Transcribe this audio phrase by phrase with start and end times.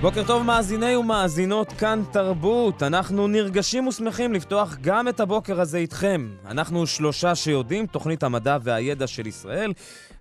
[0.00, 2.82] בוקר טוב מאזיני ומאזינות כאן תרבות.
[2.82, 6.28] אנחנו נרגשים ושמחים לפתוח גם את הבוקר הזה איתכם.
[6.46, 9.72] אנחנו שלושה שיודעים, תוכנית המדע והידע של ישראל.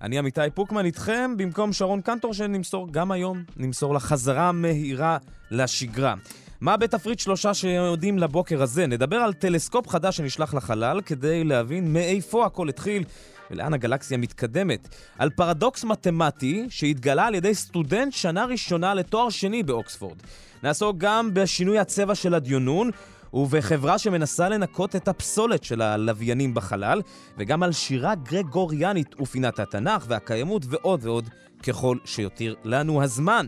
[0.01, 5.17] אני עמיתי פוקמן איתכם, במקום שרון קנטור שנמסור גם היום, נמסור לחזרה מהירה
[5.51, 6.15] לשגרה.
[6.61, 8.87] מה בתפריט שלושה שיודעים לבוקר הזה?
[8.87, 13.03] נדבר על טלסקופ חדש שנשלח לחלל כדי להבין מאיפה הכל התחיל
[13.51, 14.95] ולאן הגלקסיה מתקדמת.
[15.17, 20.17] על פרדוקס מתמטי שהתגלה על ידי סטודנט שנה ראשונה לתואר שני באוקספורד.
[20.63, 22.91] נעסוק גם בשינוי הצבע של הדיונון
[23.33, 27.01] ובחברה שמנסה לנקות את הפסולת של הלוויינים בחלל,
[27.37, 31.29] וגם על שירה גרגוריאנית ופינת התנ"ך והקיימות ועוד ועוד
[31.63, 33.47] ככל שיותיר לנו הזמן.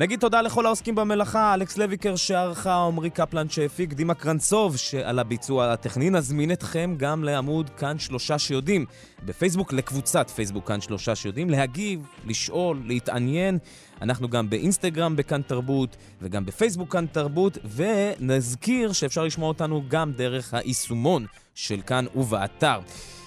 [0.00, 5.72] נגיד תודה לכל העוסקים במלאכה, אלכס לויקר שערכה, עמרי קפלן שהפיק, דימה קרנצוב שעל הביצוע
[5.72, 6.10] הטכני.
[6.10, 8.86] נזמין אתכם גם לעמוד כאן שלושה שיודעים,
[9.24, 13.58] בפייסבוק לקבוצת פייסבוק כאן שלושה שיודעים, להגיב, לשאול, להתעניין.
[14.02, 20.54] אנחנו גם באינסטגרם בכאן תרבות, וגם בפייסבוק כאן תרבות, ונזכיר שאפשר לשמוע אותנו גם דרך
[20.54, 22.80] היישומון של כאן ובאתר.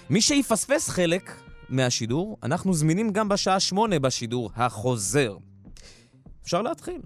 [0.09, 1.37] מי שיפספס חלק
[1.69, 5.37] מהשידור, אנחנו זמינים גם בשעה שמונה בשידור החוזר.
[6.43, 7.01] אפשר להתחיל.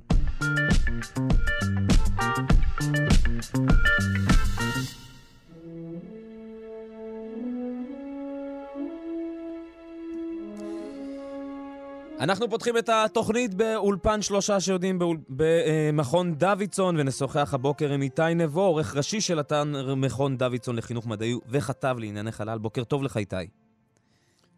[12.20, 15.18] אנחנו פותחים את התוכנית באולפן שלושה שיודעים באול...
[15.30, 19.64] במכון דוידסון ונשוחח הבוקר עם איתי נבו, עורך ראשי של אתר
[19.96, 22.58] מכון דוידסון לחינוך מדעי וכתב לענייני חלל.
[22.58, 23.36] בוקר טוב לך איתי.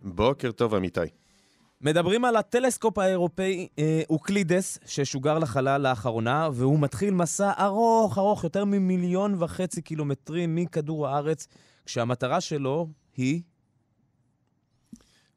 [0.02, 1.02] בוקר טוב אמיתי.
[1.82, 8.66] מדברים על הטלסקופ האירופאי אה, אוקלידס, ששוגר לחלל לאחרונה, והוא מתחיל מסע ארוך ארוך, יותר
[8.66, 11.48] ממיליון וחצי קילומטרים מכדור הארץ,
[11.86, 13.42] כשהמטרה שלו היא...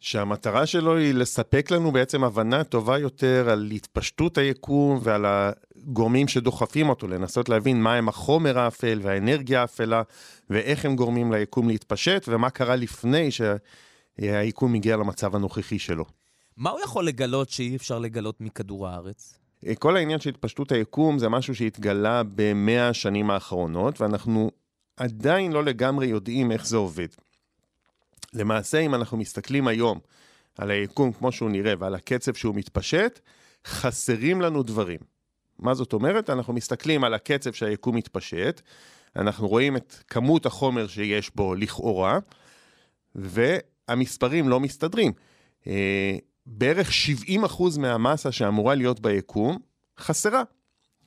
[0.01, 6.89] שהמטרה שלו היא לספק לנו בעצם הבנה טובה יותר על התפשטות היקום ועל הגורמים שדוחפים
[6.89, 10.03] אותו, לנסות להבין מהם החומר האפל והאנרגיה האפלה,
[10.51, 16.22] ואיך הם גורמים ליקום להתפשט, ומה קרה לפני שהיקום הגיע למצב הנוכחי שלו.
[16.57, 19.39] מה הוא יכול לגלות שאי אפשר לגלות מכדור הארץ?
[19.79, 24.51] כל העניין של התפשטות היקום זה משהו שהתגלה במאה השנים האחרונות, ואנחנו
[24.97, 27.09] עדיין לא לגמרי יודעים איך זה עובד.
[28.35, 29.99] למעשה, אם אנחנו מסתכלים היום
[30.59, 33.21] על היקום כמו שהוא נראה ועל הקצב שהוא מתפשט,
[33.67, 35.01] חסרים לנו דברים.
[35.59, 36.31] מה זאת אומרת?
[36.31, 38.61] אנחנו מסתכלים על הקצב שהיקום מתפשט,
[39.17, 42.19] אנחנו רואים את כמות החומר שיש בו לכאורה,
[43.15, 45.13] והמספרים לא מסתדרים.
[46.47, 46.91] אה, בערך
[47.29, 49.59] 70% מהמסה שאמורה להיות ביקום
[49.99, 50.43] חסרה,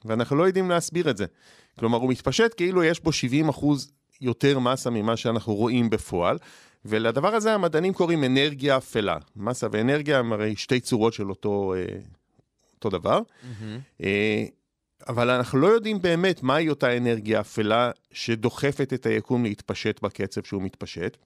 [0.05, 1.25] ואנחנו לא יודעים להסביר את זה.
[1.79, 3.11] כלומר, הוא מתפשט כאילו יש בו
[3.49, 3.65] 70%
[4.21, 6.37] יותר מסה ממה שאנחנו רואים בפועל,
[6.85, 9.17] ולדבר הזה המדענים קוראים אנרגיה אפלה.
[9.35, 11.97] מסה ואנרגיה הם הרי שתי צורות של אותו, אה,
[12.75, 13.19] אותו דבר.
[13.19, 14.03] Mm-hmm.
[15.07, 20.61] אבל אנחנו לא יודעים באמת מהי אותה אנרגיה אפלה שדוחפת את היקום להתפשט בקצב שהוא
[20.61, 21.17] מתפשט.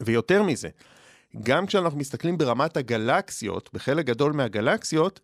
[0.00, 0.68] ויותר מזה,
[1.42, 5.20] גם כשאנחנו מסתכלים ברמת הגלקסיות, בחלק גדול מהגלקסיות,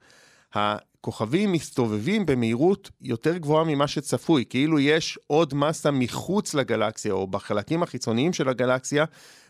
[0.52, 7.82] הכוכבים מסתובבים במהירות יותר גבוהה ממה שצפוי, כאילו יש עוד מסה מחוץ לגלקסיה, או בחלקים
[7.82, 9.04] החיצוניים של הגלקסיה,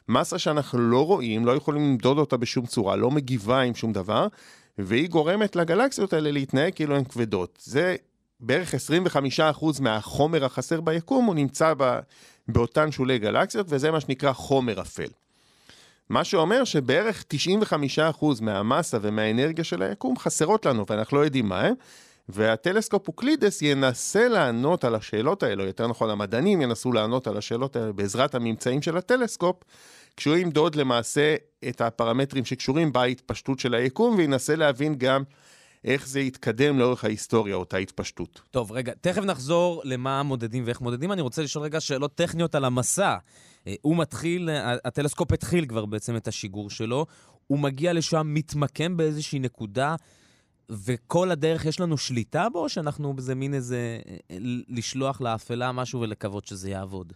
[0.09, 4.27] מסה שאנחנו לא רואים, לא יכולים למדוד אותה בשום צורה, לא מגיבה עם שום דבר,
[4.79, 7.59] והיא גורמת לגלקסיות האלה להתנהג כאילו הן כבדות.
[7.63, 7.97] זה
[8.41, 11.73] בערך 25% מהחומר החסר ביקום, הוא נמצא
[12.49, 15.09] באותן שולי גלקסיות, וזה מה שנקרא חומר אפל.
[16.11, 17.25] מה שאומר שבערך
[18.21, 21.75] 95% מהמסה ומהאנרגיה של היקום חסרות לנו, ואנחנו לא יודעים מה הם.
[22.29, 27.93] והטלסקופ אוקלידס ינסה לענות על השאלות האלו, יותר נכון המדענים ינסו לענות על השאלות האלה
[27.93, 29.57] בעזרת הממצאים של הטלסקופ,
[30.17, 31.37] כשהוא ימדוד למעשה
[31.69, 35.23] את הפרמטרים שקשורים בהתפשטות של היקום, וינסה להבין גם
[35.85, 38.41] איך זה יתקדם לאורך ההיסטוריה, אותה התפשטות.
[38.51, 41.13] טוב, רגע, תכף נחזור למה מודדים ואיך מודדים.
[41.13, 43.17] אני רוצה לשאול רגע שאלות טכניות על המסע.
[43.67, 44.49] אה, הוא מתחיל,
[44.85, 47.07] הטלסקופ התחיל כבר בעצם את השיגור שלו,
[47.47, 49.97] הוא מגיע לשם, מתמקם באיזושהי נקודה,
[50.71, 54.37] וכל הדרך יש לנו שליטה בו, או שאנחנו בזה מין איזה, אה,
[54.69, 57.13] לשלוח לאפלה משהו ולקוות שזה יעבוד?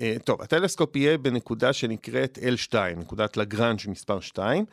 [0.00, 4.64] אה, טוב, הטלסקופ יהיה בנקודה שנקראת L2, נקודת לגרנג' מספר 2.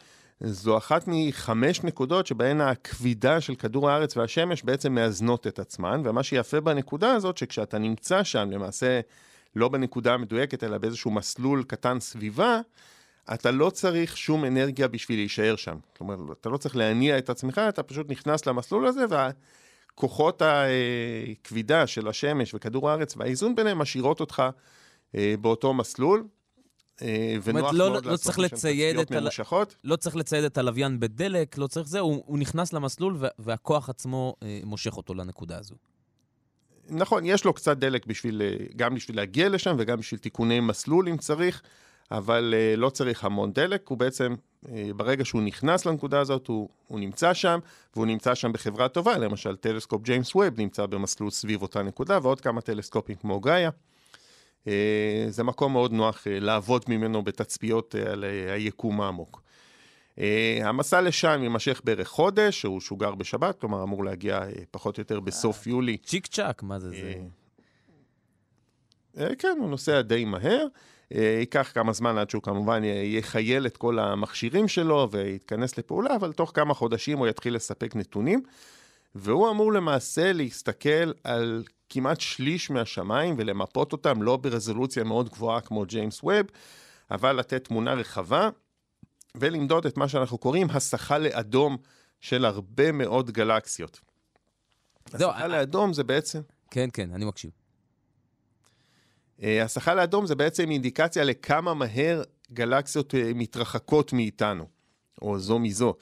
[0.43, 6.23] זו אחת מחמש נקודות שבהן הכבידה של כדור הארץ והשמש בעצם מאזנות את עצמן, ומה
[6.23, 8.99] שיפה בנקודה הזאת, שכשאתה נמצא שם, למעשה
[9.55, 12.61] לא בנקודה המדויקת, אלא באיזשהו מסלול קטן סביבה,
[13.33, 15.77] אתה לא צריך שום אנרגיה בשביל להישאר שם.
[15.97, 22.07] כלומר, אתה לא צריך להניע את עצמך, אתה פשוט נכנס למסלול הזה, והכוחות הכבידה של
[22.07, 24.43] השמש וכדור הארץ והאיזון ביניהם משאירות אותך
[25.15, 26.27] אה, באותו מסלול.
[27.01, 29.75] אה, ונוח לא- מאוד לא לעשות משם לצייד תצפיות ממושכות.
[29.83, 33.89] לא צריך לצייד את הלוויין בדלק, לא צריך זה, הוא, הוא נכנס למסלול וה, והכוח
[33.89, 35.75] עצמו אה, מושך אותו לנקודה הזו.
[36.89, 41.09] נכון, יש לו קצת דלק בשביל, אה, גם בשביל להגיע לשם וגם בשביל תיקוני מסלול
[41.09, 41.61] אם צריך,
[42.11, 44.35] אבל אה, לא צריך המון דלק, הוא בעצם,
[44.69, 47.59] אה, ברגע שהוא נכנס לנקודה הזאת, הוא, הוא נמצא שם,
[47.95, 52.41] והוא נמצא שם בחברה טובה, למשל טלסקופ ג'יימס ווב נמצא במסלול סביב אותה נקודה, ועוד
[52.41, 53.69] כמה טלסקופים כמו גאיה.
[55.29, 58.23] זה מקום מאוד נוח לעבוד ממנו בתצפיות על
[58.53, 59.41] היקום העמוק.
[60.19, 65.01] אה, המסע לשם יימשך בערך חודש, הוא שוגר בשבת, כלומר אמור להגיע אה, פחות או
[65.01, 67.13] יותר בסוף יולי צ'יק צ'אק, מה זה זה?
[69.17, 70.65] אה, כן, הוא נוסע די מהר.
[71.13, 76.31] אה, ייקח כמה זמן עד שהוא כמובן יחייל את כל המכשירים שלו ויתכנס לפעולה, אבל
[76.31, 78.43] תוך כמה חודשים הוא יתחיל לספק נתונים.
[79.15, 85.85] והוא אמור למעשה להסתכל על כמעט שליש מהשמיים ולמפות אותם, לא ברזולוציה מאוד גבוהה כמו
[85.85, 86.45] ג'יימס ווב,
[87.11, 88.49] אבל לתת תמונה רחבה
[89.37, 91.77] ולמדוד את מה שאנחנו קוראים הסחה לאדום
[92.19, 93.99] של הרבה מאוד גלקסיות.
[95.09, 96.41] זהו, הסחה אה, לאדום זה בעצם...
[96.71, 97.51] כן, כן, אני מקשיב.
[99.43, 102.23] אה, הסחה לאדום זה בעצם אינדיקציה לכמה מהר
[102.53, 104.67] גלקסיות אה, מתרחקות מאיתנו,
[105.21, 105.93] או זו מזו.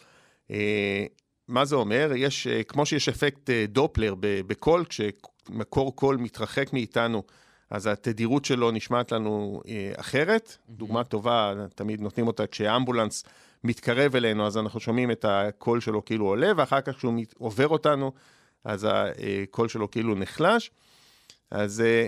[0.51, 1.05] אה,
[1.47, 2.11] מה זה אומר?
[2.15, 7.23] יש, אה, כמו שיש אפקט אה, דופלר בקול, כשמקור קול מתרחק מאיתנו,
[7.69, 10.57] אז התדירות שלו נשמעת לנו אה, אחרת.
[10.69, 13.23] דוגמה טובה, תמיד נותנים אותה כשאמבולנס
[13.63, 18.11] מתקרב אלינו, אז אנחנו שומעים את הקול שלו כאילו עולה, ואחר כך כשהוא עובר אותנו,
[18.63, 20.71] אז הקול שלו כאילו נחלש.
[21.51, 22.07] אז אה,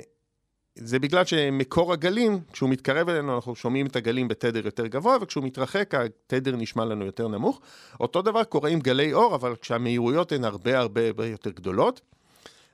[0.76, 5.44] זה בגלל שמקור הגלים, כשהוא מתקרב אלינו, אנחנו שומעים את הגלים בתדר יותר גבוה, וכשהוא
[5.44, 7.62] מתרחק, התדר נשמע לנו יותר נמוך.
[8.00, 12.02] אותו דבר קורה עם גלי אור, אבל כשהמהירויות הן הרבה הרבה הרבה יותר גדולות.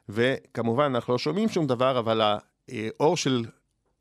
[0.09, 2.21] וכמובן, אנחנו לא שומעים שום דבר, אבל
[2.69, 3.45] האור של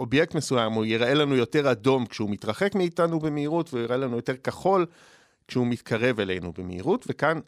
[0.01, 4.37] אובייקט מסוים, הוא יראה לנו יותר אדום כשהוא מתרחק מאיתנו במהירות, והוא יראה לנו יותר
[4.37, 4.87] כחול
[5.49, 7.05] כשהוא מתקרב אלינו במהירות.
[7.09, 7.41] וכאן,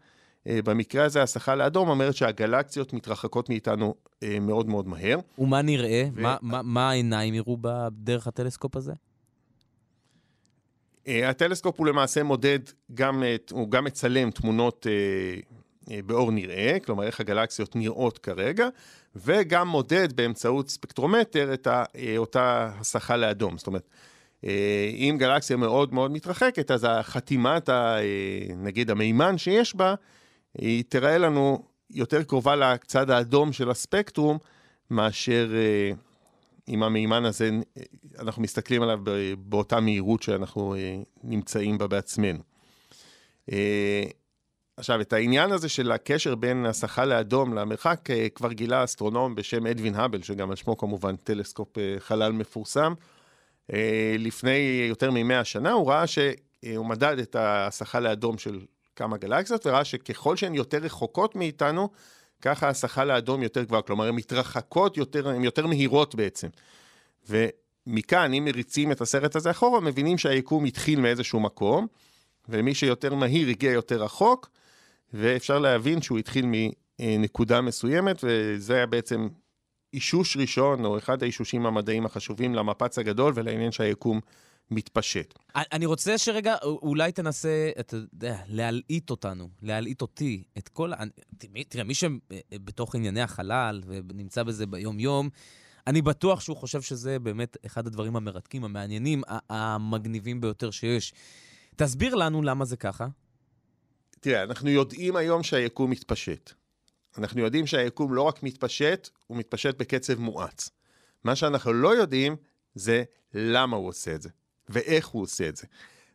[0.47, 5.19] אה, במקרה הזה, הסחה לאדום אומרת שהגלקסיות מתרחקות מאיתנו אה, מאוד מאוד מהר.
[5.39, 6.05] ומה נראה?
[6.15, 7.57] ו- מה, מה, מה העיניים יראו
[7.91, 8.93] דרך הטלסקופ הזה?
[11.09, 12.59] אה, הטלסקופ הוא למעשה מודד,
[12.95, 15.58] גם, הוא גם מצלם תמונות אה, אה,
[16.07, 18.69] באור נראה, כלומר איך הגלקסיות נראות כרגע,
[19.17, 23.59] וגם מודד באמצעות ספקטרומטר את אה, אותה הסחה לאדום.
[23.59, 23.89] זאת אומרת,
[24.45, 28.01] אה, אם גלקסיה מאוד מאוד מתרחקת, אז החתימת, אה,
[28.57, 29.95] נגיד המימן שיש בה,
[30.59, 34.39] היא תראה לנו יותר קרובה לצד האדום של הספקטרום,
[34.91, 35.93] מאשר אה,
[36.69, 37.83] אם המימן הזה, אה,
[38.19, 39.01] אנחנו מסתכלים עליו
[39.39, 42.43] באותה מהירות שאנחנו אה, נמצאים בה בעצמנו.
[44.79, 49.67] עכשיו, את העניין הזה של הקשר בין הסחה לאדום למרחק, אה, כבר גילה אסטרונום בשם
[49.67, 52.95] אדווין האבל, שגם על שמו כמובן טלסקופ אה, חלל מפורסם.
[53.73, 58.61] אה, לפני יותר מ-100 שנה, הוא ראה שהוא מדד את ההסחה לאדום של
[58.97, 61.89] כמה גלקסיות, וראה שככל שהן יותר רחוקות מאיתנו,
[62.43, 63.83] ככה ההסחה לאדום יותר גבוהה.
[63.83, 66.49] כלומר, הן מתרחקות יותר, הן יותר מהירות בעצם.
[67.29, 71.87] ומכאן, אם מריצים את הסרט הזה אחורה, מבינים שהיקום התחיל מאיזשהו מקום,
[72.49, 74.51] ומי שיותר מהיר הגיע יותר רחוק,
[75.13, 79.29] ואפשר להבין שהוא התחיל מנקודה מסוימת, וזה היה בעצם
[79.95, 84.21] אישוש ראשון, או אחד האישושים המדעיים החשובים למפץ הגדול ולעניין שהיקום
[84.71, 85.35] מתפשט.
[85.57, 90.93] אני רוצה שרגע, אולי תנסה, אתה יודע, להלעיט אותנו, להלעיט אותי, את כל...
[91.69, 95.29] תראה, מי שבתוך ענייני החלל ונמצא בזה ביום-יום,
[95.87, 101.13] אני בטוח שהוא חושב שזה באמת אחד הדברים המרתקים, המעניינים, המגניבים ביותר שיש.
[101.77, 103.07] תסביר לנו למה זה ככה.
[104.21, 106.53] תראה, אנחנו יודעים היום שהיקום מתפשט.
[107.19, 110.71] אנחנו יודעים שהיקום לא רק מתפשט, הוא מתפשט בקצב מואץ.
[111.25, 112.37] מה שאנחנו לא יודעים
[112.75, 114.29] זה למה הוא עושה את זה,
[114.69, 115.67] ואיך הוא עושה את זה.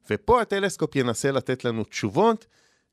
[0.10, 2.46] ופה הטלסקופ ינסה לתת לנו תשובות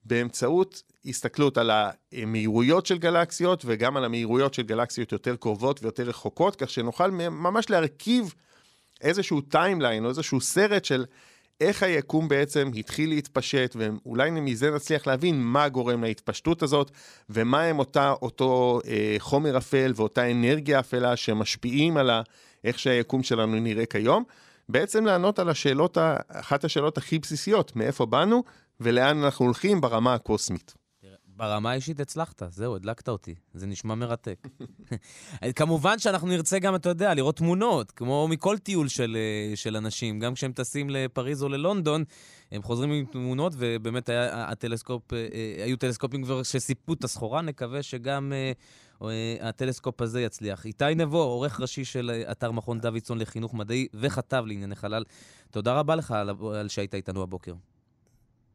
[0.04, 1.70] באמצעות הסתכלות על
[2.12, 7.70] המהירויות של גלקסיות, וגם על המהירויות של גלקסיות יותר קרובות ויותר רחוקות, כך שנוכל ממש
[7.70, 8.34] להרכיב
[9.00, 11.04] איזשהו timeline או איזשהו סרט של
[11.60, 16.90] איך היקום בעצם התחיל להתפשט, ואולי מזה נצליח להבין מה גורם להתפשטות הזאת,
[17.30, 22.10] ומה הם אותה, אותו אה, חומר אפל ואותה אנרגיה אפלה שמשפיעים על
[22.64, 24.24] איך שהיקום שלנו נראה כיום.
[24.68, 25.98] בעצם לענות על השאלות,
[26.28, 28.44] אחת השאלות הכי בסיסיות, מאיפה באנו
[28.80, 30.79] ולאן אנחנו הולכים ברמה הקוסמית.
[31.40, 33.34] ברמה האישית הצלחת, זהו, הדלקת אותי.
[33.54, 34.48] זה נשמע מרתק.
[35.56, 40.18] כמובן שאנחנו נרצה גם, אתה יודע, לראות תמונות, כמו מכל טיול של, אה, של אנשים.
[40.20, 42.04] גם כשהם טסים לפריז או ללונדון,
[42.52, 45.18] הם חוזרים עם תמונות, ובאמת היה הטלסקופ, אה,
[45.58, 48.32] אה, היו טלסקופים כבר שסיפקו את הסחורה, נקווה שגם
[49.40, 50.66] הטלסקופ הזה יצליח.
[50.66, 55.04] איתי נבו, עורך ראשי של אתר מכון דוידסון לחינוך מדעי וכתב לענייני חלל,
[55.50, 56.14] תודה רבה לך
[56.54, 57.52] על שהיית איתנו הבוקר.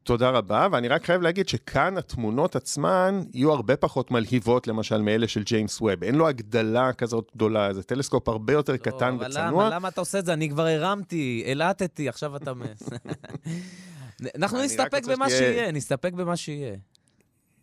[0.06, 5.28] תודה רבה, ואני רק חייב להגיד שכאן התמונות עצמן יהיו הרבה פחות מלהיבות, למשל, מאלה
[5.28, 6.04] של ג'יימס ווב.
[6.04, 9.66] אין לו הגדלה כזאת גדולה, זה טלסקופ הרבה יותר לא, קטן אבל וצנוע.
[9.66, 10.34] למה, למה אתה עושה את זה?
[10.34, 12.52] אני כבר הרמתי, הלעטתי, עכשיו אתה...
[14.38, 15.54] אנחנו נסתפק במה שתהיה...
[15.54, 16.76] שיהיה, נסתפק במה שיהיה.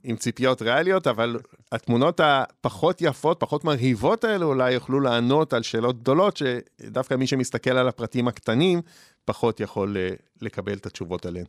[0.04, 1.38] עם ציפיות ריאליות, אבל
[1.72, 7.70] התמונות הפחות יפות, פחות מרהיבות האלו, אולי יוכלו לענות על שאלות גדולות, שדווקא מי שמסתכל
[7.70, 8.80] על הפרטים הקטנים,
[9.24, 10.08] פחות יכול אה,
[10.40, 11.46] לקבל את התשובות עליהן.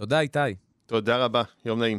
[0.00, 0.38] תודה, איתי.
[0.86, 1.98] תודה רבה, יום נעים.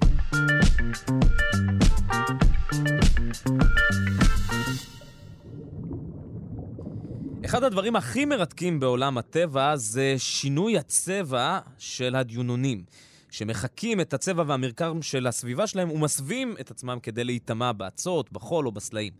[7.45, 12.83] אחד הדברים הכי מרתקים בעולם הטבע זה שינוי הצבע של הדיונונים,
[13.31, 18.71] שמחקים את הצבע והמרקם של הסביבה שלהם ומסווים את עצמם כדי להיטמע באצות, בחול או
[18.71, 19.13] בסלעים.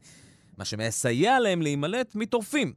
[0.58, 2.74] מה שמסייע להם להימלט מטורפים.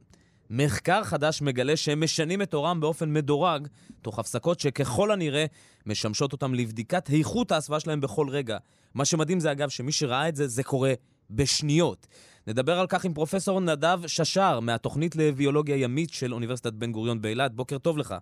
[0.49, 3.67] מחקר חדש מגלה שהם משנים את עורם באופן מדורג,
[4.01, 5.45] תוך הפסקות שככל הנראה
[5.85, 8.57] משמשות אותם לבדיקת איכות ההסוואה שלהם בכל רגע.
[8.95, 10.93] מה שמדהים זה אגב שמי שראה את זה, זה קורה
[11.29, 12.07] בשניות.
[12.47, 17.53] נדבר על כך עם פרופסור נדב ששר מהתוכנית לביולוגיה ימית של אוניברסיטת בן גוריון באילת.
[17.53, 18.15] בוקר טוב לך.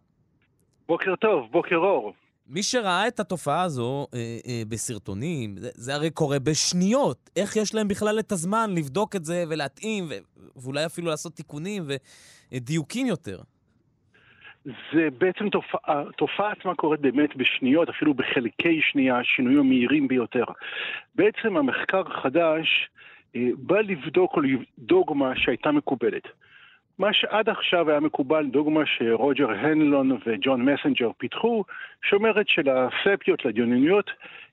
[0.87, 2.13] בוקר טוב, בוקר אור.
[2.47, 7.29] מי שראה את התופעה הזו אה, אה, בסרטונים, זה, זה הרי קורה בשניות.
[7.35, 10.13] איך יש להם בכלל את הזמן לבדוק את זה ולהתאים, ו,
[10.55, 11.83] ואולי אפילו לעשות תיקונים
[12.51, 13.39] ודיוקים יותר?
[14.65, 20.43] זה בעצם תופעה, התופעה עצמה קורית באמת בשניות, אפילו בחלקי שנייה, השינויים המהירים ביותר.
[21.15, 22.89] בעצם המחקר החדש
[23.35, 24.37] אה, בא לבדוק
[24.79, 26.23] דוגמה שהייתה מקובלת.
[26.99, 31.63] מה שעד עכשיו היה מקובל, דוגמה שרוג'ר הנלון וג'ון מסנג'ר פיתחו,
[32.03, 34.11] שאומרת שלספיות, לדיונניות,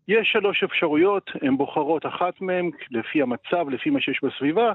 [0.09, 4.73] יש שלוש אפשרויות, הן בוחרות אחת מהן לפי המצב, לפי מה שיש בסביבה,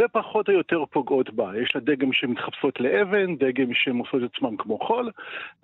[0.00, 1.58] ופחות או יותר פוגעות בה.
[1.58, 5.10] יש לה דגם שמתחפשות לאבן, דגם שהן עושות את עצמן כמו חול,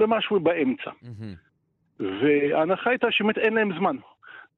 [0.01, 0.91] ומשהו באמצע.
[0.91, 2.01] Mm-hmm.
[2.01, 3.97] וההנחה הייתה שבאמת אין להם זמן.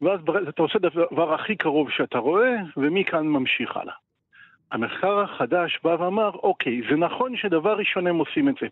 [0.02, 3.94] ואז אתה עושה את הדבר הכי קרוב שאתה רואה, ומכאן ממשיך הלאה.
[4.72, 8.66] המחקר החדש בא ואמר, אוקיי, זה נכון שדבר ראשון הם עושים את זה,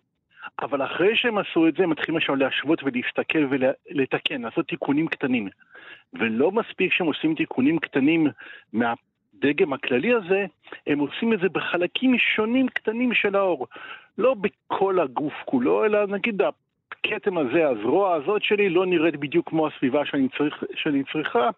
[0.62, 5.48] אבל אחרי שהם עשו את זה, הם מתחילים עכשיו להשוות ולהסתכל ולתקן, לעשות תיקונים קטנים.
[6.14, 8.26] ולא מספיק שהם עושים תיקונים קטנים
[8.72, 10.46] מהדגם הכללי הזה,
[10.86, 13.66] הם עושים את זה בחלקים שונים קטנים של האור.
[14.18, 19.66] לא בכל הגוף כולו, אלא נגיד הכתם הזה, הזרוע הזאת שלי, לא נראית בדיוק כמו
[19.66, 21.50] הסביבה שאני, צריך, שאני צריכה,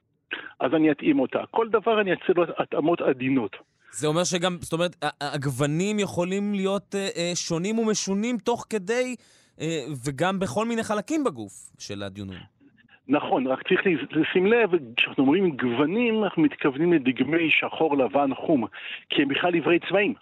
[0.60, 1.46] אז אני אתאים אותה.
[1.50, 3.56] כל דבר אני אעשה לו התאמות עדינות.
[3.96, 9.16] זה אומר שגם, זאת אומרת, הגוונים יכולים להיות אה, אה, שונים ומשונים תוך כדי,
[9.60, 9.66] אה,
[10.04, 12.38] וגם בכל מיני חלקים בגוף של הדיונים.
[13.08, 18.64] נכון, רק צריך לשים לב, כשאנחנו אומרים גוונים, אנחנו מתכוונים לדגמי שחור, לבן, חום,
[19.10, 20.14] כי הם בכלל עברי צבעים.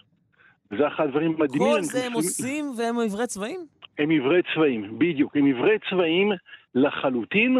[0.77, 1.73] זה אחד הדברים המדהימים.
[1.73, 3.59] כל זה הם עושים והם עברי צבעים?
[3.97, 5.37] הם עברי צבעים, בדיוק.
[5.37, 6.31] הם עברי צבעים
[6.75, 7.57] לחלוטין.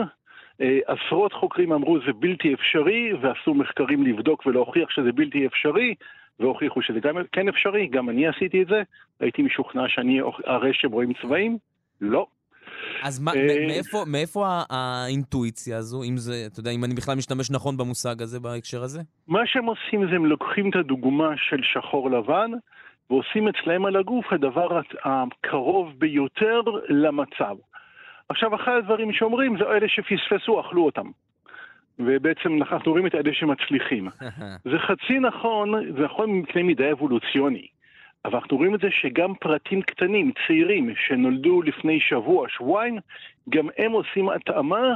[0.62, 5.95] אה, עשרות חוקרים אמרו זה בלתי אפשרי, ועשו מחקרים לבדוק ולהוכיח שזה בלתי אפשרי,
[6.39, 8.81] והוכיחו שזה גם כן אפשרי, גם אני עשיתי את זה,
[9.19, 11.57] הייתי משוכנע שאני אראה שהם רואים צבעים,
[12.01, 12.25] לא.
[13.03, 17.51] אז מה, אה, מאיפה, מאיפה האינטואיציה הזו, אם זה, אתה יודע, אם אני בכלל משתמש
[17.51, 19.01] נכון במושג הזה בהקשר הזה?
[19.27, 22.51] מה שהם עושים זה הם לוקחים את הדוגמה של שחור לבן,
[23.10, 27.55] ועושים אצלהם על הגוף הדבר הקרוב ביותר למצב.
[28.30, 31.08] עכשיו, אחד הדברים שאומרים זה אלה שפספסו, אכלו אותם.
[32.00, 34.08] ובעצם אנחנו רואים את אלה שמצליחים.
[34.72, 37.68] זה חצי נכון, זה נכון מפני מידע אבולוציוני.
[38.25, 42.98] אבל אנחנו רואים את זה שגם פרטים קטנים, צעירים, שנולדו לפני שבוע, שבועיים,
[43.50, 44.96] גם הם עושים התאמה,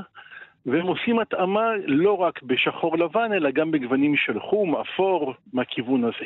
[0.65, 6.25] והם עושים התאמה לא רק בשחור לבן, אלא גם בגוונים של חום, אפור, מהכיוון הזה.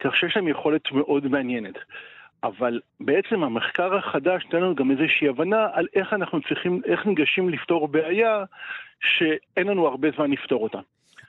[0.00, 1.74] כך שיש להם יכולת מאוד מעניינת.
[2.44, 7.48] אבל בעצם המחקר החדש נותן לנו גם איזושהי הבנה על איך אנחנו צריכים, איך ניגשים
[7.48, 8.44] לפתור בעיה
[9.00, 10.78] שאין לנו הרבה זמן לפתור אותה.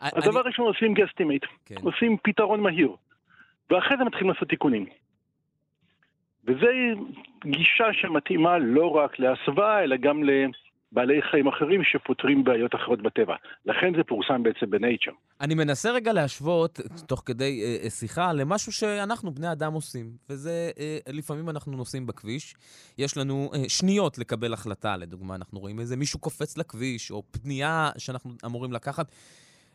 [0.02, 0.12] אני...
[0.16, 1.76] הדבר הראשון עושים guesstimate, כן.
[1.84, 2.92] עושים פתרון מהיר,
[3.70, 4.86] ואחרי זה מתחילים לעשות תיקונים.
[6.46, 6.68] וזו
[7.46, 10.24] גישה שמתאימה לא רק להסוואה, אלא גם
[10.96, 13.36] בעלי חיים אחרים שפותרים בעיות אחרות בטבע.
[13.66, 15.12] לכן זה פורסם בעצם בנייצ'ר.
[15.42, 20.12] אני מנסה רגע להשוות, תוך כדי אה, אה, שיחה, למשהו שאנחנו, בני אדם, עושים.
[20.30, 22.56] וזה, אה, לפעמים אנחנו נוסעים בכביש,
[22.98, 27.90] יש לנו אה, שניות לקבל החלטה, לדוגמה, אנחנו רואים איזה מישהו קופץ לכביש, או פנייה
[27.98, 29.12] שאנחנו אמורים לקחת.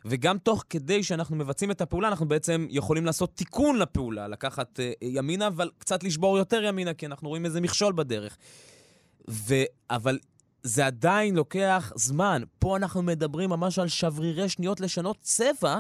[0.04, 4.92] וגם תוך כדי שאנחנו מבצעים את הפעולה, אנחנו בעצם יכולים לעשות תיקון לפעולה, לקחת אה,
[5.02, 8.36] ימינה, אבל קצת לשבור יותר ימינה, כי אנחנו רואים איזה מכשול בדרך.
[9.30, 9.54] ו...
[9.90, 10.18] אבל
[10.62, 12.42] זה עדיין לוקח זמן.
[12.58, 15.74] פה אנחנו מדברים ממש על שברירי שניות לשנות צבע,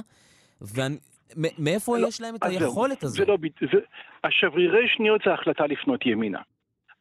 [0.60, 3.16] ומאיפה לא, יש להם את היכולת הזו?
[3.16, 3.36] זה לא...
[3.60, 3.78] זה,
[4.24, 6.40] השברירי שניות זה החלטה לפנות ימינה.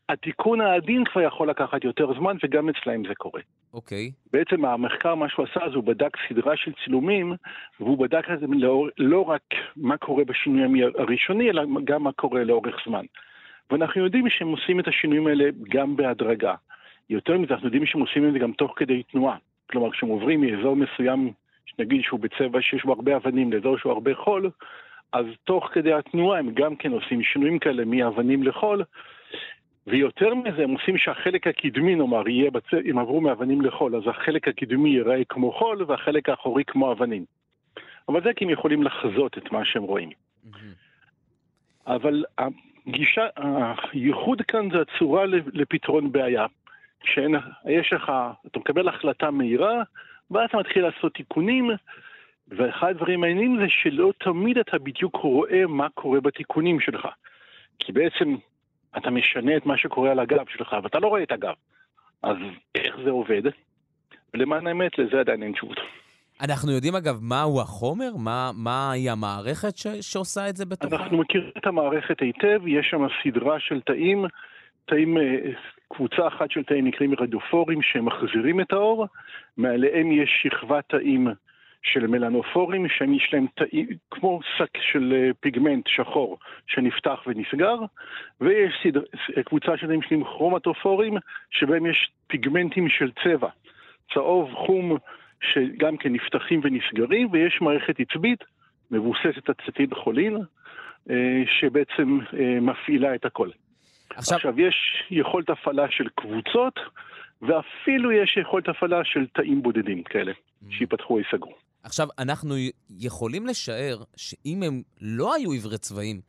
[0.10, 3.42] התיקון העדין כבר יכול לקחת יותר זמן, וגם אצלהם זה קורה.
[3.74, 4.12] אוקיי.
[4.14, 4.30] Okay.
[4.34, 7.34] בעצם המחקר, מה שהוא עשה, זה הוא בדק סדרה של צילומים,
[7.80, 9.42] והוא בדק את זה לא, לא רק
[9.76, 13.06] מה קורה בשינוי הראשוני, אלא גם מה קורה לאורך זמן.
[13.72, 16.56] ואנחנו יודעים שהם עושים את השינויים האלה גם בהדרגה.
[17.10, 19.38] יותר מזה, אנחנו יודעים שהם עושים את זה גם תוך כדי תנועה.
[19.70, 21.32] כלומר, כשהם עוברים מאזור מסוים,
[21.80, 24.50] נגיד שהוא בצבע שיש בו הרבה אבנים לאזור שהוא הרבה חול,
[25.14, 28.84] אז תוך כדי התנועה הם גם כן עושים שינויים כאלה מאבנים לחול,
[29.88, 32.74] ויותר מזה, הם עושים שהחלק הקדמי, נאמר, יהיה, בצ...
[32.92, 37.26] אם עברו מאבנים לחול, אז החלק הקדמי ייראה כמו חול, והחלק האחורי כמו אבנים.
[38.10, 40.10] אבל זה כי הם יכולים לחזות את מה שהם רואים.
[41.88, 43.28] אבל הגישה,
[43.92, 46.46] הייחוד כאן זה הצורה לפתרון בעיה.
[47.04, 48.12] שיש לך,
[48.48, 49.84] אתה מקבל החלטה מהירה,
[50.32, 51.70] ואז אתה מתחיל לעשות תיקונים,
[52.48, 57.08] ואחד הדברים העניינים זה שלא תמיד אתה בדיוק רואה מה קורה בתיקונים שלך.
[57.80, 58.36] כי בעצם
[58.98, 61.54] אתה משנה את מה שקורה על הגב שלך, ואתה לא רואה את הגב.
[62.24, 62.38] אז
[62.76, 63.42] איך זה עובד?
[64.34, 65.78] ולמען האמת, לזה עדיין אין תשובות.
[66.42, 68.12] אנחנו יודעים אגב מהו החומר?
[68.18, 70.96] מה, מהי המערכת ש, שעושה את זה בתוכה?
[70.96, 74.26] אנחנו מכירים את המערכת היטב, יש שם סדרה של תאים,
[74.90, 75.38] תאים, אה,
[75.94, 79.08] קבוצה אחת של תאים נקראים רדיופורים שמחזירים את האור,
[79.58, 81.28] מעליהם יש שכבת תאים
[81.82, 87.78] של מלנופורים, שיש להם תאים, כמו שק של אה, פיגמנט שחור שנפתח ונסגר,
[88.42, 89.02] ויש סדר,
[89.46, 91.14] קבוצה של תאים שנקראים כרומטופורים,
[91.52, 93.50] שבהם יש פיגמנטים של צבע,
[94.14, 94.98] צהוב, חום,
[95.42, 98.44] שגם כן נפתחים ונסגרים, ויש מערכת עצבית
[98.92, 100.38] מבוססת אצטיד חולין,
[101.10, 103.50] אה, שבעצם אה, מפעילה את הכל.
[104.16, 104.38] עכשיו...
[104.38, 106.80] עכשיו, יש יכולת הפעלה של קבוצות,
[107.42, 110.66] ואפילו יש יכולת הפעלה של תאים בודדים כאלה, mm.
[110.70, 111.54] שיפתחו או ייסגרו.
[111.84, 112.56] עכשיו, אנחנו
[113.00, 116.22] יכולים לשער שאם הם לא היו עברי צבעים,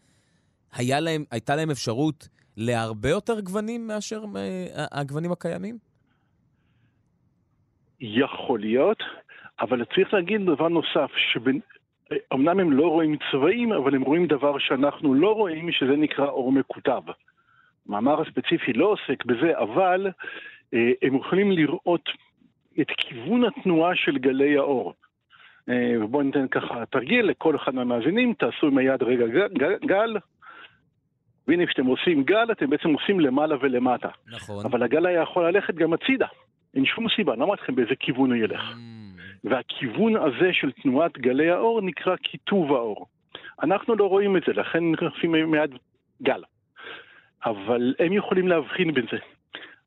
[0.73, 5.79] היה להם, הייתה להם אפשרות להרבה יותר גוונים מאשר אה, הגוונים הקיימים?
[8.01, 9.03] יכול להיות,
[9.61, 15.15] אבל צריך להגיד דבר נוסף, שאומנם הם לא רואים צבעים, אבל הם רואים דבר שאנחנו
[15.15, 17.03] לא רואים, שזה נקרא אור מקוטב.
[17.89, 20.07] המאמר הספציפי לא עוסק בזה, אבל
[20.75, 22.11] אה, הם יכולים לראות
[22.81, 24.95] את כיוון התנועה של גלי האור.
[25.69, 30.17] אה, ובואו ניתן ככה תרגיל לכל אחד מהמאזינים, תעשו עם היד רגע גל, גל
[31.49, 34.09] והנה כשאתם עושים גל, אתם בעצם עושים למעלה ולמטה.
[34.33, 34.67] נכון.
[34.67, 36.27] אבל הגל היה יכול ללכת גם הצידה.
[36.75, 38.61] אין שום סיבה, לא אמרתי לכם באיזה כיוון הוא ילך.
[38.61, 39.21] Mm.
[39.45, 43.07] והכיוון הזה של תנועת גלי האור נקרא כיתוב האור.
[43.63, 45.71] אנחנו לא רואים את זה, לכן נכנסים מיד
[46.23, 46.43] גל.
[47.45, 49.19] אבל הם יכולים להבחין בין זה.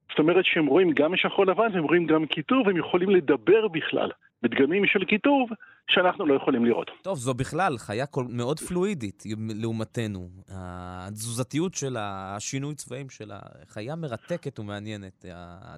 [0.09, 4.11] זאת אומרת שהם רואים גם משחור לבן, הם רואים גם כיתוב, הם יכולים לדבר בכלל
[4.41, 5.49] בדגמים של כיתוב
[5.87, 6.91] שאנחנו לא יכולים לראות.
[7.01, 8.23] טוב, זו בכלל חיה כל...
[8.29, 9.23] מאוד פלואידית
[9.61, 10.27] לעומתנו.
[10.51, 15.25] התזוזתיות של השינוי צבעים שלה, חיה מרתקת ומעניינת.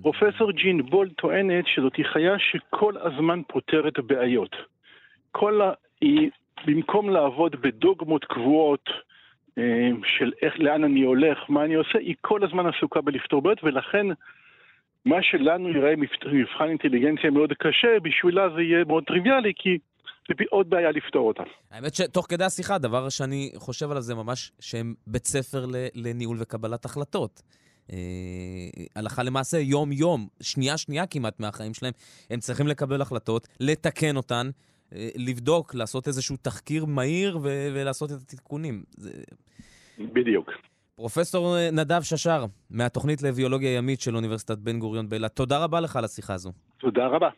[0.01, 4.55] פרופסור ג'ין בול טוענת שזאת חיה שכל הזמן פותרת בעיות.
[5.31, 5.71] כל ה...
[6.01, 6.29] היא,
[6.65, 8.89] במקום לעבוד בדוגמות קבועות,
[10.17, 14.07] של איך, לאן אני הולך, מה אני עושה, היא כל הזמן עסוקה בלפתור בעיות, ולכן
[15.05, 15.93] מה שלנו יראה
[16.31, 19.77] מבחן אינטליגנציה מאוד קשה, בשבילה זה יהיה מאוד טריוויאלי, כי
[20.27, 21.43] זה עוד בעיה לפתור אותה.
[21.71, 25.65] האמת שתוך כדי השיחה, דבר שאני חושב עליו זה ממש שהם בית ספר
[25.95, 27.41] לניהול וקבלת החלטות.
[27.91, 27.97] אה,
[28.95, 31.93] הלכה למעשה, יום-יום, שנייה-שנייה כמעט מהחיים שלהם,
[32.29, 34.49] הם צריכים לקבל החלטות, לתקן אותן,
[35.15, 38.83] לבדוק, לעשות איזשהו תחקיר מהיר ו- ולעשות את התיקונים.
[38.97, 39.11] זה...
[39.99, 40.49] בדיוק.
[40.95, 45.95] פרופסור אה, נדב ששר, מהתוכנית לביולוגיה ימית של אוניברסיטת בן גוריון באילת, תודה רבה לך
[45.95, 46.51] על השיחה הזו.
[46.77, 47.29] תודה רבה.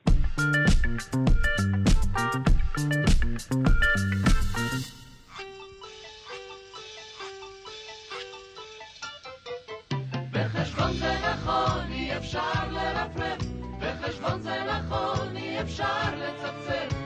[10.32, 13.42] בחשבון זה נכון, אי אפשר לרפרף,
[13.80, 16.97] בחשבון זה נכון, אי אפשר לצפצף.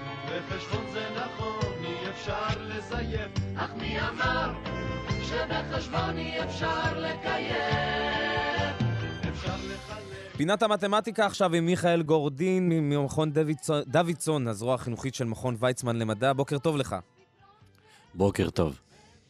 [0.52, 4.54] בחשבון זה נכון, אי אפשר לזייף, אך מי אמר
[5.24, 7.56] שבחשבון אי אפשר לקיים?
[10.38, 13.32] פינת המתמטיקה עכשיו עם מיכאל גורדין ממכון
[13.88, 16.34] דוידסון, הזרוע החינוכית של מכון ויצמן למדע.
[16.34, 16.96] בוקר טוב לך.
[18.14, 18.80] בוקר טוב.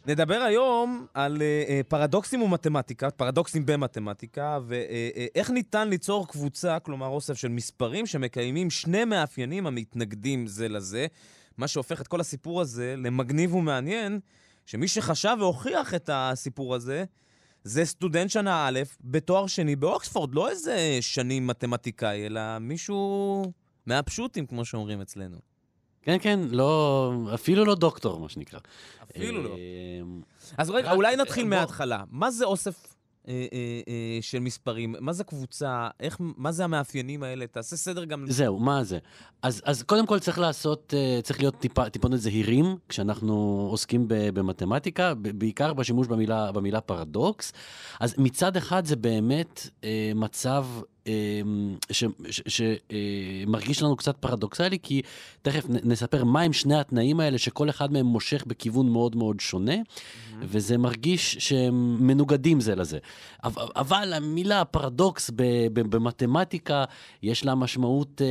[0.08, 7.34] נדבר היום על uh, פרדוקסים ומתמטיקה, פרדוקסים במתמטיקה, ואיך uh, ניתן ליצור קבוצה, כלומר אוסף
[7.34, 11.08] של מספרים שמקיימים שני מאפיינים המתנגדים זה לזה,
[11.58, 14.20] מה שהופך את כל הסיפור הזה למגניב ומעניין,
[14.66, 17.04] שמי שחשב והוכיח את הסיפור הזה,
[17.64, 23.44] זה סטודנט שנה א' בתואר שני באוקספורד, לא איזה שנים מתמטיקאי, אלא מישהו
[23.86, 25.51] מהפשוטים, כמו שאומרים אצלנו.
[26.02, 28.60] כן, כן, לא, אפילו לא דוקטור, מה שנקרא.
[29.12, 29.50] אפילו לא.
[29.50, 29.56] אה,
[30.58, 31.50] אז רגע, אולי נתחיל בוא.
[31.50, 32.04] מההתחלה.
[32.12, 32.96] מה זה אוסף
[33.28, 34.96] אה, אה, אה, של מספרים?
[35.00, 35.88] מה זה קבוצה?
[36.00, 37.48] איך, מה זה המאפיינים האלה?
[37.48, 38.26] תעשה סדר גם...
[38.30, 38.98] זהו, מה זה?
[39.42, 44.14] אז, אז קודם כל צריך לעשות, אה, צריך להיות טיפה, טיפונת זהירים כשאנחנו עוסקים ב,
[44.34, 47.54] במתמטיקה, ב- בעיקר בשימוש במילה, במילה פרדוקס.
[48.00, 50.66] אז מצד אחד זה באמת אה, מצב
[52.48, 55.02] שמרגיש לנו קצת פרדוקסלי, כי
[55.42, 59.76] תכף נספר מהם שני התנאים האלה, שכל אחד מהם מושך בכיוון מאוד מאוד שונה,
[60.42, 63.00] וזה מרגיש שהם מנוגדים זה לזה.
[63.44, 66.86] אבל, המילה פרדוקס ב, ב, במתמטיקה,
[67.24, 68.28] יש לה משמעות אה,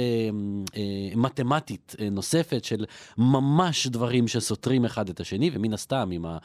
[0.76, 2.85] אה, מתמטית אה, נוספת של
[3.18, 6.38] ממש דברים שסותרים אחד את השני, ומן הסתם, אם ה...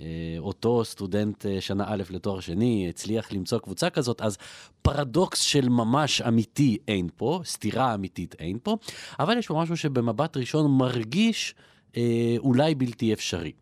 [0.00, 0.04] אה,
[0.38, 4.38] אותו סטודנט אה, שנה א' לתואר שני הצליח למצוא קבוצה כזאת, אז
[4.82, 8.76] פרדוקס של ממש אמיתי אין פה, סתירה אמיתית אין פה,
[9.20, 11.54] אבל יש פה משהו שבמבט ראשון מרגיש
[11.96, 13.52] אה, אולי בלתי אפשרי.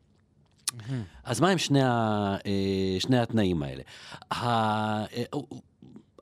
[1.24, 3.82] אז מה הם שני, ה, אה, שני התנאים האלה?
[4.30, 5.24] ה- אה,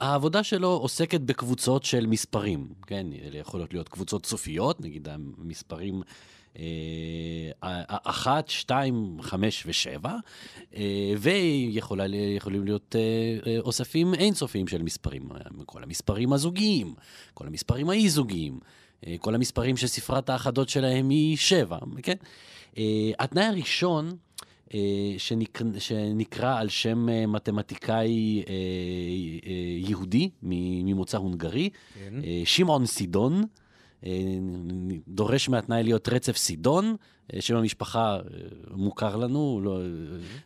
[0.00, 3.06] העבודה שלו עוסקת בקבוצות של מספרים, כן?
[3.22, 6.02] אלה יכולות להיות קבוצות סופיות, נגיד המספרים
[8.04, 10.16] אחת, שתיים, חמש ושבע,
[10.76, 13.00] אה, ויכולים להיות אה,
[13.52, 16.94] אה, אוספים אינסופיים של מספרים, אה, כל המספרים הזוגיים,
[17.34, 18.58] כל המספרים האי-זוגיים,
[19.06, 22.16] אה, כל המספרים שספרת האחדות שלהם היא שבע, כן?
[22.78, 24.16] אה, התנאי הראשון,
[24.74, 24.78] אה,
[25.18, 25.60] שנק...
[25.78, 28.54] שנקרא על שם אה, מתמטיקאי אה,
[29.46, 32.14] אה, יהודי ממוצא הונגרי, כן.
[32.24, 33.63] אה, שמעון סידון, אה,
[35.08, 36.96] דורש מהתנאי להיות רצף סידון,
[37.34, 38.20] אה, שם המשפחה אה,
[38.70, 39.84] מוכר לנו, לא, אה,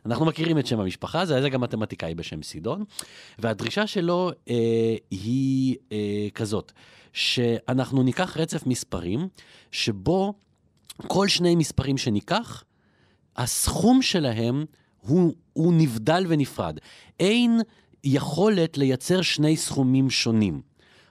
[0.07, 2.85] אנחנו מכירים את שם המשפחה, זה היה גם מתמטיקאי בשם סידון,
[3.39, 6.73] והדרישה שלו אה, היא אה, כזאת,
[7.13, 9.29] שאנחנו ניקח רצף מספרים,
[9.73, 10.35] שבו
[11.07, 12.65] כל שני מספרים שניקח,
[13.37, 14.65] הסכום שלהם
[15.01, 16.79] הוא, הוא נבדל ונפרד.
[17.21, 17.61] אין
[18.05, 20.68] יכולת לייצר שני סכומים שונים.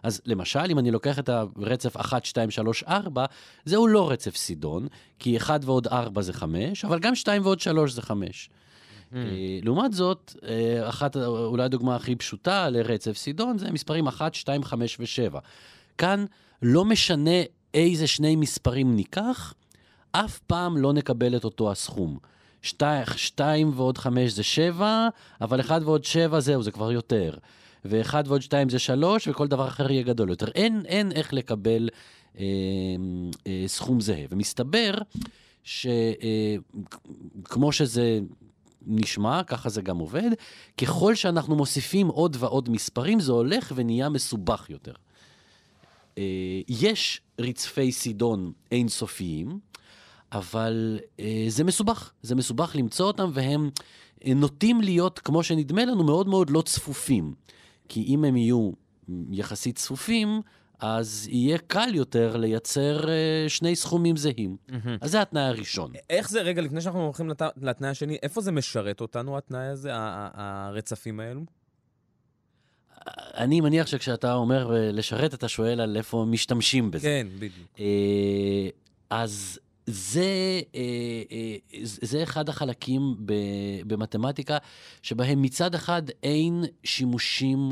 [0.07, 3.25] אז למשל, אם אני לוקח את הרצף 1, 2, 3, 4,
[3.65, 4.87] זהו לא רצף סידון,
[5.19, 8.49] כי 1 ועוד 4 זה 5, אבל גם 2 ועוד 3 זה 5.
[9.15, 9.21] אה,
[9.63, 14.99] לעומת זאת, אה, אחת, אולי הדוגמה הכי פשוטה לרצף סידון זה מספרים 1, 2, 5
[14.99, 15.39] ו-7.
[15.97, 16.25] כאן
[16.61, 17.41] לא משנה
[17.73, 19.53] איזה שני מספרים ניקח,
[20.11, 22.17] אף פעם לא נקבל את אותו הסכום.
[22.61, 25.07] 2 ועוד 5 זה 7,
[25.41, 27.33] אבל 1 ועוד 7 זהו, זה כבר יותר.
[27.85, 30.47] ו-1 ועוד 2 זה 3, וכל דבר אחר יהיה גדול יותר.
[30.55, 31.89] אין, אין איך לקבל
[32.37, 32.43] אה,
[33.47, 34.25] אה, סכום זהה.
[34.29, 34.93] ומסתבר
[35.63, 35.81] שכמו
[37.71, 38.19] שזה
[38.87, 40.29] נשמע, ככה זה גם עובד,
[40.77, 44.93] ככל שאנחנו מוסיפים עוד ועוד מספרים, זה הולך ונהיה מסובך יותר.
[46.17, 46.23] אה,
[46.67, 49.59] יש רצפי סידון אינסופיים,
[50.31, 52.11] אבל אה, זה מסובך.
[52.21, 53.69] זה מסובך למצוא אותם, והם
[54.25, 57.33] אה, נוטים להיות, כמו שנדמה לנו, מאוד מאוד לא צפופים.
[57.89, 58.71] כי אם הם יהיו
[59.31, 60.41] יחסית צפופים,
[60.79, 64.57] אז יהיה קל יותר לייצר אה, שני סכומים זהים.
[65.01, 65.91] אז זה התנאי הראשון.
[66.09, 67.41] איך זה, רגע, לפני שאנחנו הולכים לת...
[67.61, 71.41] לתנאי השני, איפה זה משרת אותנו, התנאי הזה, הרצפים האלו?
[73.37, 77.07] אני מניח שכשאתה אומר אה, לשרת, אתה שואל על איפה משתמשים בזה.
[77.07, 77.67] כן, בדיוק.
[77.79, 78.69] אה,
[79.09, 80.81] אז זה, אה,
[81.31, 83.15] אה, זה אחד החלקים
[83.87, 84.57] במתמטיקה,
[85.01, 87.71] שבהם מצד אחד אין שימושים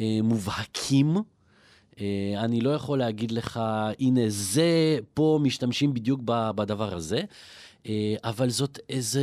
[0.00, 1.16] אה, מובהקים.
[2.36, 3.60] אני לא יכול להגיד לך,
[4.00, 7.20] הנה, זה, פה משתמשים בדיוק בדבר הזה,
[8.24, 8.78] אבל זאת,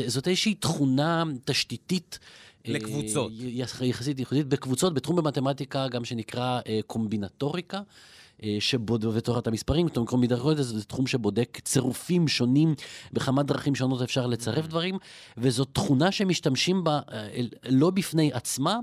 [0.08, 2.20] זאת איזושהי תכונה תשתיתית.
[2.66, 3.32] לקבוצות.
[3.82, 7.82] יחסית ייחודית בקבוצות, בתחום במתמטיקה גם שנקרא קומבינטוריקה.
[8.44, 9.06] אה, שבוד...
[9.06, 12.76] ותורת המספרים, אומרת, קומבינטוריקה זה תחום שבודק צירופים שונים,
[13.14, 14.98] בכמה דרכים שונות אפשר לצרף דברים,
[15.38, 17.28] וזו תכונה שמשתמשים בה אה,
[17.70, 18.80] לא בפני עצמה,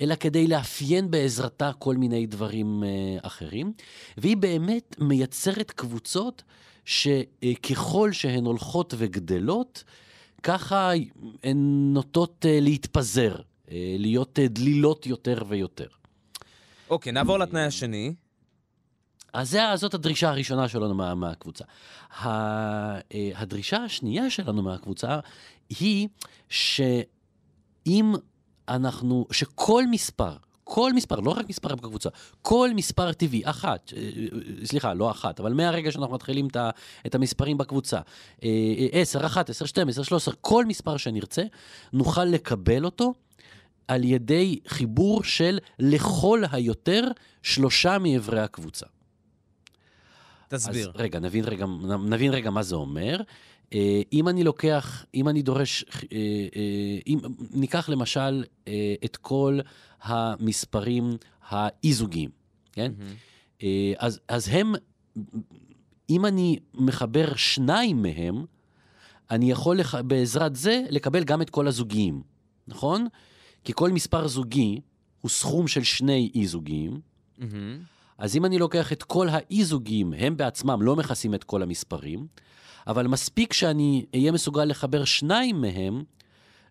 [0.00, 2.88] אלא כדי לאפיין בעזרתה כל מיני דברים אה,
[3.22, 3.72] אחרים,
[4.16, 6.42] והיא באמת מייצרת קבוצות
[6.84, 9.84] שככל שהן הולכות וגדלות,
[10.42, 10.90] ככה
[11.44, 13.36] הן נוטות להתפזר,
[13.98, 15.86] להיות דלילות יותר ויותר.
[16.90, 18.14] אוקיי, נעבור לתנאי השני.
[19.36, 21.64] אז זאת הדרישה הראשונה שלנו מה, מהקבוצה.
[22.24, 22.98] אה,
[23.34, 25.18] הדרישה השנייה שלנו מהקבוצה
[25.68, 26.08] היא
[26.48, 28.14] שאם
[28.68, 32.08] אנחנו, שכל מספר, כל מספר, לא רק מספר בקבוצה,
[32.42, 36.48] כל מספר טבעי, אחת, אה, אה, סליחה, לא אחת, אבל מהרגע שאנחנו מתחילים
[37.06, 38.00] את המספרים בקבוצה,
[38.92, 41.42] 10, 11, 12, 13, כל מספר שנרצה,
[41.92, 43.14] נוכל לקבל אותו
[43.88, 47.04] על ידי חיבור של לכל היותר
[47.42, 48.86] שלושה מאיברי הקבוצה.
[50.48, 50.90] תסביר.
[50.90, 51.66] אז רגע, נבין רגע,
[52.08, 53.20] נבין רגע מה זה אומר.
[53.72, 56.18] אה, אם אני לוקח, אם אני דורש, אה,
[56.56, 57.18] אה, אם
[57.50, 58.44] ניקח למשל
[59.04, 59.58] את כל
[60.02, 61.16] המספרים
[61.48, 62.30] האי-זוגיים,
[62.72, 62.92] כן?
[62.98, 63.64] Mm-hmm.
[63.98, 64.72] אז, אז הם,
[66.10, 68.44] אם אני מחבר שניים מהם,
[69.30, 69.94] אני יכול לח...
[69.94, 72.22] בעזרת זה לקבל גם את כל הזוגיים,
[72.68, 73.06] נכון?
[73.64, 74.80] כי כל מספר זוגי
[75.20, 77.00] הוא סכום של שני אי-זוגיים.
[77.38, 77.42] Mm-hmm.
[78.18, 82.26] אז אם אני לוקח את כל האי-זוגיים, הם בעצמם לא מכסים את כל המספרים,
[82.86, 86.04] אבל מספיק שאני אהיה מסוגל לחבר שניים מהם,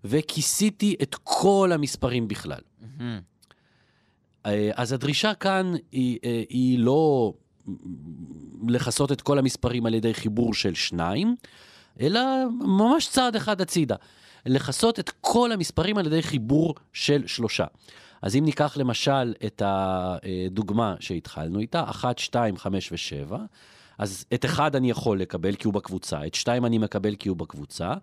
[0.03, 2.59] וכיסיתי את כל המספרים בכלל.
[2.81, 4.47] Mm-hmm.
[4.73, 7.33] אז הדרישה כאן היא, אה, היא לא
[8.67, 11.35] לכסות את כל המספרים על ידי חיבור של שניים,
[11.99, 12.21] אלא
[12.59, 13.95] ממש צעד אחד הצידה.
[14.45, 17.65] לכסות את כל המספרים על ידי חיבור של שלושה.
[18.25, 23.35] אז אם ניקח למשל את הדוגמה שהתחלנו איתה, 1, 2, 5 ו-7,
[23.97, 27.37] אז את 1 אני יכול לקבל כי הוא בקבוצה, את 2 אני מקבל כי הוא
[27.37, 27.93] בקבוצה,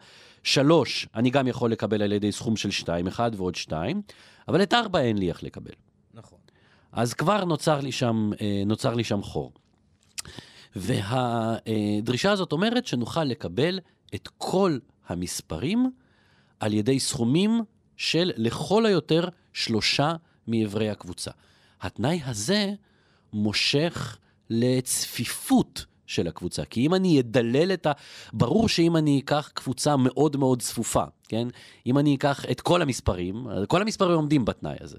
[0.43, 4.03] 3 אני גם יכול לקבל על ידי סכום של 2, 1 ועוד 2,
[4.49, 5.73] אבל את 4 אין לי איך לקבל.
[6.15, 6.39] נכון.
[6.93, 9.53] אז כבר נוצר לי שם, אה, נוצר לי שם חור.
[10.77, 13.81] והדרישה הזאת אומרת שנוכל לקבל
[14.15, 15.91] את כל המספרים
[16.61, 17.61] על ידי סכומים
[18.03, 20.15] של לכל היותר שלושה
[20.49, 21.31] מאיברי הקבוצה.
[21.81, 22.73] התנאי הזה
[23.33, 24.19] מושך
[24.51, 26.65] לצפיפות של הקבוצה.
[26.65, 27.93] כי אם אני אדלל את ה...
[28.33, 31.49] ברור שאם אני אקח קבוצה מאוד מאוד צפופה, כן?
[31.87, 34.99] אם אני אקח את כל המספרים, כל המספרים עומדים בתנאי הזה.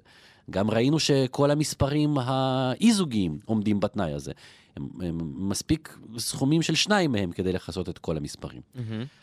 [0.50, 4.32] גם ראינו שכל המספרים האי-זוגיים עומדים בתנאי הזה.
[4.76, 5.18] הם, הם
[5.50, 8.62] מספיק סכומים של שניים מהם כדי לכסות את כל המספרים.
[8.76, 8.80] Mm-hmm.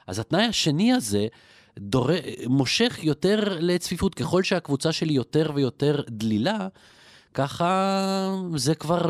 [0.06, 1.26] אז התנאי השני הזה
[1.78, 2.10] דור...
[2.46, 4.14] מושך יותר לצפיפות.
[4.14, 6.68] ככל שהקבוצה שלי יותר ויותר דלילה,
[7.34, 9.08] ככה זה כבר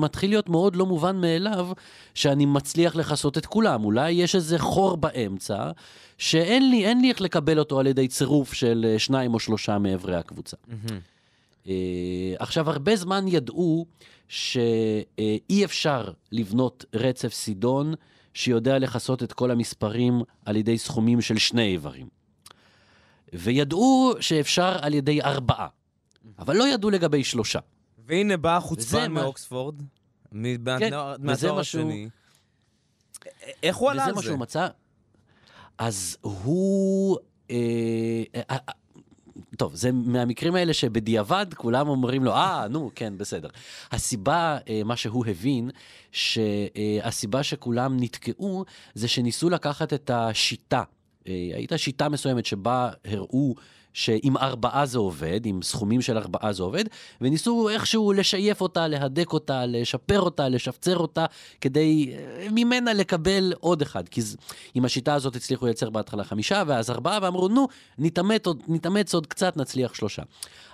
[0.00, 1.68] מתחיל להיות מאוד לא מובן מאליו
[2.14, 3.84] שאני מצליח לכסות את כולם.
[3.84, 5.70] אולי יש איזה חור באמצע,
[6.18, 10.16] שאין לי, לי איך לקבל אותו על ידי צירוף של אה, שניים או שלושה מאיברי
[10.16, 10.56] הקבוצה.
[10.68, 11.68] Mm-hmm.
[12.38, 13.86] עכשיו, הרבה זמן ידעו
[14.28, 17.94] שאי אפשר לבנות רצף סידון
[18.38, 22.08] שיודע לכסות את כל המספרים על ידי סכומים של שני איברים.
[23.32, 25.68] וידעו שאפשר על ידי ארבעה,
[26.38, 27.58] אבל לא ידעו לגבי שלושה.
[28.06, 29.82] והנה בא החוצפן מאוקספורד,
[30.78, 32.08] כן, מהתואר השני.
[33.62, 34.12] איך הוא עלה על זה?
[34.12, 34.68] וזה מה שהוא מצא.
[35.78, 37.18] אז הוא...
[37.50, 37.56] אה,
[38.34, 38.72] אה, אה,
[39.58, 43.48] טוב, זה מהמקרים האלה שבדיעבד כולם אומרים לו, אה, נו, כן, בסדר.
[43.92, 45.70] הסיבה, אה, מה שהוא הבין,
[46.12, 50.82] שהסיבה שכולם נתקעו, זה שניסו לקחת את השיטה.
[51.28, 53.54] אה, הייתה שיטה מסוימת שבה הראו
[53.98, 56.84] שעם ארבעה זה עובד, עם סכומים של ארבעה זה עובד,
[57.20, 61.26] וניסו איכשהו לשייף אותה, להדק אותה, לשפר אותה, לשפצר אותה,
[61.60, 64.08] כדי אה, ממנה לקבל עוד אחד.
[64.08, 64.20] כי
[64.74, 69.26] עם השיטה הזאת הצליחו לייצר בהתחלה חמישה, ואז ארבעה, ואמרו, נו, נתאמץ עוד, נתאמץ עוד
[69.26, 70.22] קצת, נצליח שלושה.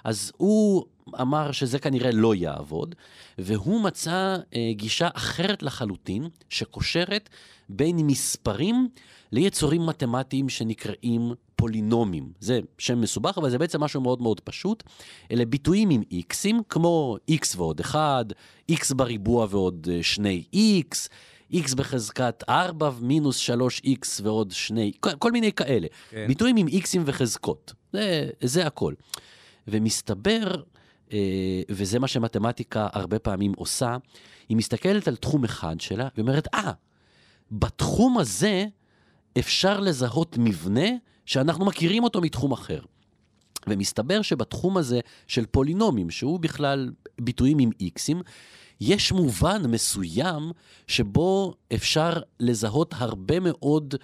[0.05, 0.85] אז הוא
[1.21, 2.95] אמר שזה כנראה לא יעבוד,
[3.39, 7.29] והוא מצא אה, גישה אחרת לחלוטין, שקושרת
[7.69, 8.89] בין מספרים
[9.33, 12.33] ליצורים מתמטיים שנקראים פולינומים.
[12.40, 14.83] זה שם מסובך, אבל זה בעצם משהו מאוד מאוד פשוט.
[15.31, 18.27] אלה ביטויים עם איקסים, כמו x ועוד 1,
[18.73, 25.53] x בריבוע ועוד 2x, אה, x בחזקת 4 מינוס 3x ועוד 2, כל, כל מיני
[25.53, 25.87] כאלה.
[26.11, 26.25] כן.
[26.29, 27.73] ביטויים עם xים וחזקות.
[27.93, 28.95] זה, זה הכל.
[29.69, 30.62] ומסתבר,
[31.12, 33.97] אה, וזה מה שמתמטיקה הרבה פעמים עושה,
[34.49, 36.73] היא מסתכלת על תחום אחד שלה ואומרת, אה, ah,
[37.51, 38.67] בתחום הזה
[39.38, 40.88] אפשר לזהות מבנה
[41.27, 42.81] שאנחנו מכירים אותו מתחום אחר.
[43.66, 48.23] ומסתבר שבתחום הזה של פולינומים, שהוא בכלל ביטויים עם איקסים,
[48.81, 50.51] יש מובן מסוים
[50.87, 53.94] שבו אפשר לזהות הרבה מאוד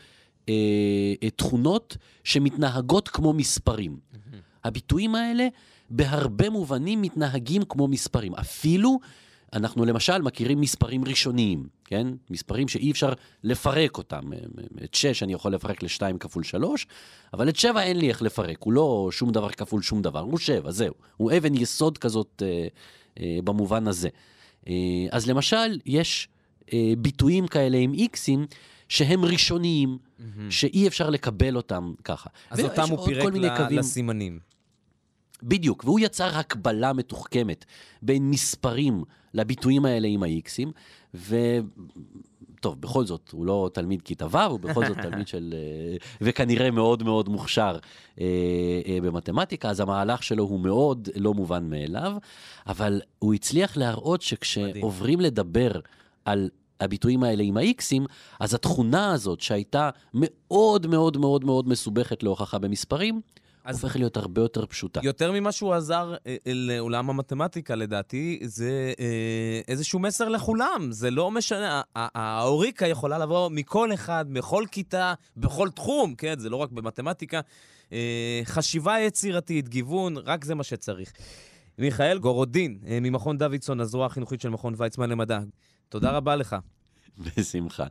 [0.49, 0.55] אה,
[1.23, 3.97] אה תכונות שמתנהגות כמו מספרים.
[4.65, 5.49] הביטויים האלה
[5.91, 8.35] בהרבה מובנים מתנהגים כמו מספרים.
[8.35, 8.99] אפילו
[9.53, 12.07] אנחנו למשל מכירים מספרים ראשוניים, כן?
[12.31, 13.13] מספרים שאי אפשר
[13.45, 14.21] לפרק אותם.
[14.85, 16.87] את 6 אני יכול לפרק ל-2 כפול 3,
[17.35, 20.39] אבל את 7 אין לי איך לפרק, הוא לא שום דבר כפול שום דבר, הוא
[20.39, 20.95] 7, זהו.
[21.17, 22.67] הוא אבן יסוד כזאת אה,
[23.21, 24.09] אה, במובן הזה.
[24.69, 24.75] אה,
[25.11, 26.29] אז למשל, יש
[26.73, 28.47] אה, ביטויים כאלה עם איקסים,
[28.89, 30.41] שהם ראשוניים, mm-hmm.
[30.51, 32.31] שאי אפשר לקבל אותם ככה.
[32.51, 33.79] אז אותם הוא פירק ל- קווים...
[33.79, 34.39] לסימנים.
[35.43, 37.65] בדיוק, והוא יצר הקבלה מתוחכמת
[38.03, 40.69] בין מספרים לביטויים האלה עם ה-Xים,
[41.15, 41.37] ו...
[42.61, 45.55] טוב, בכל זאת, הוא לא תלמיד כיתה ו', הוא בכל זאת תלמיד של...
[45.57, 47.79] אה, וכנראה מאוד מאוד מוכשר
[48.21, 48.27] אה,
[48.87, 52.13] אה, במתמטיקה, אז המהלך שלו הוא מאוד לא מובן מאליו,
[52.67, 55.71] אבל הוא הצליח להראות שכשעוברים לדבר
[56.25, 56.49] על
[56.81, 58.03] הביטויים האלה עם ה-Xים,
[58.41, 63.21] אז התכונה הזאת שהייתה מאוד מאוד מאוד מאוד מסובכת להוכחה במספרים,
[63.71, 65.01] אז הופך להיות הרבה יותר פשוטה.
[65.03, 70.89] יותר ממה שהוא עזר אה, לעולם המתמטיקה, לדעתי, זה אה, איזשהו מסר לכולם.
[70.91, 76.39] זה לא משנה, האוריקה יכולה לבוא מכל אחד, בכל כיתה, בכל תחום, כן?
[76.39, 77.41] זה לא רק במתמטיקה.
[77.93, 81.13] אה, חשיבה יצירתית, גיוון, רק זה מה שצריך.
[81.79, 85.41] מיכאל גורודין, אה, ממכון דוידסון, הזרוע החינוכית של מכון ויצמן למדע.
[85.89, 86.57] תודה רבה לך.
[87.37, 87.87] בשמחה.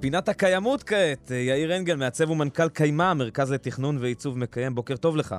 [0.00, 4.74] פינת הקיימות כעת, יאיר אנגל, מעצב ומנכ"ל קיימה, מרכז לתכנון ועיצוב מקיים.
[4.74, 5.34] בוקר טוב לך.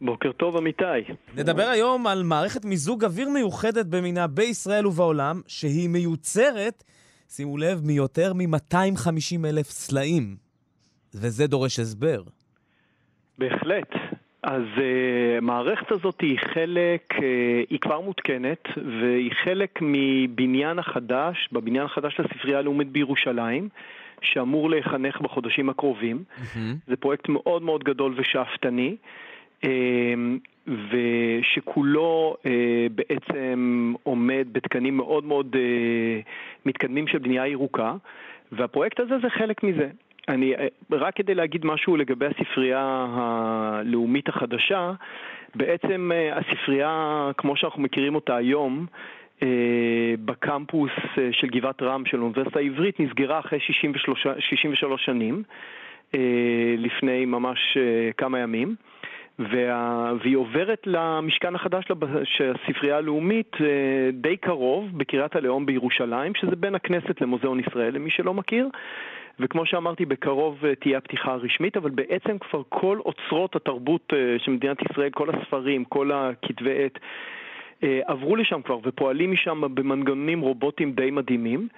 [0.00, 0.84] בוקר טוב, אמיתי.
[1.34, 6.84] נדבר היום על מערכת מיזוג אוויר מיוחדת במינה בישראל ובעולם, שהיא מיוצרת,
[7.28, 10.36] שימו לב, מיותר מ-250 אלף סלעים.
[11.14, 12.22] וזה דורש הסבר.
[13.38, 13.88] בהחלט.
[14.42, 14.80] אז uh,
[15.38, 17.22] המערכת הזאת היא חלק, uh,
[17.70, 18.68] היא כבר מותקנת,
[19.00, 23.68] והיא חלק מבניין החדש, בבניין החדש של הספרייה הלאומית בירושלים,
[24.22, 26.24] שאמור להיחנך בחודשים הקרובים.
[26.36, 26.58] Mm-hmm.
[26.86, 28.96] זה פרויקט מאוד מאוד גדול ושאפתני.
[29.62, 29.66] uh,
[30.66, 32.46] ושכולו uh,
[32.94, 36.28] בעצם עומד בתקנים מאוד מאוד uh,
[36.66, 37.94] מתקדמים של בנייה ירוקה,
[38.52, 39.88] והפרויקט הזה זה חלק מזה.
[40.30, 40.54] אני,
[40.90, 44.92] רק כדי להגיד משהו לגבי הספרייה הלאומית החדשה,
[45.54, 48.86] בעצם אה, הספרייה, כמו שאנחנו מכירים אותה היום,
[49.42, 49.48] אה,
[50.24, 55.42] בקמפוס אה, של גבעת רם של האוניברסיטה העברית נסגרה אחרי 63, 63 שנים,
[56.78, 57.76] לפני ממש
[58.16, 58.74] כמה ימים.
[59.38, 60.12] וה...
[60.22, 61.84] והיא עוברת למשכן החדש
[62.24, 63.56] של הספרייה הלאומית
[64.12, 68.68] די קרוב, בקריית הלאום בירושלים, שזה בין הכנסת למוזיאון ישראל, למי שלא מכיר.
[69.38, 74.50] וכמו שאמרתי, בקרוב אה, תהיה הפתיחה הרשמית, אבל בעצם כבר כל אוצרות התרבות אה, של
[74.50, 76.98] מדינת ישראל, כל הספרים, כל הכתבי עת,
[77.82, 81.68] אה, עברו לשם כבר ופועלים משם במנגנונים רובוטיים די מדהימים.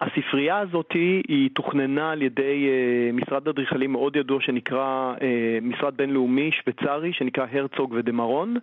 [0.00, 0.92] הספרייה הזאת
[1.28, 2.68] היא תוכננה על ידי
[3.12, 5.14] משרד אדריכלים מאוד ידוע שנקרא
[5.62, 8.56] משרד בינלאומי שוויצרי שנקרא הרצוג ודמרון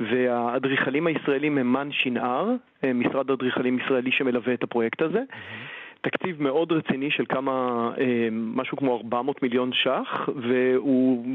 [0.00, 2.50] והאדריכלים הישראלים הם מן שנהר,
[2.94, 5.18] משרד אדריכלים ישראלי שמלווה את הפרויקט הזה.
[5.18, 5.75] Mm-hmm.
[6.00, 11.26] תקציב מאוד רציני של כמה, אה, משהו כמו 400 מיליון ש"ח, והוא,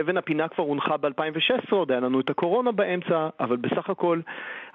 [0.00, 4.20] אבן הפינה כבר הונחה ב-2016, עוד היה לנו את הקורונה באמצע, אבל בסך הכל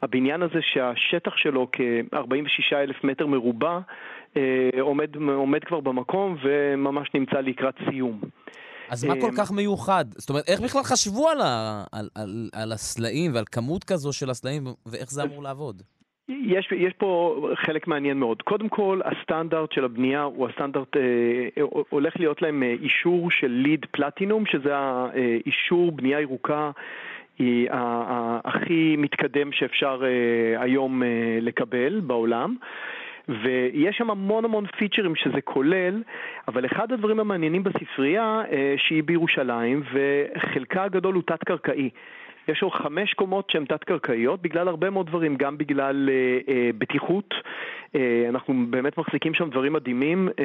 [0.02, 3.80] הבניין הזה שהשטח שלו כ-46 אלף מטר מרובע,
[4.38, 8.20] אה, עומד, עומד כבר במקום וממש נמצא לקראת סיום.
[8.90, 10.06] אז מה כל אה, כך מיוחד?
[10.18, 14.30] זאת אומרת, איך בכלל חשבו על, ה, על, על, על הסלעים ועל כמות כזו של
[14.30, 15.84] הסלעים ואיך זה אמור לעבוד?
[16.30, 18.42] יש, יש פה חלק מעניין מאוד.
[18.42, 23.86] קודם כל, הסטנדרט של הבנייה הוא הסטנדרט, אה, הולך להיות להם אה, אישור של ליד
[23.92, 26.72] פלטינום, שזה האישור בנייה ירוקה
[27.40, 27.68] היא
[28.46, 31.08] הכי מתקדם שאפשר אה, היום אה,
[31.42, 32.56] לקבל בעולם.
[33.44, 36.04] ויש שם המון המון פיצ'רים שזה כולל,
[36.48, 41.90] אבל אחד הדברים המעניינים בספרייה אה, שהיא בירושלים, וחלקה הגדול הוא תת-קרקעי.
[42.48, 47.34] יש לו חמש קומות שהן תת-קרקעיות בגלל הרבה מאוד דברים, גם בגלל אה, אה, בטיחות,
[47.96, 50.44] אה, אנחנו באמת מחזיקים שם דברים מדהימים, אה,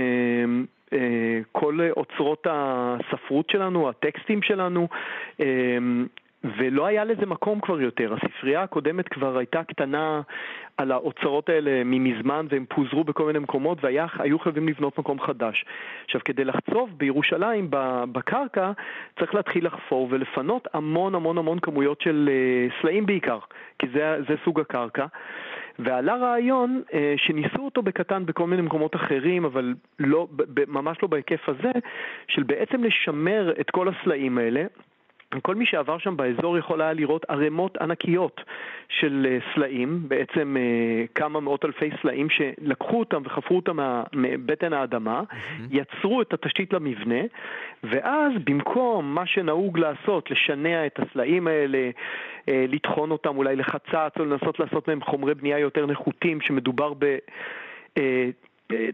[0.92, 4.88] אה, כל אוצרות הספרות שלנו, הטקסטים שלנו,
[5.40, 5.46] אה,
[6.44, 8.14] ולא היה לזה מקום כבר יותר.
[8.14, 10.20] הספרייה הקודמת כבר הייתה קטנה
[10.76, 15.64] על האוצרות האלה ממזמן והם פוזרו בכל מיני מקומות והיו חייבים לבנות מקום חדש.
[16.04, 17.66] עכשיו, כדי לחצוב בירושלים
[18.12, 18.72] בקרקע,
[19.18, 23.38] צריך להתחיל לחפור ולפנות המון המון המון כמויות של אה, סלעים בעיקר,
[23.78, 25.06] כי זה, זה סוג הקרקע.
[25.78, 30.28] ועלה רעיון אה, שניסו אותו בקטן בכל מיני מקומות אחרים, אבל לא,
[30.68, 31.70] ממש לא בהיקף הזה,
[32.28, 34.64] של בעצם לשמר את כל הסלעים האלה.
[35.42, 38.40] כל מי שעבר שם באזור יכול היה לראות ערימות ענקיות
[38.88, 43.78] של אה, סלעים, בעצם אה, כמה מאות אלפי סלעים שלקחו אותם וחפרו אותם
[44.12, 45.22] מבטן האדמה,
[45.70, 47.20] יצרו את התשתית למבנה,
[47.84, 51.90] ואז במקום מה שנהוג לעשות, לשנע את הסלעים האלה,
[52.48, 57.16] אה, לטחון אותם אולי לחצץ או לנסות לעשות מהם חומרי בנייה יותר נחותים, שמדובר ב...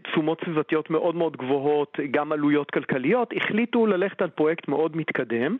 [0.03, 5.57] תשומות סביבתיות מאוד מאוד גבוהות, גם עלויות כלכליות, החליטו ללכת על פרויקט מאוד מתקדם.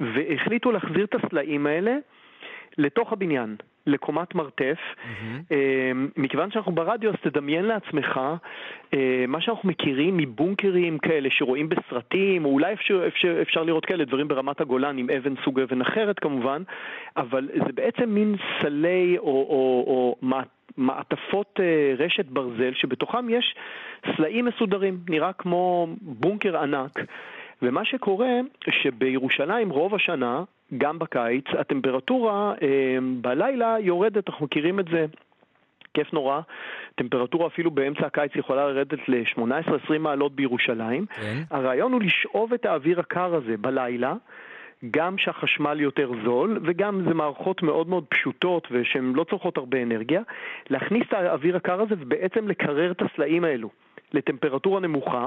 [0.00, 1.96] והחליטו להחזיר את הסלעים האלה
[2.78, 4.78] לתוך הבניין, לקומת מרתף.
[4.78, 5.54] Mm-hmm.
[6.16, 8.20] מכיוון שאנחנו ברדיו, אז תדמיין לעצמך
[8.94, 14.04] אה, מה שאנחנו מכירים מבונקרים כאלה שרואים בסרטים, או אולי אפשר, אפשר, אפשר לראות כאלה
[14.04, 16.62] דברים ברמת הגולן עם אבן סוג אבן אחרת כמובן,
[17.16, 20.16] אבל זה בעצם מין סלי או, או, או
[20.76, 23.54] מעטפות אה, רשת ברזל שבתוכם יש
[24.16, 26.98] סלעים מסודרים, נראה כמו בונקר ענק.
[27.62, 28.40] ומה שקורה,
[28.70, 30.42] שבירושלים רוב השנה,
[30.78, 35.06] גם בקיץ, הטמפרטורה אה, בלילה יורדת, אנחנו מכירים את זה.
[35.94, 36.40] כיף נורא,
[36.94, 41.06] טמפרטורה אפילו באמצע הקיץ יכולה לרדת ל-18-20 מעלות בירושלים.
[41.06, 41.42] כן.
[41.50, 44.14] הרעיון הוא לשאוב את האוויר הקר הזה בלילה,
[44.90, 50.22] גם שהחשמל יותר זול, וגם זה מערכות מאוד מאוד פשוטות ושהן לא צורכות הרבה אנרגיה,
[50.70, 53.70] להכניס את האוויר הקר הזה ובעצם לקרר את הסלעים האלו
[54.12, 55.26] לטמפרטורה נמוכה.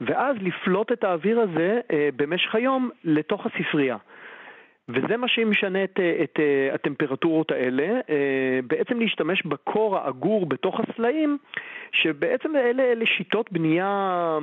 [0.00, 3.96] ואז לפלוט את האוויר הזה אה, במשך היום לתוך הספרייה.
[4.88, 8.00] וזה מה שמשנה את, אה, את אה, הטמפרטורות האלה,
[8.66, 11.38] בעצם להשתמש בקור האגור בתוך הסלעים,
[11.92, 14.38] שבעצם אלה, אלה שיטות בנייה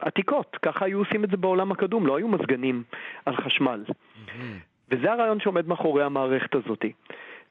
[0.00, 2.82] עתיקות, ככה היו עושים את זה בעולם הקדום, לא היו מזגנים
[3.26, 3.84] על חשמל.
[4.90, 6.84] וזה הרעיון שעומד מאחורי המערכת הזאת.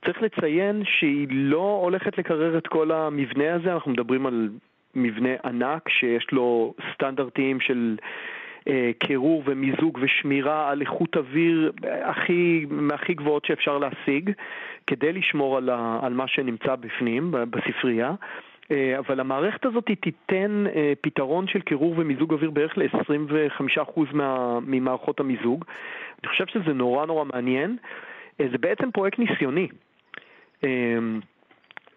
[0.06, 4.50] צריך לציין שהיא לא הולכת לקרר את כל המבנה הזה, אנחנו מדברים על
[4.96, 7.98] מבנה ענק שיש לו סטנדרטים של
[8.68, 11.72] אה, קירור ומיזוג ושמירה על איכות אוויר
[12.04, 14.32] הכי, מהכי גבוהות שאפשר להשיג
[14.88, 18.14] כדי לשמור על, ה, על מה שנמצא בפנים, בספרייה.
[18.72, 24.00] אה, אבל המערכת הזאת תיתן אה, פתרון של קירור ומיזוג אוויר בערך ל-25%
[24.62, 25.66] ממערכות המיזוג.
[26.24, 27.78] אני חושב שזה נורא נורא מעניין.
[28.42, 29.68] אה, זה בעצם פרויקט ניסיוני.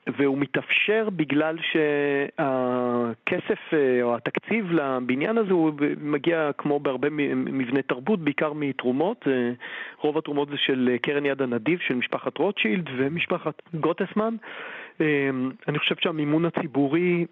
[0.07, 8.21] והוא מתאפשר בגלל שהכסף אה, או התקציב לבניין הזה הוא מגיע כמו בהרבה מבני תרבות,
[8.21, 9.25] בעיקר מתרומות.
[9.27, 9.53] אה,
[10.01, 14.37] רוב התרומות זה של קרן יד הנדיב של משפחת רוטשילד ומשפחת גוטסמן.
[15.01, 15.31] אה,
[15.69, 17.27] אני חושב שהמימון הציבורי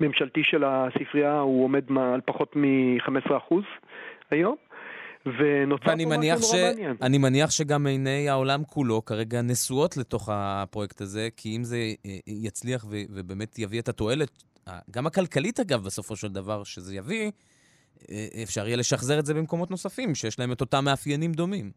[0.00, 3.54] ממשלתי של הספרייה הוא עומד על פחות מ-15%
[4.30, 4.56] היום.
[5.38, 6.54] ונוצר פה משהו נורא ש...
[6.54, 6.96] מעניין.
[7.02, 12.16] אני מניח שגם עיני העולם כולו כרגע נשואות לתוך הפרויקט הזה, כי אם זה אה,
[12.26, 12.96] יצליח ו...
[13.10, 14.42] ובאמת יביא את התועלת,
[14.90, 17.30] גם הכלכלית אגב, בסופו של דבר, שזה יביא,
[18.10, 21.70] אה, אפשר יהיה לשחזר את זה במקומות נוספים, שיש להם את אותם מאפיינים דומים.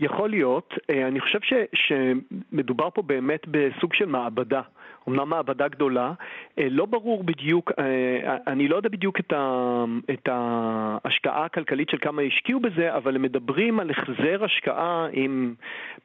[0.00, 0.74] יכול להיות.
[0.90, 4.60] אה, אני חושב ש, שמדובר פה באמת בסוג של מעבדה.
[5.06, 6.12] אומנם מעבדה גדולה,
[6.58, 11.98] אה, לא ברור בדיוק, אה, אני לא יודע בדיוק את, ה, את ההשקעה הכלכלית של
[12.00, 15.54] כמה השקיעו בזה, אבל הם מדברים על החזר השקעה אם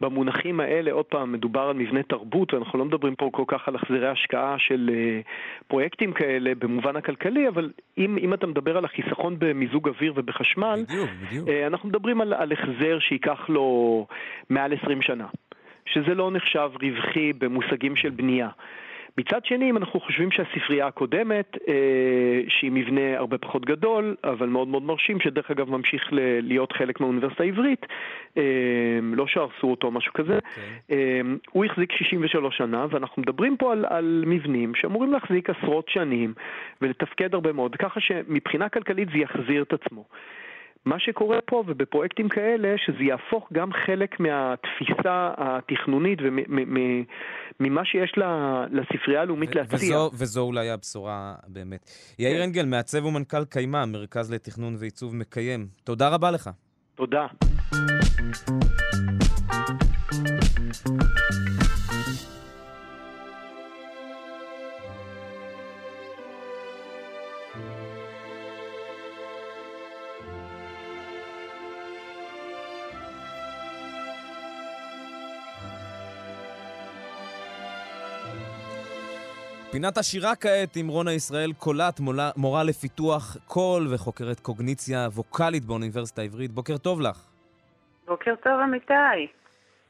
[0.01, 3.75] במונחים האלה, עוד פעם, מדובר על מבנה תרבות, ואנחנו לא מדברים פה כל כך על
[3.75, 4.89] החזרי השקעה של
[5.67, 11.09] פרויקטים כאלה במובן הכלכלי, אבל אם, אם אתה מדבר על החיסכון במיזוג אוויר ובחשמל, בדיוק,
[11.27, 11.49] בדיוק.
[11.67, 14.07] אנחנו מדברים על, על החזר שייקח לו
[14.49, 15.27] מעל 20 שנה,
[15.85, 18.49] שזה לא נחשב רווחי במושגים של בנייה.
[19.17, 21.73] מצד שני, אם אנחנו חושבים שהספרייה הקודמת, אה,
[22.47, 26.09] שהיא מבנה הרבה פחות גדול, אבל מאוד מאוד מרשים, שדרך אגב ממשיך
[26.41, 27.85] להיות חלק מהאוניברסיטה העברית,
[28.37, 28.43] אה,
[29.03, 30.49] לא שהרסו אותו או משהו כזה, okay.
[30.49, 30.97] אוקיי.
[30.97, 36.33] אה, הוא החזיק 63 שנה, ואנחנו מדברים פה על, על מבנים שאמורים להחזיק עשרות שנים
[36.81, 40.03] ולתפקד הרבה מאוד, ככה שמבחינה כלכלית זה יחזיר את עצמו.
[40.85, 48.13] מה שקורה פה ובפרויקטים כאלה, שזה יהפוך גם חלק מהתפיסה התכנונית וממה שיש
[48.71, 49.77] לספרייה הלאומית להציע.
[49.77, 51.89] וזו, וזו אולי הבשורה באמת.
[52.19, 52.43] יאיר כן.
[52.43, 55.67] אנגל, מעצב ומנכ"ל קיימה, מרכז לתכנון ועיצוב מקיים.
[55.83, 56.49] תודה רבה לך.
[56.95, 57.27] תודה.
[79.75, 86.21] פינת השירה כעת עם רונה ישראל קולט, מורה, מורה לפיתוח קול וחוקרת קוגניציה ווקאלית באוניברסיטה
[86.21, 86.51] העברית.
[86.51, 87.25] בוקר טוב לך.
[88.07, 89.33] בוקר טוב, אמיתי.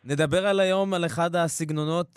[0.03, 2.07] נדבר על היום על אחד הסגנונות,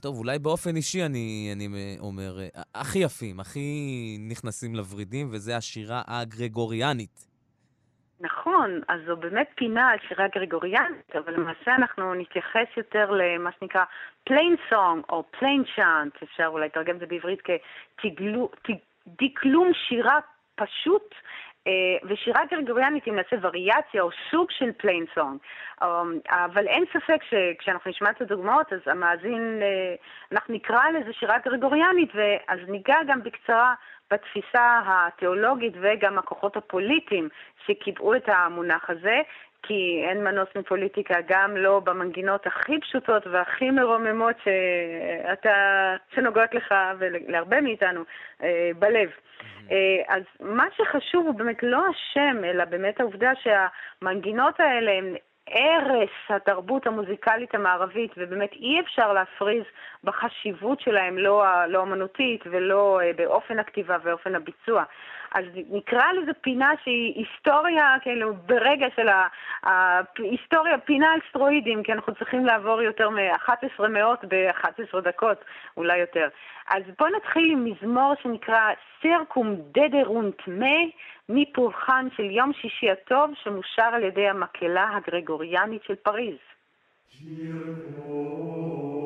[0.00, 6.02] טוב, אולי באופן אישי אני, אני אומר, אה, הכי יפים, הכי נכנסים לוורידים, וזה השירה
[6.06, 7.27] הגרגוריאנית.
[8.20, 13.84] נכון, אז זו באמת פינה על שירה גרגוריאנית, אבל למעשה אנחנו נתייחס יותר למה שנקרא
[14.30, 17.42] plain song או plain chant, אפשר אולי לתרגם את זה בעברית
[17.98, 20.18] כדקלום שירה
[20.54, 21.14] פשוט
[22.02, 25.38] ושירה גרגוריאנית אם נעשה וריאציה או סוג של plain song.
[25.82, 29.94] אמ, אבל אין ספק שכשאנחנו נשמע את הדוגמאות, אז המאזין, אה,
[30.32, 33.74] אנחנו נקרא לזה שירה גרגוריאנית, ואז ניגע גם בקצרה
[34.10, 37.28] בתפיסה התיאולוגית וגם הכוחות הפוליטיים
[37.66, 39.20] שקיבעו את המונח הזה.
[39.68, 47.60] כי אין מנוס מפוליטיקה, גם לא במנגינות הכי פשוטות והכי מרוממות שאתה, שנוגעות לך ולהרבה
[47.60, 48.00] מאיתנו
[48.42, 49.10] אה, בלב.
[49.70, 49.76] אה,
[50.08, 55.14] אז מה שחשוב הוא באמת לא השם, אלא באמת העובדה שהמנגינות האלה הן
[55.50, 59.64] ערש התרבות המוזיקלית המערבית, ובאמת אי אפשר להפריז
[60.04, 64.84] בחשיבות שלהם, לא, לא אמנותית ולא אה, באופן הכתיבה ואופן הביצוע.
[65.34, 69.08] אז נקרא לזה פינה שהיא היסטוריה, כאילו, ברגע של
[69.62, 75.44] ההיסטוריה, פינה על סטרואידים, כי אנחנו צריכים לעבור יותר מ-11 מאות ב-11 דקות,
[75.76, 76.28] אולי יותר.
[76.68, 78.72] אז בואו נתחיל עם מזמור שנקרא
[79.02, 80.90] סירקום דדרונט מי,
[81.28, 86.36] מפולחן של יום שישי הטוב, שמושר על ידי המקהלה הגרגוריאנית של פריז.
[87.08, 88.97] וכך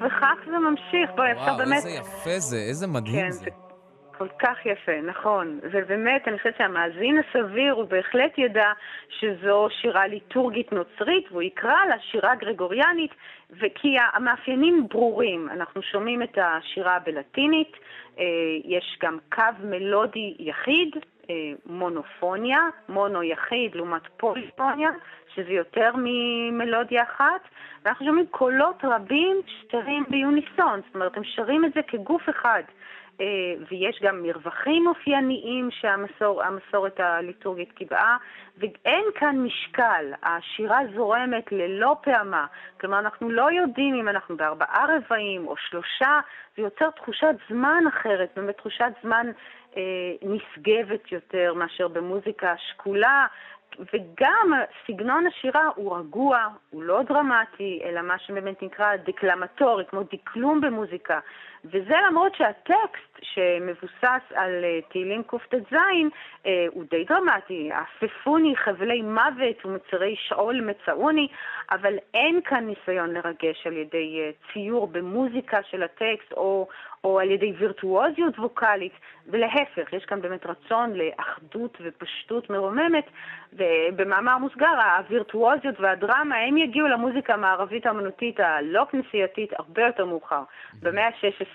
[0.00, 1.10] וכך זה ממשיך.
[1.16, 1.66] בואי, אפשר באמת...
[1.66, 3.50] וואו, איזה יפה זה, איזה מדהים כן, זה.
[4.18, 5.60] כל כך יפה, נכון.
[5.62, 8.72] ובאמת, אני חושבת שהמאזין הסביר הוא בהחלט ידע
[9.08, 13.10] שזו שירה ליטורגית נוצרית, והוא יקרא לה שירה גרגוריאנית,
[13.50, 15.48] וכי המאפיינים ברורים.
[15.50, 17.72] אנחנו שומעים את השירה בלטינית,
[18.18, 18.24] אה,
[18.64, 20.96] יש גם קו מלודי יחיד,
[21.30, 21.34] אה,
[21.66, 24.90] מונופוניה, מונו יחיד לעומת פוליפוניה,
[25.34, 27.40] שזה יותר ממלודיה אחת,
[27.84, 29.36] ואנחנו שומעים קולות רבים
[29.70, 32.62] שרים ביוניסון, זאת אומרת, הם שרים את זה כגוף אחד.
[33.20, 38.16] אה, ויש גם מרווחים אופייניים שהמסורת הליטורגית קיבעה,
[38.58, 42.46] ואין כאן משקל, השירה זורמת ללא פעמה,
[42.80, 46.20] כלומר אנחנו לא יודעים אם אנחנו בארבעה רבעים או שלושה,
[46.56, 49.26] זה יוצר תחושת זמן אחרת, באמת תחושת זמן
[49.76, 49.82] אה,
[50.22, 53.26] נשגבת יותר מאשר במוזיקה שקולה,
[53.78, 54.52] וגם
[54.86, 61.20] סגנון השירה הוא רגוע, הוא לא דרמטי, אלא מה שבאמת נקרא דקלמטורי, כמו דקלום במוזיקה.
[61.64, 65.74] וזה למרות שהטקסט שמבוסס על אה, תהילים קט"ז
[66.46, 71.28] אה, הוא די דרמטי, עפפוני חבלי מוות ומצרי שאול מצאוני,
[71.70, 76.68] אבל אין כאן ניסיון לרגש על ידי אה, ציור במוזיקה של הטקסט או,
[77.04, 78.92] או על ידי וירטואוזיות ווקאלית,
[79.26, 83.04] ולהפך, יש כאן באמת רצון לאחדות ופשטות מרוממת,
[83.52, 90.42] ובמאמר מוסגר, הווירטואוזיות והדרמה, הם יגיעו למוזיקה המערבית האמנותית הלא כנסייתית הרבה יותר מאוחר,
[90.82, 91.47] במאה ה-16.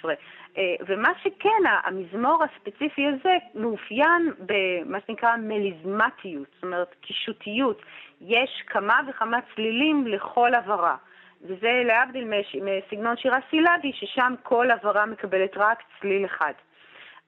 [0.57, 7.81] אה, ומה שכן, המזמור הספציפי הזה מאופיין במה שנקרא מליזמטיות, זאת אומרת קישוטיות.
[8.21, 10.95] יש כמה וכמה צלילים לכל הברה.
[11.41, 12.27] וזה להבדיל
[12.61, 16.53] מסגנון שירה סילבי, ששם כל הברה מקבלת רק צליל אחד.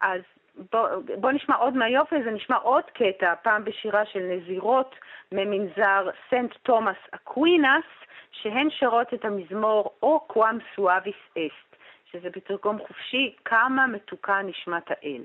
[0.01, 0.21] אז
[0.71, 0.87] בוא,
[1.19, 4.95] בוא נשמע עוד מהיופי הזה, נשמע עוד קטע, פעם בשירה של נזירות
[5.31, 7.85] ממנזר סנט תומאס אקווינס,
[8.31, 11.64] שהן שרות את המזמור O quam suavis est,
[12.15, 15.21] שזה בתרגום חופשי, כמה מתוקה נשמת האל.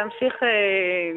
[0.00, 0.48] להמשיך אה,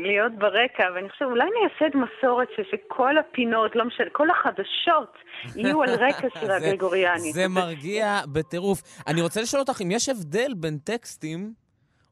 [0.03, 5.13] להיות ברקע, ואני חושבת, אולי נייסד מסורת ש, שכל הפינות, לא משנה, כל החדשות
[5.55, 7.33] יהיו על רקע שירה גרגוריאנית.
[7.33, 8.81] זה מרגיע בטירוף.
[9.07, 11.53] אני רוצה לשאול אותך אם יש הבדל בין טקסטים,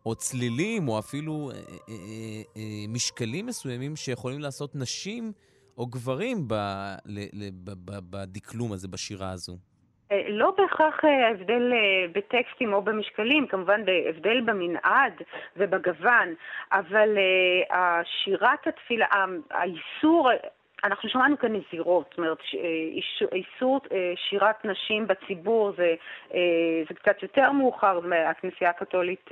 [0.06, 5.32] או צלילים, או אפילו אה, אה, אה, אה, משקלים מסוימים שיכולים לעשות נשים
[5.78, 6.54] או גברים ב,
[7.06, 9.58] ל, ל, ב, ב, בדקלום הזה, בשירה הזו.
[10.12, 15.14] אה, לא בהכרח אה, ההבדל אה, בטקסטים או במשקלים, כמובן בהבדל במנעד
[15.58, 16.34] ובגוון,
[16.72, 17.18] אבל
[18.04, 19.06] שירת התפילה,
[19.52, 20.30] האיסור
[20.84, 25.96] אנחנו שמענו כאן נזירות, זאת אומרת, אה, איסור אה, שירת נשים בציבור זה,
[26.34, 26.40] אה,
[26.90, 29.30] זה קצת יותר מאוחר, הכנסייה הקתולית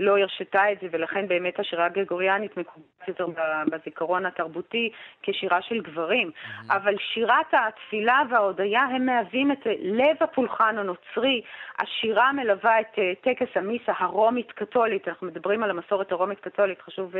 [0.00, 3.26] לא הרשתה את זה, ולכן באמת השירה הגרגוריאנית מקובלת יותר
[3.70, 4.90] בזיכרון התרבותי
[5.22, 6.30] כשירה של גברים.
[6.30, 6.74] Mm-hmm.
[6.74, 11.42] אבל שירת התפילה וההודיה הם מהווים את לב הפולחן הנוצרי.
[11.78, 17.14] השירה מלווה את טקס המיסה הרומית-קתולית, אנחנו מדברים על המסורת הרומית-קתולית, חשוב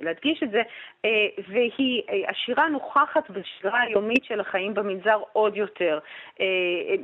[0.00, 0.62] להדגיש את זה,
[1.48, 5.98] והיא, השירה נוחה נוכחת בשגרה היומית של החיים במנזר עוד יותר.
[6.40, 6.46] אה,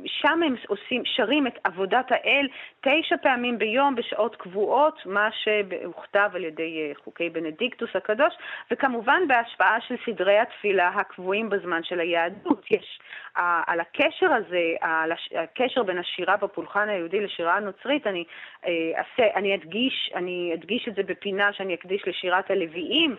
[0.05, 2.47] שם הם עושים, שרים את עבודת האל
[2.81, 8.33] תשע פעמים ביום בשעות קבועות, מה שהוכתב על ידי אה, חוקי בנדיקטוס הקדוש,
[8.71, 12.71] וכמובן בהשפעה של סדרי התפילה הקבועים בזמן של היהדות.
[12.71, 12.99] יש
[13.67, 18.23] על הקשר הזה, על הקשר בין השירה בפולחן היהודי לשירה הנוצרית, אני,
[18.65, 23.15] אה, אעשה, אני, אדגיש, אני אדגיש את זה בפינה שאני אקדיש לשירת הלוויים,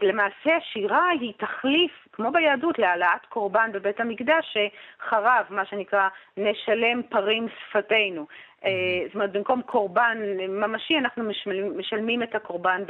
[0.00, 7.46] ולמעשה השירה היא תחליף, כמו ביהדות, להעלאת קורבן בבית המקדש שחרב, מה שנקרא, נשלם פרים
[7.48, 8.26] שפתנו.
[8.64, 8.70] אה,
[9.06, 12.82] זאת אומרת, במקום קורבן ממשי, אנחנו משלמים, משלמים את הקורבן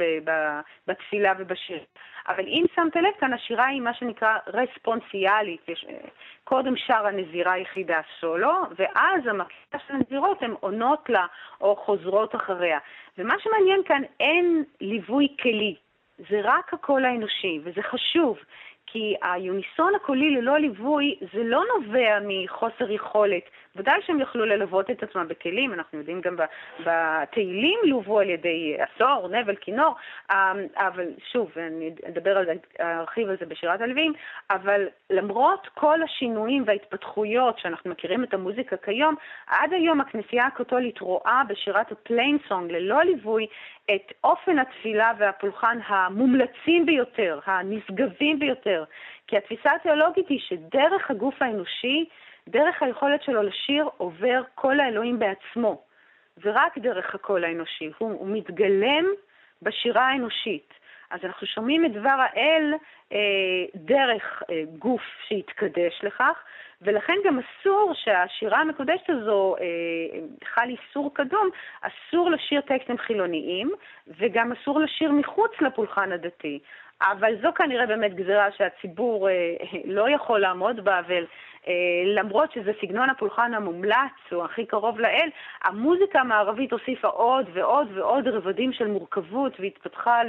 [0.87, 1.79] בתפילה ובשיר.
[2.27, 5.65] אבל אם שמת לב, כאן השירה היא מה שנקרא רספונסיאלית.
[6.43, 11.25] קודם שר הנזירה יחידה סולו, ואז המקרה של הנזירות הן עונות לה
[11.61, 12.79] או חוזרות אחריה.
[13.17, 15.75] ומה שמעניין כאן, אין ליווי כלי.
[16.17, 18.37] זה רק הקול האנושי, וזה חשוב,
[18.87, 23.43] כי היוניסון הקולי ללא ליווי זה לא נובע מחוסר יכולת.
[23.75, 26.35] ודאי שהם יוכלו ללוות את עצמם בכלים, אנחנו יודעים גם
[26.79, 29.95] בתהילים לוו על ידי עשור, נבל, כינור,
[30.31, 30.37] אמ,
[30.75, 34.13] אבל שוב, אני אדבר על זה, ארחיב על זה בשירת הלווים,
[34.49, 39.15] אבל למרות כל השינויים וההתפתחויות שאנחנו מכירים את המוזיקה כיום,
[39.47, 43.47] עד היום הכנסייה הקתולית רואה בשירת ה plainsong ללא ליווי
[43.95, 48.83] את אופן התפילה והפולחן המומלצים ביותר, הנשגבים ביותר.
[49.27, 52.05] כי התפיסה התיאולוגית היא שדרך הגוף האנושי,
[52.49, 55.81] דרך היכולת שלו לשיר, עובר כל האלוהים בעצמו.
[56.41, 57.91] ורק דרך הקול האנושי.
[57.97, 59.05] הוא, הוא מתגלם
[59.61, 60.73] בשירה האנושית.
[61.09, 62.73] אז אנחנו שומעים את דבר האל
[63.11, 63.17] אה,
[63.75, 66.43] דרך אה, גוף שהתקדש לכך,
[66.81, 71.49] ולכן גם אסור שהשירה המקודשת הזו, אה, חל איסור קדום,
[71.81, 73.71] אסור לשיר טקסטים חילוניים,
[74.07, 76.59] וגם אסור לשיר מחוץ לפולחן הדתי.
[77.11, 81.01] אבל זו כנראה באמת גזירה שהציבור אה, לא יכול לעמוד בה,
[81.67, 81.73] אה,
[82.05, 85.29] למרות שזה סגנון הפולחן המומלץ, הוא הכי קרוב לאל,
[85.63, 90.21] המוזיקה המערבית הוסיפה עוד ועוד ועוד רבדים של מורכבות והתפתחה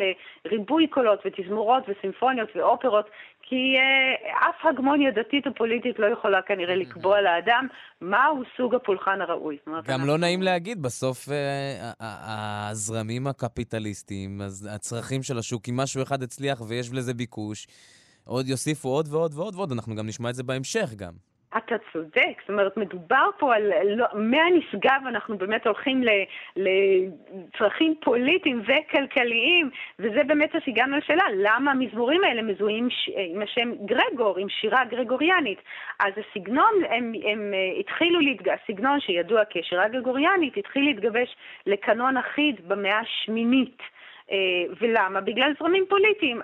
[0.45, 3.11] לריבוי קולות ותזמורות וסימפוניות ואופרות,
[3.49, 7.67] כי אה, אף הגמוניה דתית או פוליטית לא יכולה כנראה לקבוע לאדם
[8.01, 9.57] מהו סוג הפולחן הראוי.
[9.85, 11.93] גם לא נעים להגיד, בסוף אה,
[12.71, 14.41] הזרמים הקפיטליסטיים,
[14.71, 17.67] הצרכים של השוק, אם משהו אחד הצליח ויש לזה ביקוש,
[18.25, 21.34] עוד יוסיפו עוד ועוד ועוד ועוד, אנחנו גם נשמע את זה בהמשך גם.
[21.57, 26.05] אתה צודק, זאת אומרת, מדובר פה על, לא, מהנשגב אנחנו באמת הולכים
[26.57, 33.11] לצרכים פוליטיים וכלכליים, וזה בעצם שהגענו לשאלה, למה המזמורים האלה מזוהים ש...
[33.17, 35.59] עם השם גרגור, עם שירה גרגוריאנית?
[36.01, 41.37] אז הסגנון, הם, הם אה, התחילו להתגבש, הסגנון שידוע כשירה גרגוריאנית, התחיל להתגבש
[41.67, 43.83] לקנון אחיד במאה השמינית.
[44.31, 44.37] אה,
[44.81, 45.21] ולמה?
[45.21, 46.41] בגלל זרמים פוליטיים.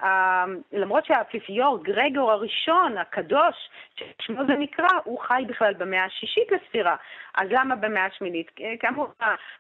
[0.73, 6.97] למרות שהאפיפיור גרגור הראשון, הקדוש, ששמו זה נקרא, הוא חי בכלל במאה השישית לספירה.
[7.35, 8.51] אז למה במאה השמינית?
[8.81, 9.07] כאמור,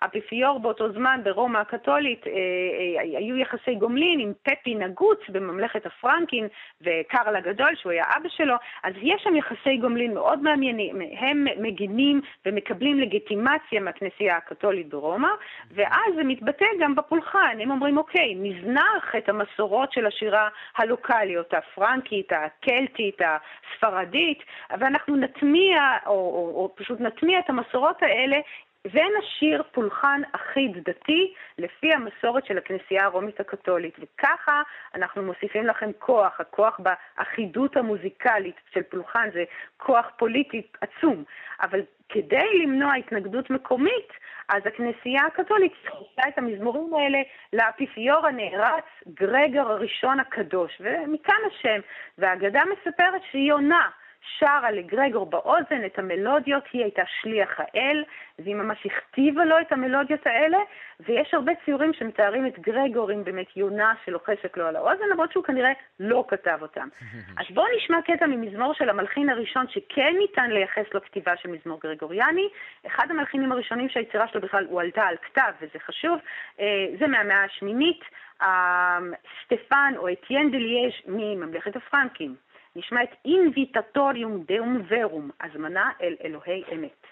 [0.00, 6.48] האפיפיור באותו זמן ברומא הקתולית אה, אה, היו יחסי גומלין עם פפי נגוץ בממלכת הפרנקין
[6.80, 11.00] וקרל הגדול, שהוא היה אבא שלו, אז יש שם יחסי גומלין מאוד מעניינים.
[11.18, 15.28] הם מגינים ומקבלים לגיטימציה מהכנסייה הקתולית ברומא,
[15.70, 17.56] ואז זה מתבטא גם בפולחן.
[17.60, 24.38] הם אומרים, אוקיי, נזנח את המסורות של השירה הלוקאליות, הפרנקית, הקלטית, הספרדית,
[24.70, 28.36] ואנחנו נטמיע, או, או, או פשוט נטמיע את המסורות האלה
[28.84, 33.94] ונשיר פולחן אחיד דתי לפי המסורת של הכנסייה הרומית הקתולית.
[33.98, 34.62] וככה
[34.94, 39.44] אנחנו מוסיפים לכם כוח, הכוח באחידות המוזיקלית של פולחן זה
[39.76, 41.24] כוח פוליטי עצום.
[41.62, 44.12] אבל כדי למנוע התנגדות מקומית,
[44.48, 47.18] אז הכנסייה הקתולית עושה את המזמורים האלה
[47.52, 51.80] לאפיפיור הנערץ גרגר הראשון הקדוש, ומכאן השם.
[52.18, 53.88] והאגדה מספרת שהיא עונה
[54.38, 58.04] שרה לגרגור באוזן את המלודיות, היא הייתה שליח האל,
[58.38, 60.58] והיא ממש הכתיבה לו את המלודיות האלה,
[61.00, 65.44] ויש הרבה ציורים שמתארים את גרגור עם באמת יונה שלוחשת לו על האוזן, למרות שהוא
[65.44, 66.88] כנראה לא כתב אותם.
[67.40, 71.80] אז בואו נשמע קטע ממזמור של המלחין הראשון שכן ניתן לייחס לו כתיבה של מזמור
[71.80, 72.48] גרגוריאני.
[72.86, 76.18] אחד המלחינים הראשונים שהיצירה שלו בכלל הועלתה על כתב, וזה חשוב,
[76.60, 78.00] אה, זה מהמאה השמינית,
[78.42, 78.98] אה,
[79.44, 82.49] סטפן או אתיין דליאז' מממלכת הפרנקים.
[82.76, 87.06] נשמע את אינביטטוריום דאום ורום, הזמנה אל אלוהי אמת.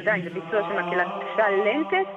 [0.00, 2.10] עדיין, זה ביצוע של מקהלת שלנטס,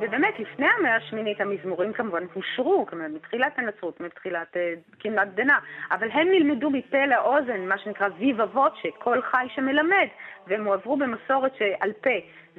[0.00, 5.58] ובאמת לפני המאה השמינית המזמורים כמובן הושרו, כלומר מתחילת הנצרות, מתחילת אה, כמעט דנה,
[5.90, 10.06] אבל הם נלמדו מפה לאוזן, מה שנקרא ויבה ווצ'ה, קול חי שמלמד,
[10.46, 12.10] והם הועברו במסורת שעל פה.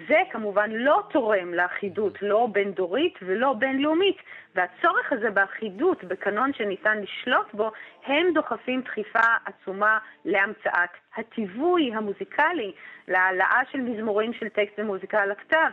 [0.07, 4.17] זה כמובן לא תורם לאחידות, לא בין-דורית ולא בינלאומית,
[4.55, 7.71] והצורך הזה באחידות, בקנון שניתן לשלוט בו,
[8.05, 12.71] הם דוחפים דחיפה עצומה להמצאת הטיווי המוזיקלי,
[13.07, 15.71] להעלאה של מזמורים של טקסט ומוזיקה על הכתב.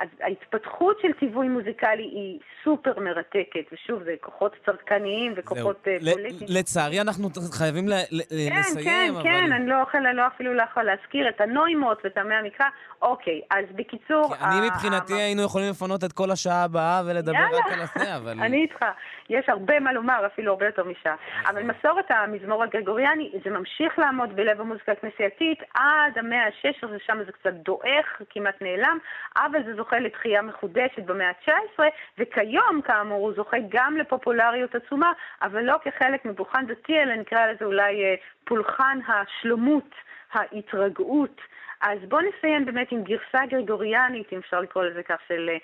[0.00, 6.12] אז ההתפתחות של טיווי מוזיקלי היא סופר מרתקת, ושוב, זה כוחות צרכניים וכוחות אה, ל-
[6.12, 6.50] פוליטיים.
[6.58, 9.22] לצערי אנחנו חייבים ל- ל- כן, לסיים, כן, אבל...
[9.22, 9.76] כן, אני לא
[10.14, 12.66] לא אפילו לא יכולה להזכיר את הנוימות ואת עמי המקרא.
[13.02, 14.34] אוקיי, אז בקיצור...
[14.40, 17.46] אני מבחינתי היינו יכולים לפנות את כל השעה הבאה ולדבר.
[17.58, 18.40] רק על הזה, אבל...
[18.46, 18.84] אני איתך.
[19.28, 21.14] יש הרבה מה לומר, אפילו הרבה יותר משעה.
[21.46, 27.32] אבל מסורת המזמור הגרגוריאני, זה ממשיך לעמוד בלב המוזיקה הכנסייתית עד המאה ה-16, שם זה
[27.32, 28.98] קצת דועך, כמעט נעלם,
[29.36, 31.80] אבל זה זוכה לתחייה מחודשת במאה ה-19,
[32.18, 37.64] וכיום, כאמור, הוא זוכה גם לפופולריות עצומה, אבל לא כחלק מפולחן דתי, אלא נקרא לזה
[37.64, 39.90] אולי אה, פולחן השלומות,
[40.32, 41.40] ההתרגעות.
[41.80, 45.56] אז בואו נסיים באמת עם גרסה גרגוריאנית, אם אפשר לקרוא לזה כך, של אה,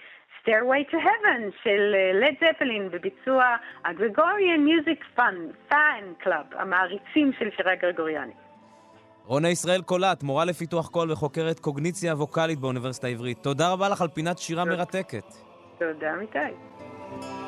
[0.42, 3.44] Stairway to Heaven של לד זפלין בביצוע
[3.84, 8.32] ה-Gregorian Music Fun, Fan Club, המעריצים של שירי הגרגוריאני.
[9.24, 13.38] רונה ישראל קולט, מורה לפיתוח קול וחוקרת קוגניציה ווקאלית באוניברסיטה העברית.
[13.42, 14.76] תודה רבה לך על פינת שירה תודה.
[14.76, 15.24] מרתקת.
[15.78, 17.45] תודה, אמיתי.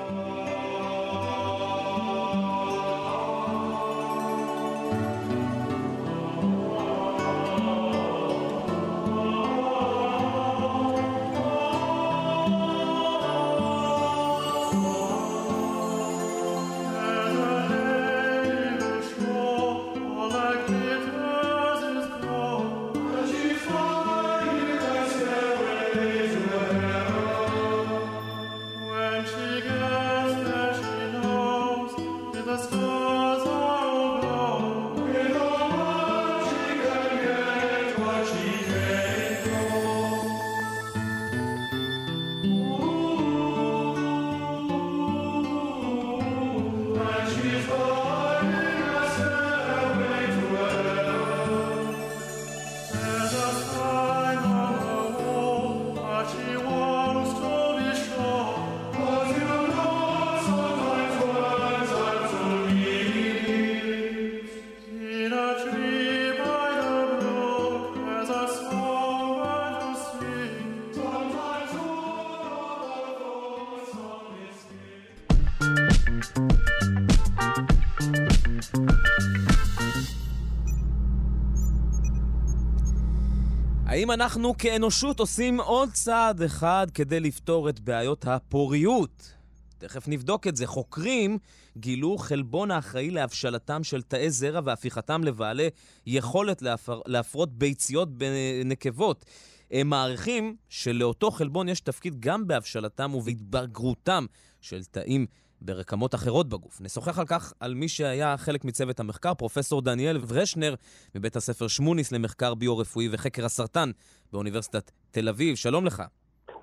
[84.08, 89.32] האם אנחנו כאנושות עושים עוד צעד אחד כדי לפתור את בעיות הפוריות?
[89.78, 90.66] תכף נבדוק את זה.
[90.66, 91.38] חוקרים
[91.76, 95.70] גילו חלבון האחראי להבשלתם של תאי זרע והפיכתם לבעלי
[96.06, 97.00] יכולת להפר...
[97.06, 99.24] להפרות ביציות בנקבות.
[99.70, 104.26] הם מעריכים שלאותו חלבון יש תפקיד גם בהבשלתם ובהתבגרותם
[104.60, 105.26] של תאים
[105.60, 106.80] ברקמות אחרות בגוף.
[106.80, 110.74] נשוחח על כך על מי שהיה חלק מצוות המחקר, פרופסור דניאל ורשנר
[111.14, 113.90] מבית הספר שמוניס למחקר ביו-רפואי וחקר הסרטן
[114.32, 115.56] באוניברסיטת תל אביב.
[115.56, 116.02] שלום לך.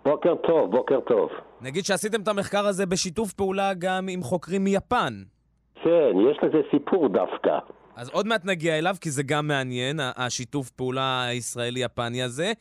[0.06, 1.30] בוקר טוב, בוקר טוב.
[1.62, 5.24] נגיד שעשיתם את המחקר הזה בשיתוף פעולה גם עם חוקרים מיפן.
[5.84, 7.60] כן, יש לזה סיפור דווקא.
[7.96, 12.54] אז עוד מעט נגיע אליו, כי זה גם מעניין, השיתוף פעולה הישראלי-יפני הזה,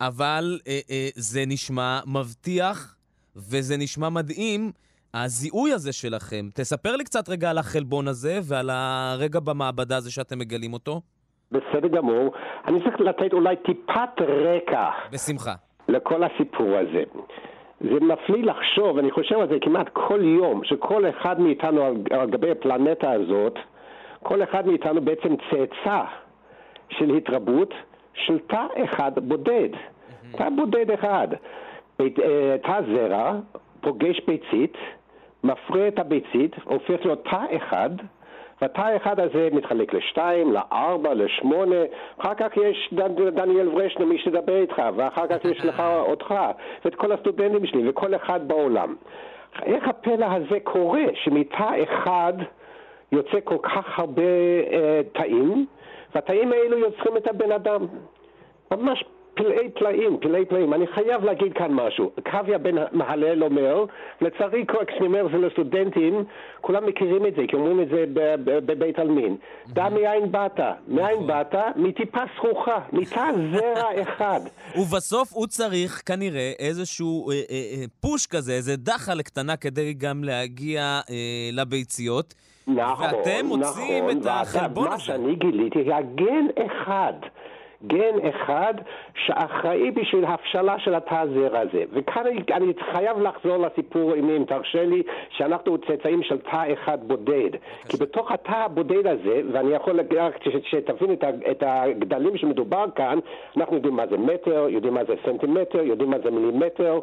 [0.00, 2.96] אבל אה, אה, זה נשמע מבטיח
[3.36, 4.72] וזה נשמע מדהים,
[5.14, 6.48] הזיהוי הזה שלכם.
[6.54, 11.00] תספר לי קצת רגע על החלבון הזה ועל הרגע במעבדה הזה שאתם מגלים אותו.
[11.52, 12.32] בסדר גמור.
[12.68, 15.54] אני צריך לתת אולי טיפת רקע בשמחה.
[15.88, 17.02] לכל הסיפור הזה.
[17.80, 22.30] זה מפליא לחשוב, אני חושב על זה כמעט כל יום, שכל אחד מאיתנו על, על
[22.30, 23.54] גבי הפלנטה הזאת,
[24.22, 26.00] כל אחד מאיתנו בעצם צאצא
[26.90, 27.74] של התרבות
[28.14, 29.68] של תא אחד בודד.
[30.32, 31.28] תא בודד אחד.
[31.98, 33.32] בית- אה, תא זרע
[33.80, 34.72] פוגש ביצית,
[35.44, 37.90] מפרה את הביצית, הופך להיות תא אחד,
[38.62, 41.76] והתא האחד הזה מתחלק לשתיים, לארבע, לשמונה,
[42.18, 46.34] אחר כך יש דן, דניאל ורשנה, מי שתדבר איתך, ואחר כך יש לך אותך,
[46.84, 48.94] ואת כל הסטודנטים שלי, וכל אחד בעולם.
[49.62, 52.32] איך הפלא הזה קורה, שמתא אחד
[53.12, 54.22] יוצא כל כך הרבה
[54.72, 55.66] אה, תאים,
[56.14, 57.86] והתאים האלו יוצרים את הבן אדם.
[58.70, 59.04] ממש
[59.42, 60.74] פלאי פלאים, פלאי פלאים.
[60.74, 62.10] אני חייב להגיד כאן משהו.
[62.30, 63.84] קוויה בן מהלל אומר,
[64.20, 64.64] לצערי
[65.26, 66.24] את זה לסטודנטים,
[66.60, 68.04] כולם מכירים את זה, כי אומרים את זה
[68.44, 69.36] בבית עלמין.
[69.68, 70.60] דע מאין באת?
[70.88, 71.54] מאין באת?
[71.76, 74.40] מטיפה סרוחה, מתא זרע אחד.
[74.76, 80.24] ובסוף הוא צריך כנראה איזשהו אה, אה, אה, פוש כזה, איזה דחל קטנה כדי גם
[80.24, 80.80] להגיע
[81.10, 81.14] אה,
[81.52, 82.34] לביציות.
[82.66, 85.02] נכון, ואתם מוצאים נכון, את ואתה- החלבון מה הזה.
[85.04, 87.12] שאני גיליתי, היה גן אחד,
[87.86, 88.74] גן אחד
[89.14, 91.84] שאחראי בשביל הפשלה של התא הזרע הזה.
[91.92, 96.98] וכאן אני, אני חייב לחזור לסיפור, אם, אם תרשה לי, שאנחנו צאצאים של תא אחד
[97.06, 97.50] בודד.
[97.88, 103.18] כי בתוך התא הבודד הזה, ואני יכול רק שתבין את, את הגדלים שמדובר כאן,
[103.56, 107.00] אנחנו יודעים מה זה מטר, יודעים מה זה סנטימטר, יודעים מה זה מילימטר.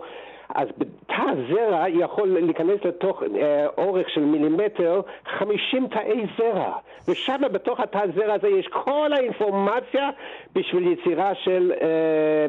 [0.56, 0.68] אז
[1.08, 6.74] תא זרע יכול להיכנס לתוך אה, אורך של מילימטר 50 תאי זרע,
[7.08, 10.10] ושם בתוך התא זרע הזה יש כל האינפורמציה
[10.56, 11.88] בשביל יצירה של אה,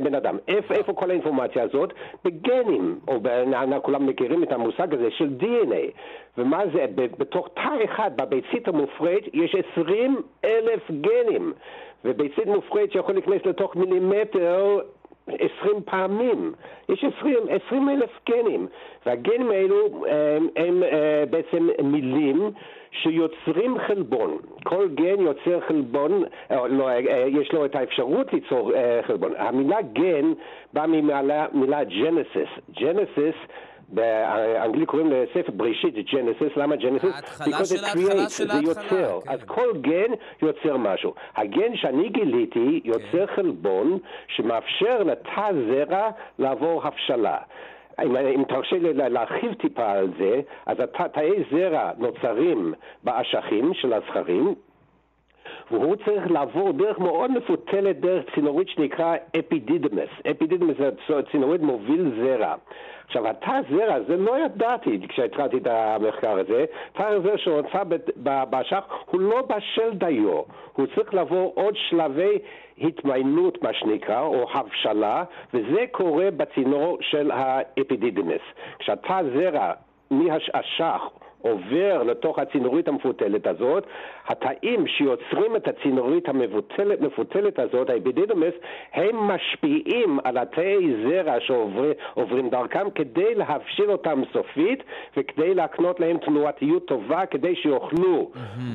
[0.02, 0.36] בן אדם.
[0.48, 1.92] איפה, איפה כל האינפורמציה הזאת?
[2.24, 5.90] בגנים, או ב- כולם מכירים את המושג הזה של DNA.
[6.38, 6.86] ומה זה?
[6.94, 11.52] בתוך תא אחד, בביצית המופרית, יש 20 אלף גנים.
[12.04, 14.78] וביצית מופרית שיכול להיכנס לתוך מילימטר
[15.28, 16.52] 20 פעמים.
[16.88, 18.66] יש 20, 20 אלף גנים,
[19.06, 22.50] והגנים האלו הם, הם אה, בעצם מילים
[22.90, 24.36] שיוצרים חלבון.
[24.64, 28.72] כל גן יוצר חלבון, אה, לא, אה, יש לו את האפשרות ליצור
[29.06, 29.32] חלבון.
[29.36, 30.32] המילה גן
[30.72, 32.48] באה ממילה מילה ג'נסיס.
[32.80, 33.34] ג'נסיס
[33.92, 37.14] באנגלית קוראים לספר בראשית ג'נסיס, למה ג'נסיס?
[37.14, 38.60] ההתחלה Because של ההתחלה של זה ההתחלה,
[39.00, 39.20] יוצר.
[39.20, 39.30] כן.
[39.30, 40.12] אז כל גן
[40.42, 41.14] יוצר משהו.
[41.36, 47.36] הגן שאני גיליתי יוצר חלבון שמאפשר לתא זרע לעבור הבשלה.
[48.04, 50.76] אם, אם תרשה לי לה- להרחיב טיפה על זה, אז
[51.12, 52.74] תאי זרע נוצרים
[53.04, 54.54] באשכים של הזכרים,
[55.70, 60.08] והוא צריך לעבור דרך מאוד מפותלת, דרך צינורית שנקרא אפידידמס.
[60.30, 60.90] אפידידמס זה
[61.30, 62.54] צינורית מוביל זרע.
[63.06, 67.82] עכשיו, התא זרע, זה לא ידעתי כשהתחלתי את המחקר הזה, תא זרע שנוצר
[68.50, 70.42] באשך הוא לא בשל דיו,
[70.72, 72.38] הוא צריך לעבור עוד שלבי
[72.80, 78.40] התמיינות, מה שנקרא, או הבשלה, וזה קורה בצינור של האפידידמס.
[78.78, 79.72] כשהתא זרע
[80.10, 81.02] מהאשך
[81.42, 83.86] עובר לתוך הצינורית המפותלת הזאת,
[84.28, 88.54] התאים שיוצרים את הצינורית המפותלת מפותלת הזאת, האפידידמס,
[88.94, 94.82] הם משפיעים על התאי זרע שעוברים דרכם כדי להבשיל אותם סופית
[95.16, 98.30] וכדי להקנות להם תנועתיות טובה כדי שיוכלו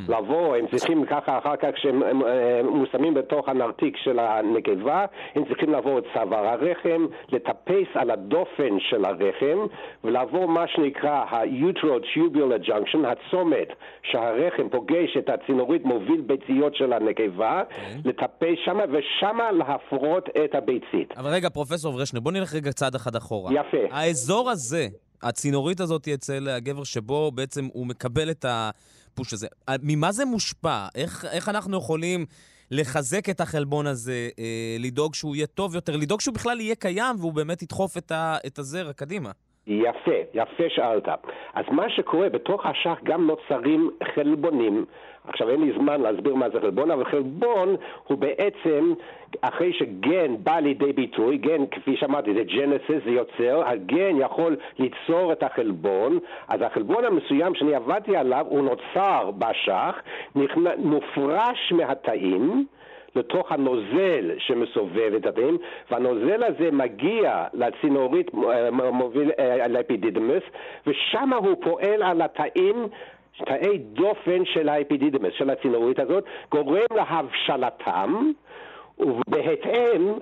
[0.09, 2.21] לבוא, הם צריכים ככה אחר כך כשהם הם,
[2.67, 5.05] מושמים בתוך הנרתיק של הנקבה,
[5.35, 9.65] הם צריכים לעבור את צוואר הרחם, לטפס על הדופן של הרחם
[10.03, 13.67] ולעבור מה שנקרא ה-uterotubular junction, הצומת
[14.03, 17.63] שהרחם פוגש את הצינורית מוביל ביציות של הנקבה,
[18.05, 21.17] לטפס שמה ושמה להפרות את הביצית.
[21.17, 23.51] אבל רגע, פרופסור ורשנה, בוא נלך רגע צעד אחד אחורה.
[23.53, 23.77] יפה.
[23.91, 24.87] האזור הזה,
[25.23, 29.47] הצינורית הזאת אצל הגבר שבו בעצם הוא מקבל את הפוש הזה,
[29.83, 30.85] ממה זה מושפע?
[30.95, 32.25] איך, איך אנחנו יכולים
[32.71, 37.15] לחזק את החלבון הזה, אה, לדאוג שהוא יהיה טוב יותר, לדאוג שהוא בכלל יהיה קיים
[37.19, 39.31] והוא באמת ידחוף את, ה, את הזרע קדימה?
[39.67, 41.07] יפה, יפה שאלת.
[41.53, 44.85] אז מה שקורה, בתוך האשך גם נוצרים חלבונים.
[45.27, 47.75] עכשיו אין לי זמן להסביר מה זה חלבון, אבל חלבון
[48.07, 48.93] הוא בעצם,
[49.41, 55.31] אחרי שגן בא לידי ביטוי, גן כפי שאמרתי זה ג'נסיס, זה יוצר, הגן יכול ליצור
[55.31, 59.95] את החלבון, אז החלבון המסוים שאני עבדתי עליו הוא נוצר באשך,
[60.37, 62.65] נכנ- מופרש מהתאים,
[63.15, 65.57] לתוך הנוזל שמסובב את התאים,
[65.91, 70.43] והנוזל הזה מגיע לצינורית אה, מוביל אה, לאפידידמוס,
[70.87, 72.87] ושם הוא פועל על התאים,
[73.45, 78.31] תאי דופן של האפידידמוס, של הצינורית הזאת, גורם להבשלתם,
[78.99, 80.13] ובהתאם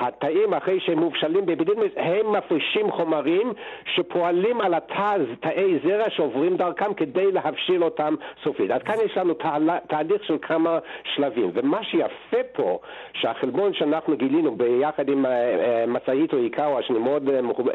[0.00, 3.52] התאים אחרי שהם מובשלים באפידידמוס הם מפרישים חומרים
[3.94, 8.70] שפועלים על התא, תאי זרע שעוברים דרכם כדי להבשיל אותם סופית.
[8.70, 10.78] אז כאן יש לנו תהלה- תהליך של כמה
[11.14, 12.78] שלבים, ומה שיפה פה,
[13.12, 17.68] שהחלבון שאנחנו גילינו ביחד עם אה, אה, מסאיטו איקאווה, שאני מאוד אה, מחוב-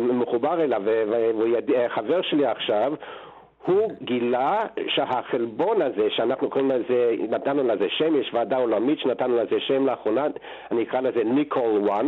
[0.00, 1.48] מחובר אליו, והוא
[1.88, 2.92] חבר שלי עכשיו,
[3.66, 9.60] הוא גילה שהחלבון הזה, שאנחנו קוראים לזה, נתנו לזה שם, יש ועדה עולמית שנתנו לזה
[9.60, 10.26] שם לאחרונה,
[10.70, 12.04] אני אקרא לזה ניקול 1.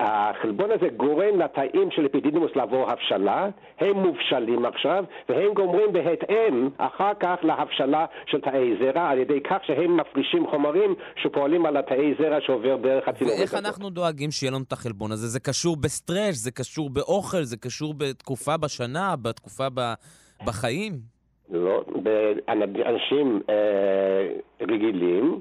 [0.00, 3.48] החלבון הזה גורם לתאים של אפידידמוס לעבור הבשלה,
[3.80, 9.58] הם מובשלים עכשיו, והם גומרים בהתאם אחר כך להבשלה של תאי זרע, על ידי כך
[9.66, 13.38] שהם מפרישים חומרים שפועלים על התאי זרע שעובר דרך הצינורות.
[13.38, 13.66] ואיך הזאת.
[13.66, 15.26] אנחנו דואגים שיהיה לנו את החלבון הזה?
[15.26, 19.80] זה קשור בסטרס, זה קשור באוכל, זה קשור בתקופה בשנה, בתקופה ב...
[20.44, 20.92] בחיים?
[21.50, 21.84] לא,
[22.72, 24.28] באנשים אה,
[24.60, 25.40] רגילים,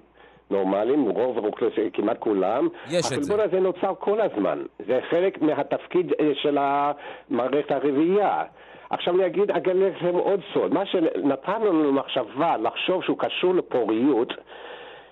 [0.49, 4.63] נורמליים, רוב האוכלוסייה, כמעט כולם, יש את החלבון הזה נוצר כל הזמן.
[4.87, 8.43] זה חלק מהתפקיד אה, של המערכת הרביעייה.
[8.89, 10.73] עכשיו אני אגיד, אגלה לכם עוד סוד.
[10.73, 14.33] מה שנתן לנו מחשבה לחשוב שהוא קשור לפוריות,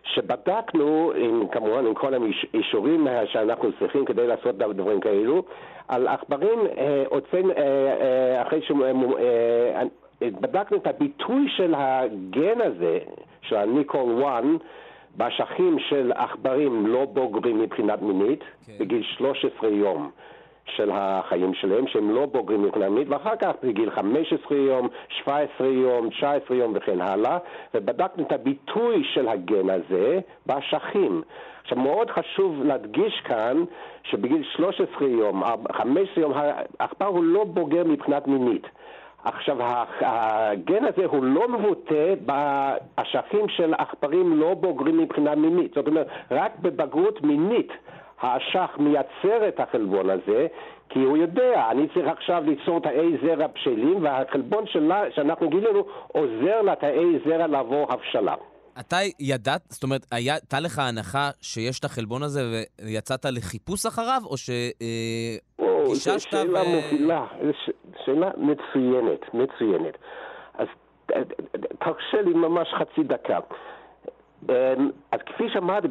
[0.04, 2.14] שבדקנו, עם, כמובן עם כל
[2.54, 5.44] האישורים שאנחנו צריכים כדי לעשות דברים כאלו,
[5.88, 8.62] על עכברים, אה, הוצאנו, אה, אה, אחרי
[10.22, 13.00] שבדקנו את הביטוי של הגן הזה,
[13.42, 14.44] של הניקול 1,
[15.16, 18.74] באשכים של עכברים לא בוגרים מבחינת מינית, כן.
[18.80, 20.12] בגיל 13 יום.
[20.66, 26.10] של החיים שלהם, שהם לא בוגרים מבחינה מינית, ואחר כך בגיל 15 יום, 17 יום,
[26.10, 27.38] 19 יום וכן הלאה,
[27.74, 31.22] ובדקנו את הביטוי של הגן הזה באשכים.
[31.64, 33.64] עכשיו, מאוד חשוב להדגיש כאן
[34.04, 36.34] שבגיל 13 יום, 15 יום,
[36.80, 38.68] העכבר הוא לא בוגר מבחינת מינית.
[39.24, 39.58] עכשיו,
[40.02, 45.74] הגן הזה הוא לא מבוטא באשכים של עכברים לא בוגרים מבחינה מינית.
[45.76, 47.72] זאת אומרת, רק בבגרות מינית
[48.24, 50.48] האשך מייצר את החלבון הזה,
[50.90, 56.62] כי הוא יודע, אני צריך עכשיו ליצור תאי זרע בשלים, והחלבון שלה, שאנחנו גילינו עוזר
[56.62, 58.36] לתאי זרע לעבור הבשלה.
[58.80, 62.42] אתה ידעת, זאת אומרת, הייתה לך הנחה שיש את החלבון הזה
[62.86, 64.44] ויצאת לחיפוש אחריו, או זו
[65.96, 66.66] שגיששת שאלה ו...
[66.76, 67.70] מובילה, זו ש-
[68.06, 69.98] שאלה מצוינת, מצוינת.
[70.54, 70.68] אז
[71.06, 73.40] ת- ת- תרשה לי ממש חצי דקה.
[74.50, 75.88] אמ, אז כפי שאמרתי,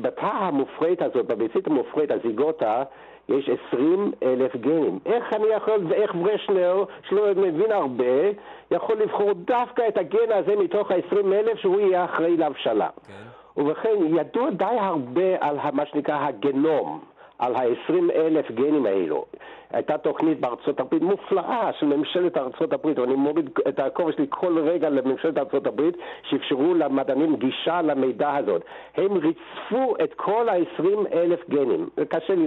[0.00, 2.82] בתא המופרית הזאת, בביצית המופרית, הזיגוטה,
[3.28, 4.98] יש 20 אלף גנים.
[5.06, 8.04] איך אני יכול, ואיך ברשנר, שלא מבין הרבה,
[8.70, 12.88] יכול לבחור דווקא את הגן הזה מתוך ה-20 אלף שהוא יהיה אחראי להבשלה.
[13.56, 17.00] ובכן, ידוע די הרבה על מה שנקרא הגנום,
[17.38, 19.24] על ה-20 אלף גנים האלו.
[19.72, 24.58] הייתה תוכנית בארצות הברית מופלאה של ממשלת ארצות הברית, ואני מוריד את הכובע שלי כל
[24.58, 28.62] רגע לממשלת ארצות הברית, שאפשרו למדענים גישה למידע הזאת.
[28.96, 31.88] הם ריצפו את כל ה-20 אלף גנים.
[32.08, 32.46] קשה לי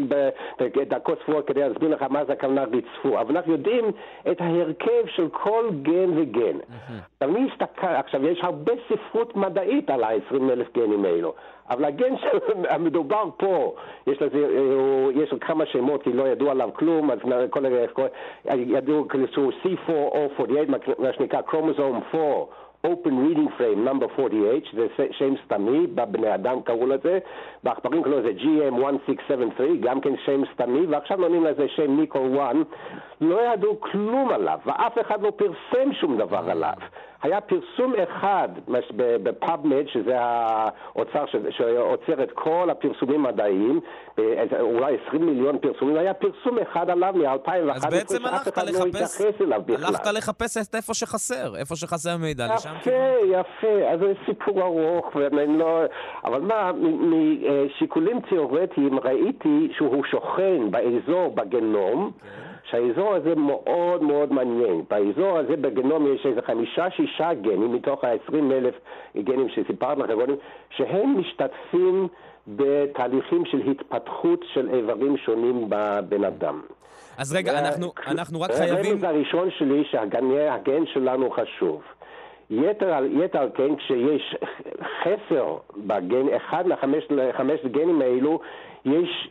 [0.60, 3.86] בדקות ספורות כדי להסביר לך מה זה הכוונה ריצפו, אבל אנחנו יודעים
[4.32, 6.58] את ההרכב של כל גן וגן.
[7.22, 11.34] אני הסתכל, עכשיו, יש הרבה ספרות מדעית על ה-20 אלף גנים האלו.
[11.70, 12.14] אבל הגן
[12.70, 13.76] המדובר פה,
[14.08, 18.08] יש לזה, אה, יש לו כמה שמות כי לא ידעו עליו כלום, אז כל כל-
[18.56, 19.26] ידעו כאילו
[19.64, 20.68] C4 או 48,
[21.00, 22.46] מה שנקרא כרומוזום 4.
[22.88, 27.20] Open Reading Frame number 48, זה שם סתמי, בבני אדם קראו לזה,
[27.64, 32.56] בעכברים קראו לזה GM1673, גם כן שם סתמי, ועכשיו נותנים לזה שם ניקול 1.
[33.22, 36.74] לא ידעו כלום עליו, ואף אחד לא פרסם שום דבר עליו.
[37.24, 38.48] היה פרסום אחד
[39.24, 43.80] בפאבמד, שזה האוצר שעוצר את כל הפרסומים המדעיים,
[44.20, 48.64] אה, אולי 20 מיליון פרסומים, היה פרסום אחד עליו מ-2011, אז בעצם שאף הלכת אחד
[48.66, 49.86] לא לחפש, התייחס אליו בכלל.
[49.86, 52.92] הלכת לחפש את איפה שחסר, איפה שחסר מידע, לשם יפה,
[53.26, 55.82] יפה, אז זה סיפור ארוך, ואני לא...
[56.26, 62.12] אבל מה, משיקולים תיאורטיים ראיתי שהוא שוכן באזור בגנום,
[62.74, 64.84] שהאזור הזה מאוד מאוד מעניין.
[64.90, 68.76] באזור הזה בגנום יש איזה חמישה-שישה גנים מתוך ה-20 אלף
[69.18, 70.36] גנים שסיפרתי לכם קודם,
[70.70, 72.08] שהם משתתפים
[72.48, 76.62] בתהליכים של התפתחות של איברים שונים בבן אדם.
[77.18, 78.86] אז רגע, אנחנו, אנחנו רק חייבים...
[78.86, 81.82] הרמז הראשון שלי שהגן שלנו חשוב.
[82.50, 84.36] יתר על, יתר על כן, כשיש
[85.04, 87.04] חסר בגן, אחד מהחמש
[87.38, 88.40] חמש גנים האלו,
[88.86, 89.30] יש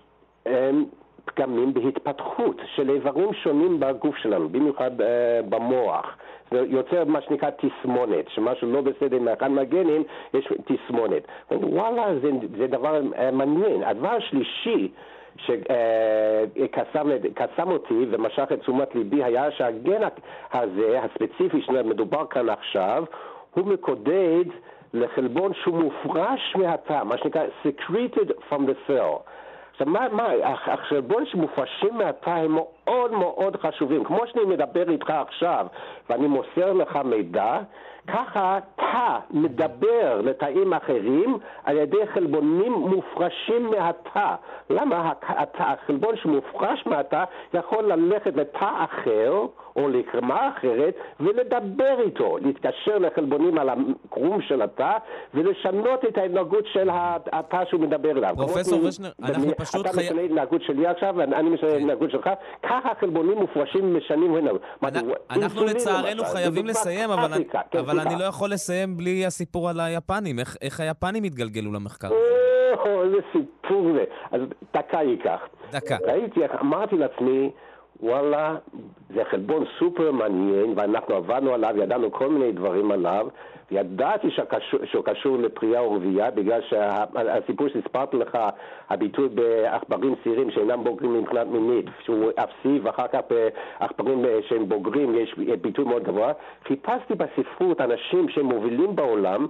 [1.24, 6.16] פגמים בהתפתחות של איברים שונים בגוף שלנו, במיוחד אה, במוח.
[6.50, 10.04] זה יוצר מה שנקרא תסמונת, שמשהו לא בסדר עם אחד מהגנים,
[10.34, 11.22] יש תסמונת.
[11.50, 13.82] וואלה, זה, זה דבר אה, מעניין.
[13.82, 14.88] הדבר השלישי,
[15.36, 17.10] שקסם
[17.70, 20.00] אותי ומשך את תשומת ליבי היה שהגן
[20.52, 23.04] הזה, הספציפי שמדובר כאן עכשיו,
[23.54, 24.44] הוא מקודד
[24.94, 29.18] לחלבון שהוא מופרש מהתא, מה שנקרא secreted from the cell.
[29.82, 30.28] עכשיו, מה, מה,
[30.66, 34.04] החלבון שמופרשים מהתא הם מאוד מאוד חשובים.
[34.04, 35.66] כמו שאני מדבר איתך עכשיו,
[36.10, 37.58] ואני מוסר לך מידע,
[38.06, 44.34] ככה תא מדבר לתאים אחרים על ידי חלבונים מופרשים מהתא.
[44.70, 45.12] למה
[45.54, 47.24] החלבון שמופרש מהתא
[47.54, 49.32] יכול ללכת לתא אחר
[49.76, 54.92] או לקרמה אחרת ולדבר איתו, להתקשר לחלבונים על הקרום של התא
[55.34, 56.88] ולשנות את ההתנהגות של
[57.32, 58.34] התא שהוא מדבר אליו.
[58.36, 62.30] פרופסור ושנר, אנחנו פשוט אתה חי- משנה התנהגות שלי עכשיו ואני משנה התנהגות שלך,
[62.62, 64.50] ככה החלבונים מופרשים משנים הנה.
[65.30, 67.44] אנחנו לצערנו חייבים לסיים, אבל, אני.
[67.70, 70.38] כן, לא יכול לסיים בלי הסיפור על היפנים.
[70.38, 72.16] איך, היפנים התגלגלו למחקר הזה?
[73.04, 74.04] איזה סיפור זה.
[74.32, 74.40] אז
[74.74, 75.40] דקה ייקח.
[75.72, 75.96] דקה.
[76.06, 77.50] ראיתי, אמרתי לעצמי,
[78.02, 78.56] וואלה,
[79.14, 83.26] זה חלבון סופר מעניין, ואנחנו עבדנו עליו, ידענו כל מיני דברים עליו,
[83.70, 88.38] ידעתי שקשור, שהוא קשור לפרייה ורבייה, בגלל שהסיפור שהספרתי לך,
[88.90, 95.34] הביטוי בעכברים צעירים שאינם בוגרים מבחינת מינית, שהוא אפסי, ואחר כך בעכברים שהם בוגרים יש
[95.60, 96.32] ביטוי מאוד גבוה,
[96.64, 99.46] חיפשתי בספרות אנשים שהם מובילים בעולם,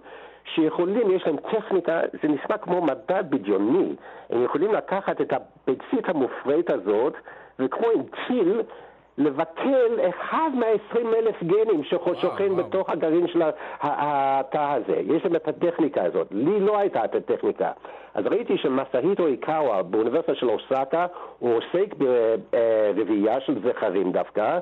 [0.54, 3.94] שיכולים, יש להם טכניקה, זה נשמע כמו מדע בדיוני.
[4.30, 7.14] הם יכולים לקחת את הביצית המופרית הזאת,
[7.58, 7.86] וכמו
[8.26, 8.62] טיל,
[9.18, 13.42] לבטל אחד מה-20 אלף גנים ששוכן בתוך הגרעין של
[13.80, 14.96] התא הזה.
[14.96, 16.26] יש להם את הטכניקה הזאת.
[16.30, 17.72] לי לא הייתה את הטכניקה.
[18.14, 21.06] אז ראיתי שמסהיטו איקאווה באוניברסיטה של אוסקה,
[21.38, 21.94] הוא עוסק
[22.94, 24.58] ברבייה של זכרים דווקא,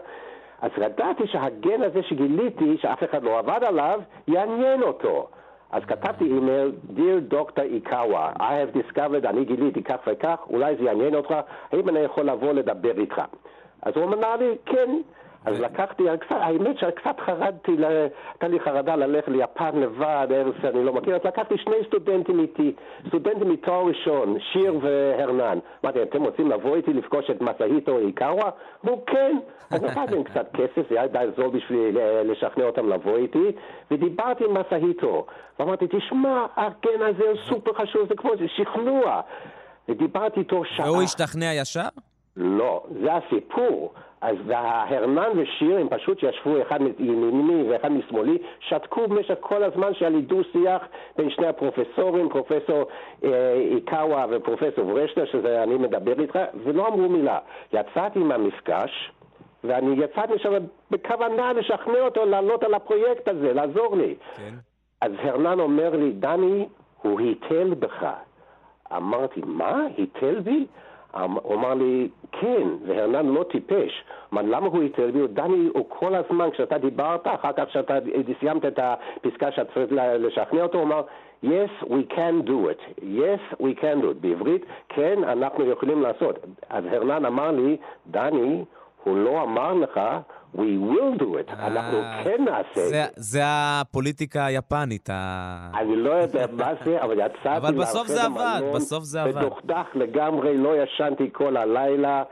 [0.63, 5.29] אז ידעתי שהגן הזה שגיליתי, שאף אחד לא עבד עליו, יעניין אותו.
[5.73, 7.63] אז כתבתי אימייל, Dear Dr.
[7.63, 11.35] איקאווה, I have discovered, אני גיליתי כך וכך, אולי זה יעניין אותך,
[11.73, 13.23] האם אני יכול לבוא לדבר איתך?
[13.83, 14.91] אז הוא אמר לי, כן.
[15.45, 21.17] אז לקחתי, האמת שקצת חרדתי, הייתה לי חרדה ללכת ליפן לבד, ארץ שאני לא מכיר,
[21.17, 22.73] אז לקחתי שני סטודנטים איתי,
[23.09, 25.59] סטודנטים מתואר ראשון, שיר והרנן.
[25.85, 28.51] אמרתי, אתם רוצים לבוא איתי לפגוש את מסהיטו איקאווה?
[28.85, 29.39] אמרו, כן.
[29.71, 33.53] אז נתתי להם קצת כסף, זה היה די זול בשביל אה, לשכנע אותם לבוא איתי,
[33.91, 35.27] ודיברתי עם מסהיטו.
[35.59, 39.21] ואמרתי, תשמע, הגן הזה הוא סופר חשוב, זה כמו, שכנוע.
[39.89, 40.87] ודיברתי איתו שעה.
[40.91, 41.89] והוא השתכנע ישר?
[42.37, 43.93] לא, זה הסיפור.
[44.21, 50.11] אז ההרנן ושיר הם פשוט ישבו אחד מימיני ואחד משמאלי, שתקו במשך כל הזמן שהיה
[50.11, 50.83] לי דו-שיח
[51.17, 52.85] בין שני הפרופסורים, פרופסור
[53.25, 57.39] אה, איקאווה ופרופסור ורשטר, שזה אני מדבר איתך, ולא אמרו מילה.
[57.73, 59.13] יצאתי מהמפגש,
[59.65, 60.53] ואני יצאתי שם
[60.91, 64.15] בכוונה לשכנע אותו לעלות על הפרויקט הזה, לעזור לי.
[64.37, 64.55] כן.
[65.01, 66.69] אז הרנן אומר לי, דני,
[67.03, 68.07] הוא היטל בך.
[68.97, 69.83] אמרתי, מה?
[69.97, 70.67] היטל בי?
[71.17, 74.05] אמ- הוא אמר לי, כן, והרנן לא טיפש.
[74.33, 75.19] אמר, למה הוא היטל בי?
[75.19, 77.99] הוא, דני, הוא כל הזמן, כשאתה דיברת, אחר כך כשאתה
[78.41, 81.03] סיימת את הפסקה שאתה צריך לשכנע אותו, הוא אמר,
[81.45, 83.03] yes, we can do it.
[83.03, 84.21] yes, we can do it.
[84.21, 86.39] בעברית, כן, אנחנו יכולים לעשות.
[86.71, 87.77] אז הרנן אמר לי,
[88.11, 88.65] דני,
[89.05, 90.01] הוא לא אמר לך,
[90.55, 91.53] we will do it.
[91.53, 93.41] אנחנו אה, כן נעשה את זה, זה.
[93.45, 95.11] הפוליטיקה היפנית.
[95.75, 99.37] אני לא יודע מה זה, אבל יצאתי אבל בסוף זה עבד, בסוף זה עבד.
[99.37, 102.23] מדוכדך לגמרי, לא ישנתי כל הלילה.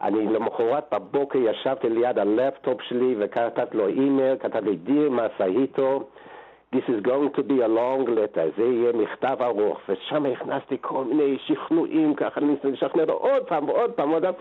[0.00, 6.04] אני למחרת בבוקר ישבתי ליד הלפטופ שלי וכתבתי לו אימייל, כתבתי דיר מסהיטו,
[6.72, 11.04] This is going to be a long letter, זה יהיה מכתב ארוך, ושם הכנסתי כל
[11.04, 14.34] מיני שכנועים, ככה אני ניסיתי לשכנע אותו עוד פעם ועוד פעם ועוד פעם,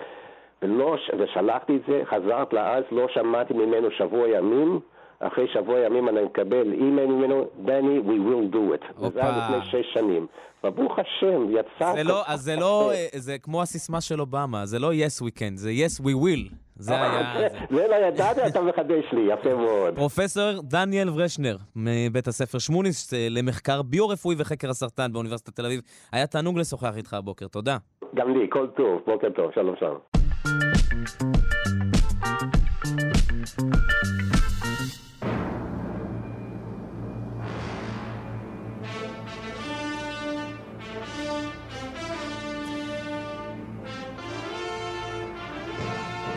[0.62, 4.80] ולא, ושלחתי את זה, חזרת לארץ, לא שמעתי ממנו שבוע ימים,
[5.20, 9.04] אחרי שבוע ימים אני מקבל אימייל ממנו, דני, we will do it.
[9.06, 9.58] וזה היה הופה.
[9.58, 10.28] לפני שש שנים.
[10.64, 11.94] וברוך השם, יצא...
[11.96, 15.40] זה לא, אז זה לא, אה, זה כמו הסיסמה של אובמה, זה לא yes we
[15.40, 16.54] can, זה yes we will.
[16.76, 17.34] זה היה...
[17.40, 17.48] זה.
[17.70, 19.96] זה לא ידעתי, אתה מחדש לי, יפה מאוד.
[19.96, 25.82] פרופסור דניאל ורשנר, מבית הספר שמוניס אה, למחקר ביו-רפואי וחקר הסרטן באוניברסיטת תל אביב.
[26.12, 27.78] היה תענוג לשוחח איתך הבוקר, תודה.
[28.16, 30.15] גם לי, כל טוב, בוקר טוב, שלום שלום.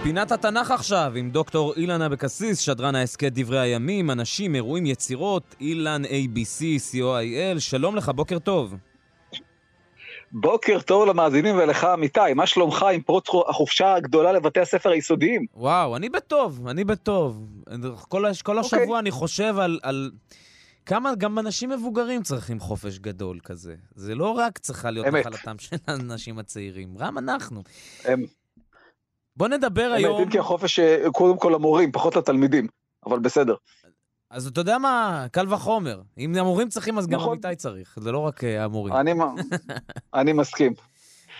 [0.02, 6.02] פינת התנ"ך עכשיו, עם דוקטור אילן אבקסיס, שדרן ההסכת דברי הימים, אנשים, אירועים, יצירות, אילן
[6.04, 6.60] ABC,
[6.92, 8.74] co.il, שלום לך, בוקר טוב.
[10.32, 15.46] בוקר טוב למאזינים ולך, אמיתי, מה שלומך עם פרוץ החופשה הגדולה לבתי הספר היסודיים?
[15.54, 17.46] וואו, אני בטוב, אני בטוב.
[18.08, 18.98] כל, הש- כל השבוע אוקיי.
[18.98, 20.10] אני חושב על, על
[20.86, 23.74] כמה גם אנשים מבוגרים צריכים חופש גדול כזה.
[23.94, 25.06] זה לא רק צריכה להיות.
[25.06, 27.62] נחלתם של האנשים הצעירים, גם אנחנו.
[28.04, 28.24] הם-
[29.36, 30.22] בוא נדבר האמת, היום...
[30.22, 32.66] אם כי החופש אה, קודם כל למורים, פחות לתלמידים,
[33.06, 33.54] אבל בסדר.
[34.30, 36.00] אז אתה יודע מה, קל וחומר.
[36.18, 37.38] אם המורים צריכים, אז גם נכון.
[37.44, 37.98] עמיתי צריך.
[38.00, 38.94] זה לא רק אה, המורים.
[38.94, 39.12] אני,
[40.14, 40.72] אני מסכים.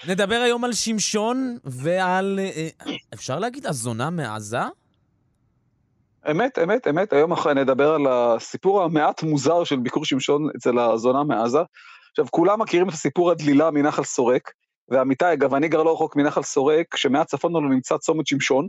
[0.08, 4.58] נדבר היום על שמשון ועל, אה, אה, אפשר להגיד, הזונה מעזה?
[6.30, 7.12] אמת, אמת, אמת.
[7.12, 11.58] היום אנחנו נדבר על הסיפור המעט מוזר של ביקור שמשון אצל הזונה מעזה.
[12.10, 14.52] עכשיו, כולם מכירים את הסיפור הדלילה מנחל סורק,
[14.88, 18.68] ועמיתי, אגב, אני גר לא רחוק מנחל סורק, שמעט צפון לנו נמצא צומת שמשון,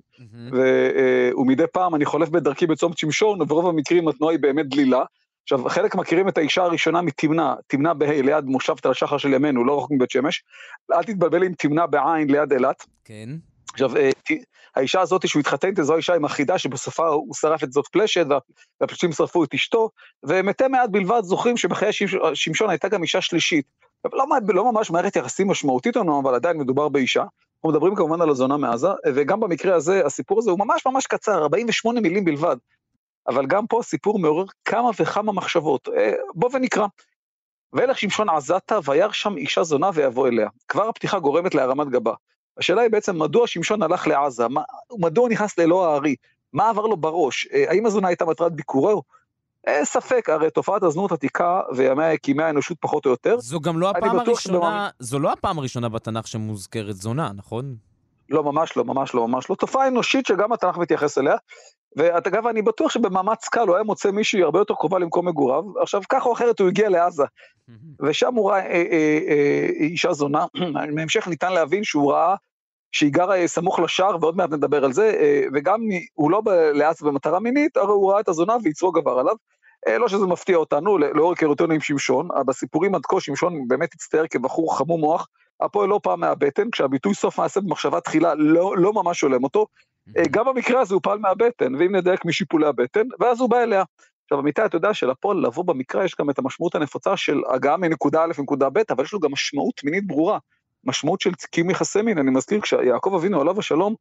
[0.54, 5.04] אה, ומדי פעם אני חולף בדרכי בצומת שמשון, וברוב המקרים התנועה היא באמת דלילה.
[5.44, 9.66] עכשיו, חלק מכירים את האישה הראשונה מתמנע, תמנע בה' ליד מושב תל השחר של ימינו,
[9.66, 10.44] לא רחוק מבית שמש.
[10.92, 12.86] אל תתבלבל עם תמנע בעין ליד אילת.
[13.06, 13.30] כן.
[13.74, 14.10] עכשיו, אה,
[14.76, 18.26] האישה הזאת שהוא התחתן איתה, זו האישה עם החידה שבסופה הוא שרף את זאת פלשת,
[18.30, 18.38] וה-
[18.82, 19.90] והפלישתים שרפו את אשתו,
[20.24, 23.66] ומתי מעט בלבד זוכרים שבחיי שמש- שמשון הייתה גם אישה שלישית.
[24.14, 27.24] לא, לא ממש מערכת יחסים משמעותית לנו, אבל עדיין מדובר באישה.
[27.60, 31.38] אנחנו מדברים כמובן על הזונה מעזה, וגם במקרה הזה, הסיפור הזה הוא ממש ממש קצר,
[31.38, 32.58] 48 מילים בלבד.
[33.28, 35.90] אבל גם פה הסיפור מעורר כמה וכמה מחשבות.
[35.98, 36.88] אה, בוא ונקרא.
[37.74, 40.50] וילך שמשון עזתה, וירא שם אישה זונה ויבוא אליה.
[40.68, 42.14] כבר הפתיחה גורמת להרמת גבה.
[42.58, 44.46] השאלה היא בעצם, מדוע שמשון הלך לעזה?
[45.00, 46.16] מדוע הוא נכנס לאלוה הארי?
[46.54, 47.48] מה עבר לו בראש?
[47.54, 49.04] אה, האם הזונה הייתה מטרת ביקורו?
[49.68, 53.40] אה, ספק, הרי תופעת הזנות עתיקה וימי כימי האנושות פחות או יותר.
[53.40, 57.76] זו גם לא הפעם הראשונה, זו לא הפעם הראשונה בתנ"ך שמוזכרת זונה, נכון?
[58.30, 59.56] לא, ממש לא, ממש לא, ממש לא.
[59.56, 61.36] תופעה אנושית שגם התנ"ך מתייחס אליה.
[61.96, 65.64] ואגב, אני בטוח שבמאמץ קל הוא היה מוצא מישהי הרבה יותר קרובה למקום מגוריו.
[65.82, 67.24] עכשיו, ככה או אחרת הוא הגיע לעזה,
[68.02, 70.46] ושם הוא ראה אה, אה, אה, אישה זונה.
[70.96, 72.36] בהמשך ניתן להבין שהוא ראה
[72.92, 75.80] שהיא גרה אה, סמוך לשער, ועוד מעט נדבר על זה, אה, וגם
[76.14, 76.42] הוא לא
[76.74, 79.36] לעזה במטרה מינית, הרי הוא ראה את הזונה ויצרו גבר עליו.
[79.88, 83.94] אה, לא שזה מפתיע אותנו, לא- לאור היכרותנו עם שמשון, בסיפורים עד כה שמשון באמת
[83.94, 85.28] הצטייר כבחור חמום מוח,
[85.62, 89.66] הפועל לא פעם מהבטן, כשהביטוי סוף מעשה במחשבה תחילה לא, לא ממש הולם אותו.
[90.32, 93.84] גם במקרה הזה הוא פעל מהבטן, ואם נדייק משיפולי הבטן, ואז הוא בא אליה.
[94.24, 98.24] עכשיו, אמיתי, אתה יודע שלפועל לבוא במקרא יש גם את המשמעות הנפוצה של הגעה מנקודה
[98.24, 100.38] א' לנקודה ב', אבל יש לו גם משמעות מינית ברורה.
[100.84, 103.96] משמעות של קיום יחסי מין, אני מזכיר, כשיעקב אבינו עליו השלום,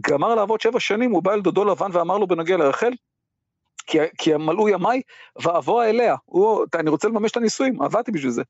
[0.00, 2.92] גמר לעבוד שבע שנים, הוא בא אל דודו לבן ואמר לו בנוגע לרחל,
[3.86, 5.02] כי, כי מלאו ימיי
[5.42, 6.16] ואבוא אליה.
[6.24, 8.42] הוא, אני רוצה לממש את הנישואים, עבדתי בשביל זה.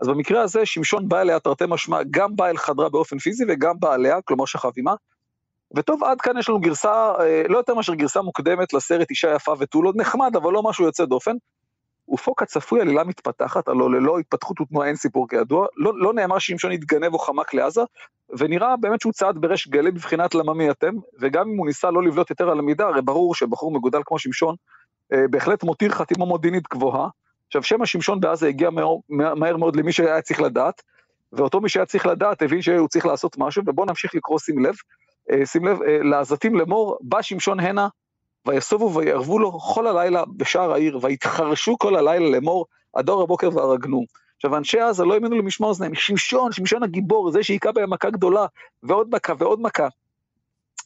[0.00, 3.74] אז במקרה הזה, שמשון בא אליה תרתי משמע, גם בא אל חדרה באופן פיזי וגם
[3.80, 4.94] בא עליה, כלומר שכב עימה.
[5.76, 9.54] וטוב, עד כאן יש לנו גרסה, אה, לא יותר מאשר גרסה מוקדמת לסרט אישה יפה
[9.58, 11.36] ותו לא נחמד, אבל לא משהו יוצא דופן.
[12.08, 16.72] ופה כצפוי עלילה מתפתחת, הלוא ללא התפתחות ותנועה אין סיפור כידוע, לא, לא נאמר שמשון
[16.72, 17.80] התגנב או חמק לעזה,
[18.38, 22.02] ונראה באמת שהוא צעד בריש גלי בבחינת למה מי אתם, וגם אם הוא ניסה לא
[22.02, 24.54] לבלוט יותר על המידה, הרי ברור שבחור מגודל כמו שמשון,
[25.12, 27.08] אה, בהחלט מותיר חתימה מודיעינית גבוהה.
[27.46, 30.82] עכשיו, שם השמשון בעזה הגיע מהר, מהר מאוד למי שהיה צריך לדעת,
[31.32, 34.74] ואותו מי שהיה צריך לדעת הבין שהוא צריך לעשות משהו, ובואו נמשיך לקרוא, שים לב,
[35.30, 37.88] אה, שים לב, אה, לעזתים לאמור, בא שמשון הנה,
[38.46, 44.04] ויסובו ויערבו לו כל הלילה בשער העיר, ויתחרשו כל הלילה לאמור, עד אור הבוקר והרגנו.
[44.36, 48.46] עכשיו, אנשי עזה לא האמינו למשמע אוזניהם, שמשון, שמשון הגיבור, זה שהיכה בהם מכה גדולה,
[48.82, 49.88] ועוד מכה ועוד מכה.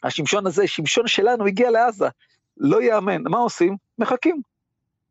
[0.02, 2.08] השמשון הזה, שמשון שלנו, הגיע לעזה.
[2.56, 3.22] לא ייאמן.
[3.22, 3.76] מה עושים?
[3.98, 4.40] מחכים.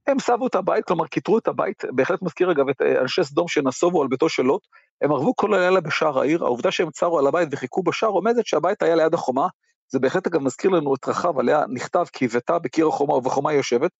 [0.07, 3.47] הם סבו את הבית, כלומר כיתרו את הבית, בהחלט מזכיר אגב את אה, אנשי סדום
[3.47, 4.67] שנסובו על ביתו של לוט,
[5.01, 8.81] הם ערבו כל הלילה בשער העיר, העובדה שהם צרו על הבית וחיכו בשער עומדת שהבית
[8.81, 9.47] היה ליד החומה,
[9.89, 13.91] זה בהחלט אגב מזכיר לנו את רחב, עליה נכתב כי הבאתה בקיר החומה ובחומה יושבת,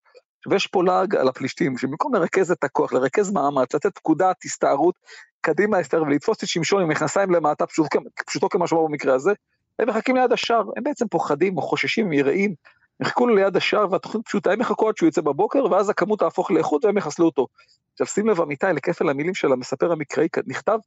[0.50, 4.96] ויש פה לעג על הפלישתים, שבמקום לרכז את הכוח, לרכז מאמץ, לתת פקודת הסתערות,
[5.42, 7.88] קדימה הסתער ולתפוס את שמשון עם מכנסיים למטה, פשוט,
[8.26, 9.32] פשוטו כמשמעו במקרה הזה,
[9.80, 12.56] הם מחכים ליד השער, הם בעצם פוחדים או חוששים, יראים,
[13.00, 16.20] הם חיכו לו ליד השער והתוכנית פשוטה, הם יחכו עד שהוא יצא בבוקר, ואז הכמות
[16.20, 17.48] תהפוך לאיכות והם יחסלו אותו.
[17.92, 20.80] עכשיו שים לב אמיתי לכפל המילים של המספר המקראי, נכתב,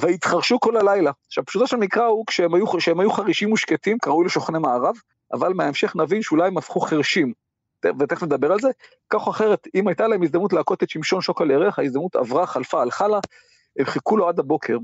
[0.00, 1.10] ויתחרשו כל הלילה.
[1.26, 4.94] עכשיו פשוטו של מקרא הוא כשהם היו, כשהם היו חרישים ושקטים, קראו לשוכני מערב,
[5.32, 7.32] אבל מההמשך נבין שאולי הם הפכו חרשים.
[7.98, 8.68] ותכף נדבר על זה.
[9.10, 12.46] כך או אחרת, אם הייתה להם הזדמנות להכות את שמשון שוק על ירך, ההזדמנות עברה,
[12.46, 13.18] חלפה, הלכה לה,
[13.78, 14.78] הם חיכו לו עד הבוקר.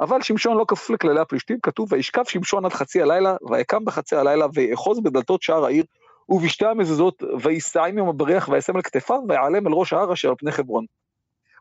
[0.00, 4.46] אבל שמשון לא כפוף לכללי הפלישתים, כתוב, וישכב שמשון עד חצי הלילה, ויקם בחצי הלילה,
[4.54, 5.84] ויאחוז בדלתות שער העיר,
[6.28, 10.52] ובשתי המזוזות, ויישא עם הבריח, וישם על כתפיו, ויעלם אל ראש ההר אשר על פני
[10.52, 10.84] חברון.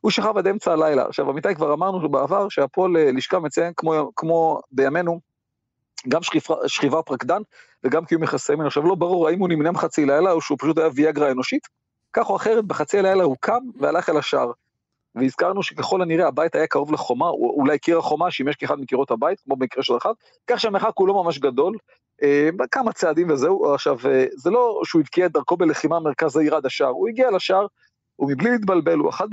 [0.02, 1.06] הוא שכב עד אמצע הלילה.
[1.06, 5.20] עכשיו, אמיתי כבר אמרנו בעבר שהפועל לשכה מציין, כמו, כמו בימינו,
[6.08, 7.42] גם שכיבה, שכיבה פרקדן
[7.84, 8.66] וגם קיום יחסי מין.
[8.66, 11.68] עכשיו, לא ברור האם הוא נמנם חצי לילה או שהוא פשוט היה ויאגרה אנושית.
[12.14, 14.52] כך או אחרת, בחצי הלילה הוא קם והלך אל השער.
[15.16, 19.56] והזכרנו שככל הנראה הבית היה קרוב לחומה, אולי קיר החומה שימש כאחד מקירות הבית, כמו
[19.56, 20.14] במקרה של רחב,
[20.48, 21.78] כך שהמרחק הוא לא ממש גדול,
[22.24, 23.74] אה, כמה צעדים וזהו.
[23.74, 27.32] עכשיו, אה, זה לא שהוא הבקיע את דרכו בלחימה מרכז העיר עד השער, הוא הגיע
[27.32, 27.66] לשער,
[28.22, 29.26] ומבלי להתבלבל, הוא אחת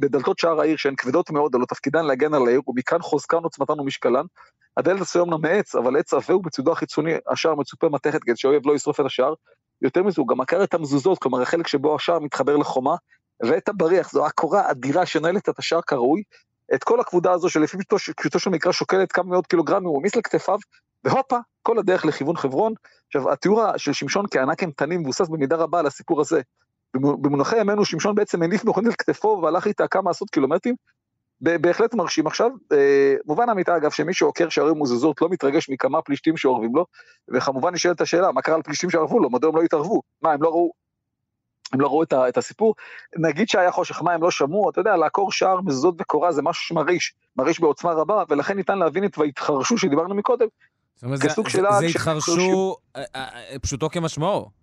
[0.00, 4.24] בדלתות, שער העיר שהן כבדות מאוד, הלא תפקידן להגן על העיר, ומכאן חוזקן עוצמתן ומשקלן.
[4.76, 8.74] הדלת עשוי אומנם מעץ, אבל עץ עבה ובצדו החיצוני השער מצופה מתכת כדי שהאויב לא
[8.74, 9.34] ישרוף את השער,
[9.82, 12.94] יותר מזה, הוא גם עקר את המזוזות, כלומר החלק שבו השער מתחבר לחומה,
[13.42, 16.22] ואת הבריח, זו הקורה אדירה שנועלת את השער כראוי.
[16.74, 17.76] את כל הכבודה הזו שלפי
[18.18, 20.58] פשוטו של מקרא שוקלת כמה מאות קילוגרמים, הוא העמיס לכתפיו,
[21.04, 22.72] והופה, כל הדרך לכיוון חברון.
[23.06, 26.40] עכשיו, התיאור של שמשון כענק אימתני מבוסס במידה רבה על הסיפור הזה.
[26.94, 30.74] במונחי ימינו שמשון בעצם הניף מכונית על כתפו והלך איתה כמה עשרות קילומטרים.
[31.40, 32.50] בהחלט מרשים עכשיו.
[32.72, 36.86] אה, מובן אמיתה אגב שמי שעוקר שערים מוזזות לא מתרגש מכמה פלישתים שאורבים לו,
[37.28, 40.02] וכמובן נשאלת השאלה, מה קרה לפלישתים שערבו לו, מדוע הם לא התערבו?
[40.22, 40.72] מה, הם לא ראו,
[41.72, 42.74] הם לא ראו את, ה, את הסיפור?
[43.16, 44.70] נגיד שהיה חושך, מה הם לא שמעו?
[44.70, 49.04] אתה יודע, לעקור שער מזוזות וקורה זה משהו שמרעיש, מרעיש בעוצמה רבה, ולכן ניתן להבין
[49.04, 50.46] את והתחרשו שדיברנו מקודם,
[50.94, 51.62] זאת אומרת, זה, זה.
[51.78, 54.61] זה התחרשו, אה, אה, פשוטו כמשמעו.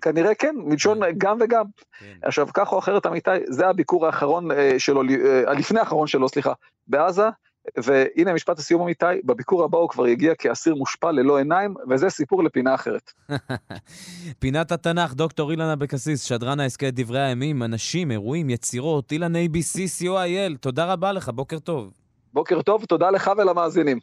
[0.00, 1.64] כנראה כן, מלשון גם וגם.
[1.98, 2.06] כן.
[2.22, 6.52] עכשיו, כך או אחרת, אמיתי, זה הביקור האחרון אה, שלו, אה, הלפני האחרון שלו, סליחה,
[6.86, 7.28] בעזה,
[7.76, 12.44] והנה משפט הסיום אמיתי, בביקור הבא הוא כבר יגיע כאסיר מושפל ללא עיניים, וזה סיפור
[12.44, 13.12] לפינה אחרת.
[14.40, 20.56] פינת התנ"ך, דוקטור אילן אבקסיס, שדרן ההסכת דברי הימים, אנשים, אירועים, יצירות, אילן ABC, co.il,
[20.60, 21.92] תודה רבה לך, בוקר טוב.
[22.32, 23.98] בוקר טוב, תודה לך ולמאזינים.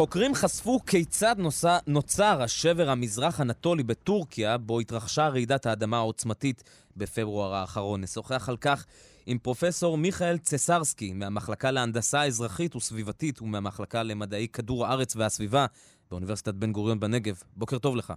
[0.00, 6.64] חוקרים חשפו כיצד נוסע, נוצר השבר המזרח-אנטולי בטורקיה, בו התרחשה רעידת האדמה העוצמתית
[6.96, 8.00] בפברואר האחרון.
[8.00, 8.86] נשוחח על כך
[9.26, 15.66] עם פרופסור מיכאל צסרסקי, מהמחלקה להנדסה אזרחית וסביבתית ומהמחלקה למדעי כדור הארץ והסביבה
[16.10, 17.42] באוניברסיטת בן גוריון בנגב.
[17.56, 18.12] בוקר טוב לך.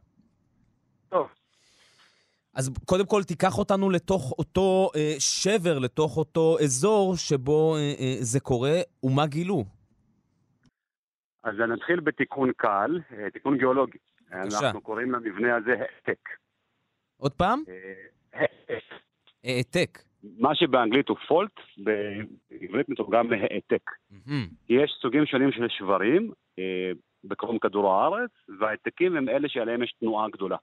[1.10, 1.28] טוב.
[2.54, 8.18] אז קודם כל תיקח אותנו לתוך אותו אה, שבר, לתוך אותו אזור שבו אה, אה,
[8.20, 9.66] זה קורה, ומה גילו?
[11.44, 13.98] אז נתחיל בתיקון קל, אה, תיקון גיאולוגי.
[14.32, 14.68] בבקשה.
[14.68, 16.30] אנחנו קוראים למבנה הזה העתק.
[17.18, 17.64] עוד פעם?
[17.68, 18.46] אה,
[19.44, 20.00] העתק.
[20.40, 23.92] מה שבאנגלית הוא פולט, בעברית מתורגם להעתק.
[24.70, 26.92] יש סוגים שונים של שברים אה,
[27.24, 30.58] בקרום כדור הארץ, וההעתקים הם אלה שעליהם יש תנועה גדולה.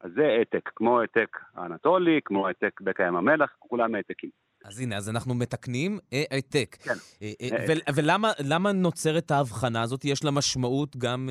[0.00, 4.30] אז זה העתק, כמו העתק האנטולי, כמו העתק בקע ים המלח, כולם העתקים.
[4.64, 6.76] אז הנה, אז אנחנו מתקנים העתק.
[6.82, 6.92] כן.
[7.22, 7.48] אה, אה,
[7.88, 10.04] אה, ולמה למה נוצרת ההבחנה הזאת?
[10.04, 11.28] יש לה משמעות גם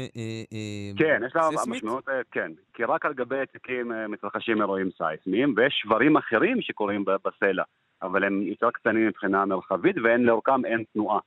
[0.97, 1.49] כן, יש לה?
[1.68, 2.51] משמעות, כן.
[2.73, 7.64] כי רק על גבי העתקים מתרחשים אירועים סייסמיים, ויש שברים אחרים שקורים בסלע,
[8.01, 11.19] אבל הם יותר קטנים מבחינה מרחבית, ואין לאורכם אין תנועה.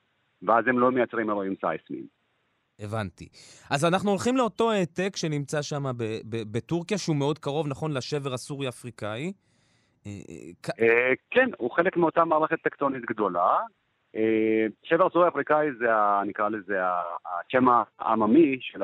[0.42, 2.06] ואז הם לא מייצרים אירועים סייסמיים.
[2.78, 3.28] הבנתי.
[3.70, 5.84] אז אנחנו הולכים לאותו העתק שנמצא שם
[6.30, 9.32] בטורקיה, שהוא מאוד קרוב, נכון, לשבר הסורי-אפריקאי.
[10.06, 10.12] אה,
[10.80, 13.58] אה, אה, כן, הוא חלק מאותה מערכת טקטונית גדולה.
[14.82, 15.86] שבר הסורי האפריקאי זה,
[16.26, 16.80] נקרא לזה,
[17.26, 17.64] השם
[17.98, 18.82] העממי של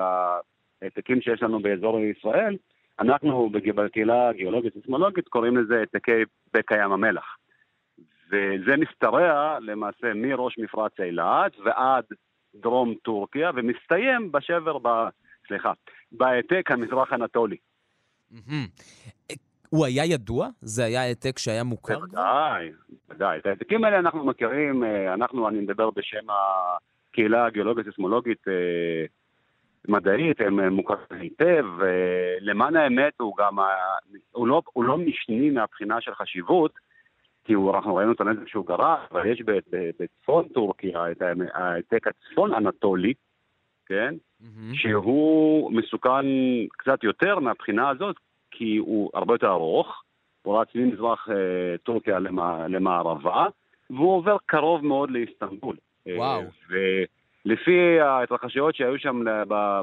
[0.82, 2.56] העתקים שיש לנו באזור ישראל.
[3.00, 6.22] אנחנו בקהילה הגיאולוגית סיסמולוגית קוראים לזה העתקי
[6.54, 7.36] בקע ים המלח.
[8.30, 12.04] וזה משתרע למעשה מראש מפרץ אילת ועד
[12.54, 14.88] דרום טורקיה, ומסתיים בשבר, ב...
[15.48, 15.72] סליחה,
[16.12, 17.56] בהעתק המזרח אנטולי.
[19.70, 20.48] הוא היה ידוע?
[20.60, 21.98] זה היה העתק שהיה מוכר?
[21.98, 22.70] בוודאי,
[23.08, 23.38] בוודאי.
[23.38, 29.04] את העתקים האלה אנחנו מכירים, אה, אנחנו, אני מדבר בשם הקהילה הגיאולוגית סיסמולוגית אה,
[29.88, 31.64] מדעית, הם אה, מוכרים היטב.
[32.40, 33.56] למען האמת הוא גם,
[34.30, 36.72] הוא לא, הוא לא משני מהבחינה של חשיבות,
[37.44, 39.42] כי הוא, אנחנו ראינו את הנזק שהוא גרם, אבל יש
[40.00, 41.22] בצפון טורקיה את
[41.54, 43.12] ההעתק הצפון אנטולי,
[43.86, 44.14] כן?
[44.40, 44.74] מהמם.
[44.74, 46.26] שהוא מסוכן
[46.78, 48.16] קצת יותר מהבחינה הזאת,
[48.58, 50.02] כי הוא הרבה יותר ארוך,
[50.42, 53.46] הוא רץ ממזרח אה, טורקיה למע, למערבה,
[53.90, 55.76] והוא עובר קרוב מאוד לאיסטנבול.
[56.08, 56.42] אה, וואו.
[56.68, 59.24] ולפי ההתרחשויות שהיו שם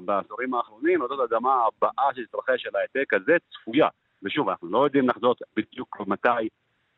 [0.05, 3.87] בעשורים האחרונים, רעידות אדמה הבאה שתתרחש על ההעתק הזה צפויה.
[4.23, 6.47] ושוב, אנחנו לא יודעים לחזות בדיוק מתי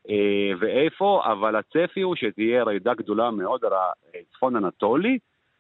[0.10, 3.72] אה, ואיפה, אבל הצפי הוא שתהיה רעידה גדולה מאוד על
[4.16, 5.18] הצפון אנטולי,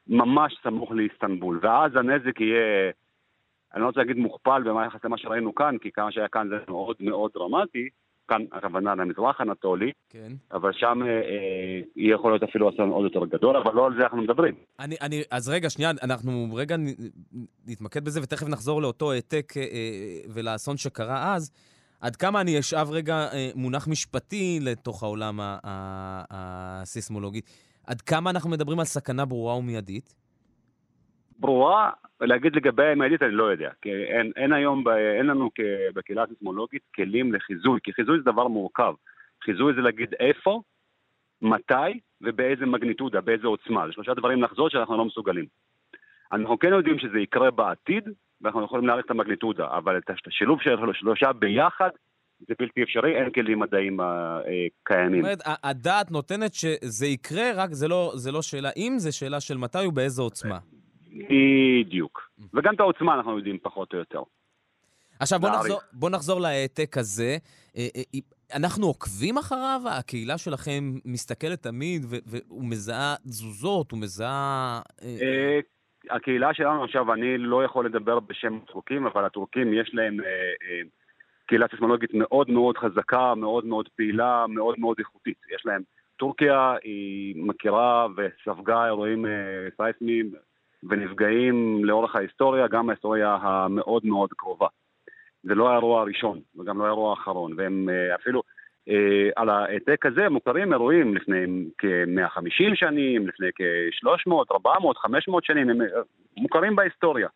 [0.07, 2.91] ממש סמוך לאיסטנבול, ואז הנזק יהיה,
[3.77, 6.95] אני לא רוצה להגיד מוכפל ביחס למה שראינו כאן, כי כמה שהיה כאן זה מאוד
[6.99, 7.89] מאוד דרמטי,
[8.27, 10.31] כאן הכוונה למזרח אנטולי, כן.
[10.51, 14.03] אבל שם אה, אה, יכול להיות אפילו אסון עוד יותר גדול, אבל לא על זה
[14.03, 14.55] אנחנו מדברים.
[14.79, 16.75] אני, אני, אז רגע, שנייה, אנחנו רגע
[17.67, 19.67] נתמקד בזה ותכף נחזור לאותו העתק אה, אה,
[20.33, 21.51] ולאסון שקרה אז.
[22.01, 25.39] עד כמה אני אשאב רגע אה, מונח משפטי לתוך העולם
[26.31, 27.41] הסיסמולוגי.
[27.87, 30.13] עד כמה אנחנו מדברים על סכנה ברורה ומיידית?
[31.39, 31.91] ברורה,
[32.21, 35.59] להגיד לגבי המיידית אני לא יודע, כי אין, אין היום, ב, אין לנו כ,
[35.93, 38.93] בקהילה הסיסמולוגית כלים לחיזוי, כי חיזוי זה דבר מורכב.
[39.43, 40.61] חיזוי זה להגיד איפה,
[41.41, 43.87] מתי ובאיזה מגניטודה, באיזה עוצמה.
[43.87, 45.45] זה שלושה דברים לחזות שאנחנו לא מסוגלים.
[46.31, 48.03] אנחנו כן יודעים שזה יקרה בעתיד,
[48.41, 51.89] ואנחנו יכולים להעריך את המגניטודה, אבל את השילוב של השלושה ביחד,
[52.47, 54.05] זה בלתי אפשרי, אין כלים מדעיים אה,
[54.47, 55.21] אה, קיימים.
[55.21, 59.39] זאת אומרת, הדעת נותנת שזה יקרה, רק זה לא, זה לא שאלה אם, זה שאלה
[59.39, 60.57] של מתי ובאיזו עוצמה.
[61.29, 62.29] בדיוק.
[62.53, 64.21] וגם את העוצמה אנחנו יודעים פחות או יותר.
[65.19, 65.49] עכשיו בוא.
[65.49, 67.37] נחזור, בוא נחזור להעתק הזה.
[67.77, 68.19] אה, אה, אה,
[68.57, 69.81] אנחנו עוקבים אחריו?
[69.85, 72.01] הקהילה שלכם מסתכלת תמיד
[72.49, 74.81] ומזהה תזוזות, ומזהה...
[75.03, 75.59] אה, אה,
[76.09, 80.17] הקהילה שלנו, עכשיו, אני לא יכול לדבר בשם הטורקים, אבל הטורקים יש להם
[81.45, 85.37] קהילה סיסמולוגית מאוד מאוד חזקה, מאוד מאוד פעילה, מאוד מאוד איכותית.
[85.55, 85.81] יש להם,
[86.17, 89.25] טורקיה היא מכירה וספגה אירועים
[89.77, 90.31] סייסמיים
[90.89, 94.67] ונפגעים לאורך ההיסטוריה, גם ההיסטוריה המאוד מאוד קרובה.
[95.43, 98.41] זה לא האירוע הראשון, וגם לא האירוע האחרון, והם אה, אפילו...
[98.89, 101.45] אה, על העתק הזה מוכרים אירועים לפני
[101.77, 105.87] כ-150 שנים, לפני כ-300, 400, 500 שנים, הם אה,
[106.37, 107.27] מוכרים בהיסטוריה.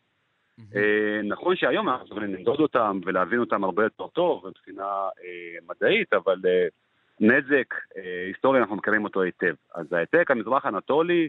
[1.24, 5.08] נכון שהיום אנחנו יכולים למדוד אותם ולהבין אותם הרבה יותר טוב מבחינה
[5.68, 6.36] מדעית, אבל
[7.20, 7.74] נזק
[8.26, 9.54] היסטורי אנחנו מכירים אותו היטב.
[9.74, 11.28] אז העתק המזרח האנטולי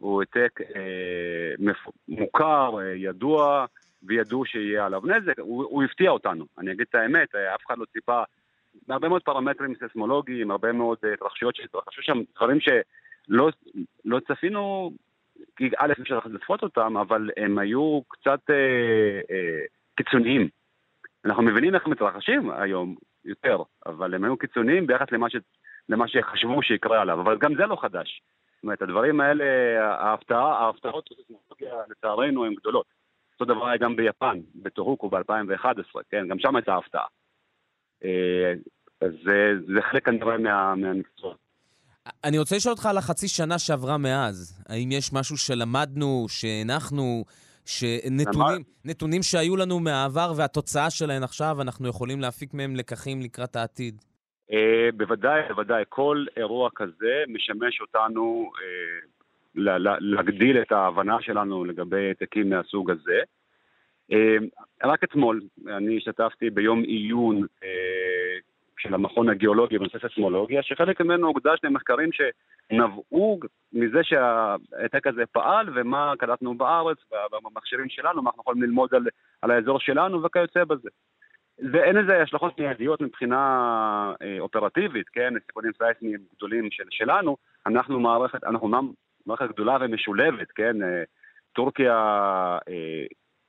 [0.00, 1.72] הוא העתק אה,
[2.08, 3.66] מוכר, אה, ידוע,
[4.02, 5.38] וידעו שיהיה עליו נזק.
[5.38, 8.22] הוא, הוא הפתיע אותנו, אני אגיד את האמת, אה, אף אחד לא ציפה
[8.88, 13.50] בהרבה מאוד פרמטרים ססמולוגיים, הרבה מאוד אה, התרחשויות שהתרחשו שם, דברים שלא
[14.04, 14.92] לא צפינו,
[15.56, 18.54] כי א', אפשר לצפות אותם, אבל הם היו קצת אה,
[19.30, 19.60] אה,
[19.96, 20.48] קיצוניים.
[21.24, 25.36] אנחנו מבינים איך הם מתרחשים היום יותר, אבל הם היו קיצוניים ביחס למה, ש,
[25.88, 28.22] למה שחשבו שיקרה עליו, אבל גם זה לא חדש.
[28.60, 29.44] זאת אומרת, הדברים האלה,
[30.00, 32.86] ההפתעה, ההפתעות בססמולוגיה לצערנו הן גדולות.
[33.32, 36.28] אותו דבר היה גם ביפן, בטורוקו ב-2011, כן?
[36.28, 37.04] גם שם הייתה הפתעה.
[38.04, 38.52] אה,
[39.00, 41.34] אז זה, זה חלק כנראה מה, מהמקצוע.
[42.24, 44.62] אני רוצה לשאול אותך על החצי שנה שעברה מאז.
[44.68, 47.24] האם יש משהו שלמדנו, שהנחנו,
[47.64, 54.04] שנתונים נתונים שהיו לנו מהעבר והתוצאה שלהם עכשיו, אנחנו יכולים להפיק מהם לקחים לקראת העתיד?
[54.52, 62.50] אה, בוודאי, בוודאי, כל אירוע כזה משמש אותנו אה, להגדיל את ההבנה שלנו לגבי העתקים
[62.50, 63.20] מהסוג הזה.
[64.12, 64.36] אה,
[64.84, 67.46] רק אתמול אני השתתפתי ביום עיון
[68.78, 73.40] של המכון הגיאולוגי בנושא ססמולוגיה, שחלק ממנו הוקדש למחקרים שנבעו
[73.72, 76.98] מזה שההעתק הזה פעל ומה קלטנו בארץ,
[77.32, 79.06] במכשירים שלנו, מה אנחנו יכולים ללמוד על,
[79.42, 80.88] על האזור שלנו וכיוצא בזה.
[81.72, 83.38] ואין לזה השלכות מיידיות מבחינה
[84.22, 85.34] אה, אופרטיבית, כן?
[85.46, 87.36] סיכונים סייסמיים גדולים של, שלנו.
[87.66, 88.90] אנחנו מערכת, אנחנו אומנם
[89.26, 90.82] מערכת גדולה ומשולבת, כן?
[90.82, 91.02] אה,
[91.52, 91.94] טורקיה,
[92.68, 93.04] אה,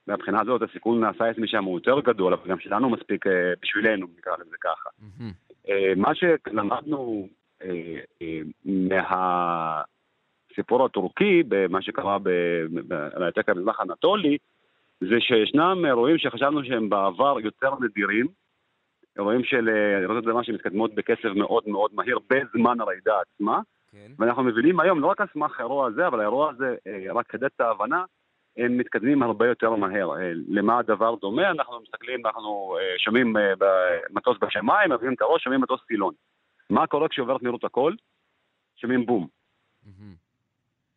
[0.08, 4.34] מהבחינה הזאת הסיכון הסייסמי שם הוא יותר גדול, אבל גם שלנו מספיק אה, בשבילנו, נקרא
[4.40, 4.90] לזה ככה.
[5.70, 7.28] אה, מה שלמדנו
[7.64, 8.40] אה, אה,
[10.50, 12.30] מהסיפור הטורקי, במה שקרה ב-
[12.88, 14.38] ב- על העתק המזרח האנטולי,
[15.02, 18.28] זה שישנם אירועים שחשבנו שהם בעבר יותר נדירים,
[19.18, 23.60] אירועים של אה, רעידות אדמה שמתקדמות בקצב מאוד מאוד מהיר בזמן הרעידה עצמה,
[23.92, 24.12] כן.
[24.20, 27.46] ואנחנו מבינים היום, לא רק על סמך האירוע הזה, אבל האירוע הזה, אה, רק כדי
[27.46, 28.04] את ההבנה,
[28.58, 30.18] הם מתקדמים הרבה יותר מהר.
[30.18, 31.52] אה, למה הדבר דומה?
[31.52, 33.36] אנחנו מסתכלים, אנחנו שומעים
[34.10, 36.14] מטוס בשמיים, מביאים את הראש, שומעים מטוס סילון.
[36.70, 37.96] מה קורה כשעוברת מהירות הקול?
[38.76, 39.28] שומעים בום.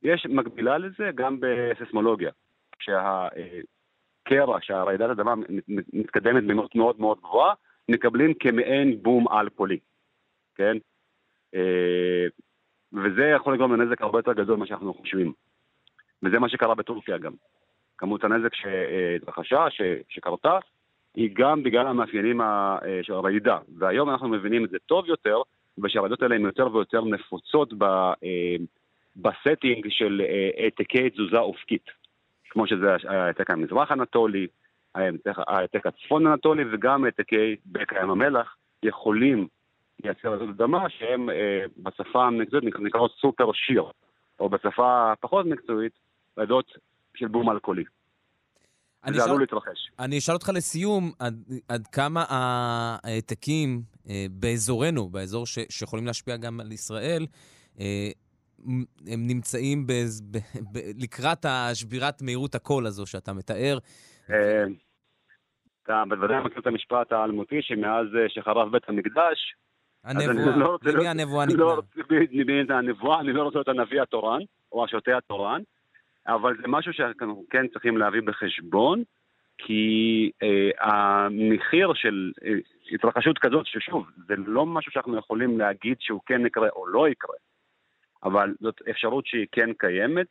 [0.02, 2.30] יש מקבילה לזה גם בסיסמולוגיה.
[4.24, 7.54] כשהקרע, כשהרעידת אדמה מת- מתקדמת במהירות מאוד מאוד גבוהה,
[7.88, 9.78] מקבלים כמעין בום על-פולי,
[10.54, 10.76] כן?
[11.54, 12.26] אה,
[12.92, 15.32] וזה יכול לגרום לנזק הרבה יותר גדול ממה שאנחנו חושבים.
[16.22, 17.32] וזה מה שקרה בטורקיה גם.
[17.98, 20.58] כמות הנזק שהתרחשה, ש- שקרתה,
[21.14, 23.58] היא גם בגלל המאפיינים אה, של הרעידה.
[23.78, 25.36] והיום אנחנו מבינים את זה טוב יותר,
[25.82, 28.56] ושהרעידות האלה הן יותר ויותר נפוצות ב, אה,
[29.16, 30.22] ב setting של
[30.56, 32.03] העתקי תזוזה אופקית.
[32.54, 34.46] כמו שזה העתק המזרח האנטולי,
[34.94, 39.48] העתק- הצפון האנטולי וגם העתקי בקע ים המלח יכולים
[40.04, 41.34] לייצר רעידות אדמה שהם אה,
[41.78, 43.84] בשפה המקצועית נקרא- נקראות super shear,
[44.40, 45.92] או בשפה פחות מקצועית,
[46.38, 46.72] רעידות
[47.14, 47.84] של בום אלכוהולי.
[49.04, 49.90] אני זה אשאל- עלול להתרחש.
[49.98, 51.34] אני אשאל אותך לסיום, עד,
[51.68, 57.26] עד כמה ההעתקים אה, באזורנו, באזור ש, שיכולים להשפיע גם על ישראל,
[57.80, 58.08] אה,
[59.06, 60.36] הם נמצאים בז, ב,
[60.72, 63.78] ב, לקראת השבירת מהירות הקול הזו שאתה מתאר.
[64.30, 64.64] אה,
[65.82, 69.54] אתה בוודאי מכיר את המשפט האלמותי שמאז אה, שחרב בית המקדש,
[70.04, 71.74] הנבואה, לא למי הנבואה לא?
[71.74, 72.14] רוצה-
[72.46, 74.40] מי זה הנבואה, אני לא רוצה להיות הנביא התורן,
[74.72, 75.60] או השוטה התורן,
[76.26, 79.02] אבל זה משהו שאנחנו כן צריכים להביא בחשבון,
[79.58, 82.50] כי אה, המחיר של אה,
[82.92, 87.34] התרחשות כזאת, ששוב, זה לא משהו שאנחנו יכולים להגיד שהוא כן יקרה או לא יקרה,
[88.24, 90.26] אבל זאת אפשרות שהיא כן קיימת,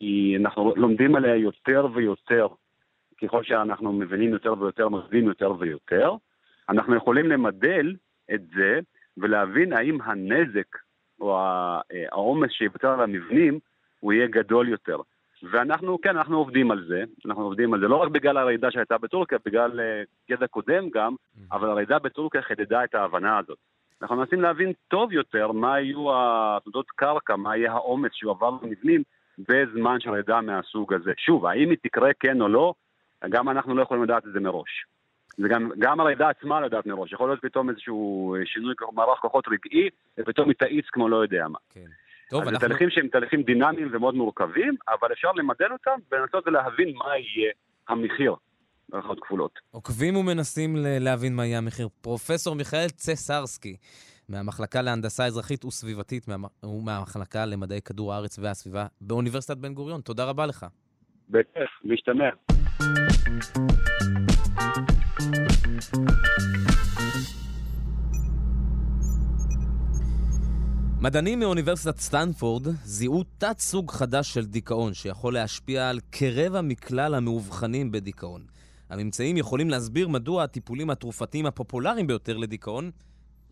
[0.00, 2.46] ואנחנו לומדים עליה יותר ויותר,
[3.22, 6.14] ככל שאנחנו מבינים יותר ויותר, מבינים יותר ויותר.
[6.68, 7.94] אנחנו יכולים למדל
[8.34, 8.80] את זה
[9.16, 10.76] ולהבין האם הנזק
[11.20, 11.80] או אה,
[12.12, 13.58] העומס שיוותר על המבנים
[14.00, 14.96] הוא יהיה גדול יותר.
[15.42, 18.98] ואנחנו, כן, אנחנו עובדים על זה, אנחנו עובדים על זה לא רק בגלל הרעידה שהייתה
[18.98, 21.14] בטורקיה, בגלל אה, ידע קודם גם,
[21.52, 23.58] אבל הרעידה בטורקיה חידדה את ההבנה הזאת.
[24.02, 29.02] אנחנו מנסים להבין טוב יותר מה יהיו העתודות קרקע, מה יהיה העומס שיועבר למבנים
[29.38, 31.12] בזמן של רעידה מהסוג הזה.
[31.16, 32.74] שוב, האם היא תקרה כן או לא,
[33.28, 34.84] גם אנחנו לא יכולים לדעת את זה מראש.
[35.38, 39.88] וגם גם הרעידה עצמה לא יודעת מראש, יכול להיות פתאום איזשהו שינוי מערך כוחות רגעי,
[40.18, 41.58] ופתאום היא תאיץ כמו לא יודע מה.
[41.70, 41.80] כן.
[42.30, 42.68] טוב, אז זה אנחנו...
[42.68, 47.52] תהליכים שהם תהליכים דינמיים ומאוד מורכבים, אבל אפשר למדל אותם ולנסות ולהבין מה יהיה
[47.88, 48.34] המחיר,
[48.90, 49.58] ברכות כפולות.
[49.70, 51.88] עוקבים ומנסים להבין מה יהיה המחיר.
[52.00, 53.76] פרופסור מיכאל צסרסקי,
[54.28, 60.00] מהמחלקה להנדסה אזרחית וסביבתית, מהמ- ומהמחלקה למדעי כדור הארץ והסביבה באוניברסיטת בן גוריון.
[60.00, 60.66] תודה רבה לך.
[61.28, 62.28] בכיף, להשתמע.
[71.00, 77.92] מדענים מאוניברסיטת סטנפורד זיהו תת סוג חדש של דיכאון שיכול להשפיע על כרבע מכלל המאובחנים
[77.92, 78.42] בדיכאון.
[78.90, 82.90] הממצאים יכולים להסביר מדוע הטיפולים התרופתיים הפופולריים ביותר לדיכאון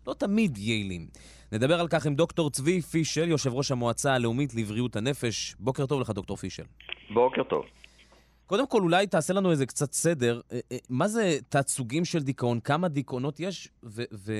[0.07, 1.07] לא תמיד יעילים.
[1.51, 5.55] נדבר על כך עם דוקטור צבי פישל, יושב ראש המועצה הלאומית לבריאות הנפש.
[5.59, 6.63] בוקר טוב לך, דוקטור פישל.
[7.13, 7.65] בוקר טוב.
[8.45, 10.41] קודם כל, אולי תעשה לנו איזה קצת סדר.
[10.51, 12.59] אה, אה, מה זה תת-סוגים של דיכאון?
[12.59, 13.69] כמה דיכאונות יש?
[13.83, 14.33] ו- ו-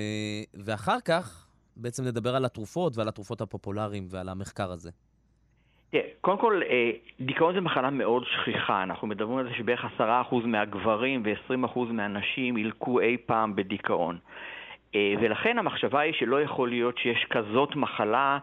[0.54, 4.90] ואחר כך בעצם נדבר על התרופות ועל התרופות הפופולריים ועל המחקר הזה.
[6.22, 8.84] קודם כל, אה, דיכאון זה מחלה מאוד שכיחה.
[8.84, 14.18] אנחנו מדברים על זה שבערך 10% מהגברים ו-20% מהנשים ילקו אי פעם בדיכאון.
[14.96, 18.38] אה, ולכן המחשבה היא שלא יכול להיות שיש כזאת מחלה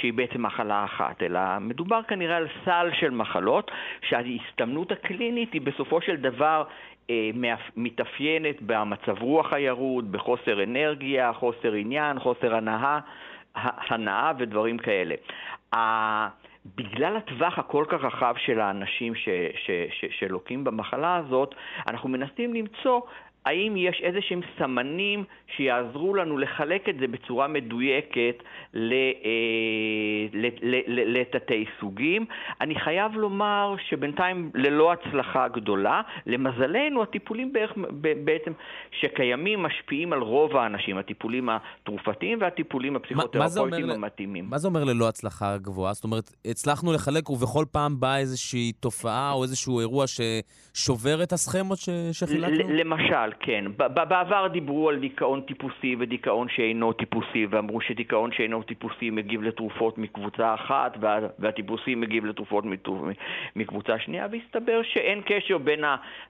[0.00, 3.70] שהיא בעצם מחלה אחת, אלא מדובר כנראה על סל של מחלות
[4.08, 6.64] שההסתמנות הקלינית היא בסופו של דבר
[7.10, 7.30] אה,
[7.76, 12.98] מתאפיינת במצב רוח הירוד, בחוסר אנרגיה, חוסר עניין, חוסר הנאה,
[13.54, 15.14] הנאה ודברים כאלה.
[16.74, 19.12] בגלל הטווח הכל כך רחב של האנשים
[20.10, 21.54] שלוקים במחלה הזאת,
[21.86, 23.00] אנחנו מנסים למצוא
[23.46, 25.24] האם יש איזה שהם סמנים
[25.56, 28.42] שיעזרו לנו לחלק את זה בצורה מדויקת
[28.74, 28.80] אה,
[30.86, 32.26] לתתי סוגים.
[32.60, 37.72] אני חייב לומר שבינתיים ללא הצלחה גדולה, למזלנו הטיפולים בערך,
[38.24, 38.52] בעצם
[39.00, 44.46] שקיימים משפיעים על רוב האנשים, הטיפולים התרופתיים והטיפולים הפסיכותרפויטיים המתאימים.
[44.50, 45.92] מה זה אומר ללא הצלחה גבוהה?
[45.92, 51.78] זאת אומרת, הצלחנו לחלק ובכל פעם באה איזושהי תופעה או איזשהו אירוע ששובר את הסכמות.
[52.12, 52.68] שחילקנו?
[52.68, 53.64] למשל, כן.
[53.76, 60.54] בעבר דיברו על דיכאון טיפוסי ודיכאון שאינו טיפוסי, ואמרו שדיכאון שאינו טיפוסי מגיב לתרופות מקבוצה
[60.54, 62.64] אחת, וה- והטיפוסי מגיב לתרופות
[63.56, 65.84] מקבוצה שנייה, והסתבר שאין קשר בין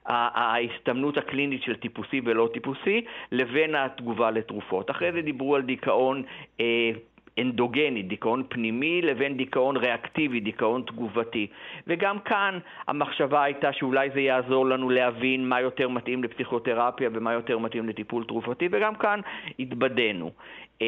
[0.05, 3.01] ההסתמנות הקלינית של טיפוסי ולא טיפוסי
[3.31, 4.91] לבין התגובה לתרופות.
[4.91, 6.23] אחרי זה דיברו על דיכאון...
[6.59, 6.91] אה,
[7.39, 11.47] אנדוגני, דיכאון פנימי, לבין דיכאון ריאקטיבי, דיכאון תגובתי.
[11.87, 17.57] וגם כאן המחשבה הייתה שאולי זה יעזור לנו להבין מה יותר מתאים לפסיכותרפיה ומה יותר
[17.57, 19.19] מתאים לטיפול תרופתי, וגם כאן
[19.59, 20.31] התבדינו.
[20.79, 20.83] Uh,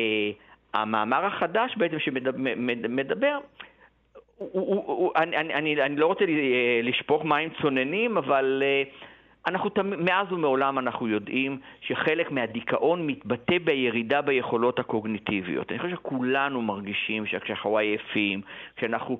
[0.73, 3.39] המאמר החדש בעצם שמדבר,
[4.37, 9.08] הוא, הוא, הוא, אני, אני, אני, אני לא רוצה אה, לשפוך מים צוננים, אבל uh,
[9.47, 15.71] אנחנו מאז ומעולם אנחנו יודעים שחלק מהדיכאון מתבטא בירידה ביכולות הקוגניטיביות.
[15.71, 18.41] אני חושב שכולנו מרגישים שכשאנחנו עייפים,
[18.75, 19.19] כשאנחנו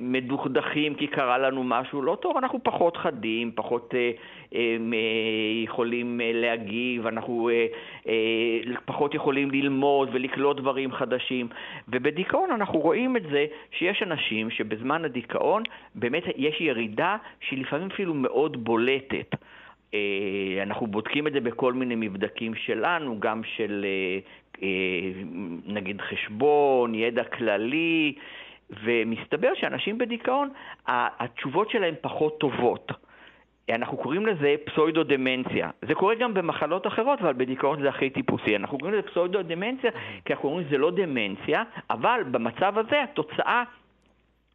[0.00, 4.10] מדוכדכים כי קרה לנו משהו לא טוב, אנחנו פחות חדים, פחות אה,
[4.54, 4.60] אה,
[5.64, 7.66] יכולים אה, להגיב, אנחנו אה,
[8.08, 11.48] אה, פחות יכולים ללמוד ולקלוט דברים חדשים.
[11.88, 13.46] ובדיכאון אנחנו רואים את זה
[13.78, 15.62] שיש אנשים שבזמן הדיכאון
[15.94, 19.34] באמת יש ירידה שהיא לפעמים אפילו מאוד בולטת.
[20.62, 23.86] אנחנו בודקים את זה בכל מיני מבדקים שלנו, גם של
[25.66, 28.14] נגיד חשבון, ידע כללי,
[28.84, 30.50] ומסתבר שאנשים בדיכאון,
[30.86, 32.92] התשובות שלהם פחות טובות.
[33.70, 35.70] אנחנו קוראים לזה פסוידו-דמנציה.
[35.82, 38.56] זה קורה גם במחלות אחרות, אבל בדיכאון זה הכי טיפוסי.
[38.56, 39.90] אנחנו קוראים לזה פסוידו-דמנציה,
[40.24, 43.62] כי אנחנו קוראים לזה לא דמנציה, אבל במצב הזה התוצאה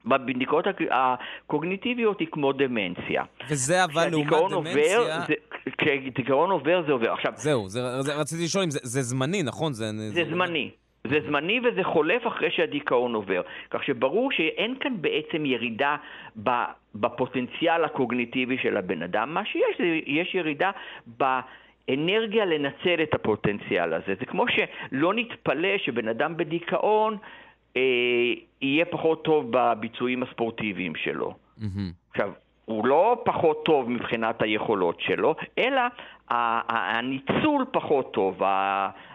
[0.08, 3.24] בבדיקות הקוגניטיביות היא כמו דמנציה.
[3.50, 4.98] וזה אבל לעומת דמנציה...
[4.98, 5.34] עובר, זה,
[5.78, 7.12] כשדיכאון עובר, זה עובר.
[7.12, 7.32] עכשיו...
[7.36, 9.74] זהו, זה, זה, רציתי לשאול אם זה, זה זמני, נכון?
[9.74, 10.70] זה, זה, זה זמני.
[11.04, 13.42] זה זמני וזה חולף אחרי שהדיכאון עובר.
[13.70, 15.96] כך שברור שאין כאן בעצם ירידה
[16.96, 19.34] בפוטנציאל הקוגניטיבי של הבן אדם.
[19.34, 20.72] מה שיש, זה יש ירידה
[21.18, 21.24] ב...
[21.94, 24.16] אנרגיה לנצל את הפוטנציאל הזה.
[24.20, 27.18] זה כמו שלא נתפלא שבן אדם בדיכאון
[28.62, 31.34] יהיה פחות טוב בביצועים הספורטיביים שלו.
[31.60, 31.64] Mm-hmm.
[32.12, 32.32] עכשיו,
[32.66, 35.82] הוא לא פחות טוב מבחינת היכולות שלו, אלא
[36.30, 38.42] הניצול פחות טוב,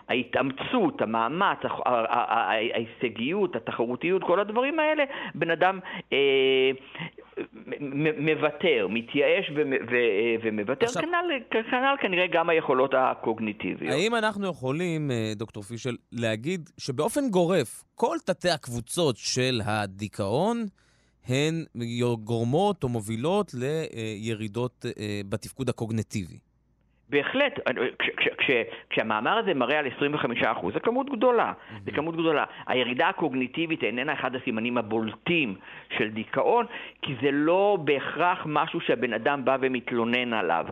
[0.09, 5.79] ההתאמצות, המאמץ, ההישגיות, התחרותיות, כל הדברים האלה, בן אדם
[6.13, 6.71] אה,
[8.19, 9.51] מוותר, מתייאש
[10.45, 11.03] ומוותר, עכשיו...
[11.03, 13.93] כנ"ל, כנ"ל כנראה גם היכולות הקוגניטיביות.
[13.93, 20.67] האם אנחנו יכולים, אה, דוקטור פישל, להגיד שבאופן גורף, כל תתי הקבוצות של הדיכאון,
[21.27, 21.65] הן
[22.25, 26.39] גורמות או מובילות לירידות אה, בתפקוד הקוגנטיבי.
[27.13, 27.61] בהחלט,
[27.99, 28.51] כש, כש, כש,
[28.91, 31.75] כשהמאמר הזה מראה על 25%, זו כמות גדולה, mm-hmm.
[31.87, 32.45] זו כמות גדולה.
[32.67, 35.55] הירידה הקוגניטיבית איננה אחד הסימנים הבולטים
[35.97, 36.67] של דיכאון,
[37.03, 40.67] כי זה לא בהכרח משהו שהבן אדם בא ומתלונן עליו.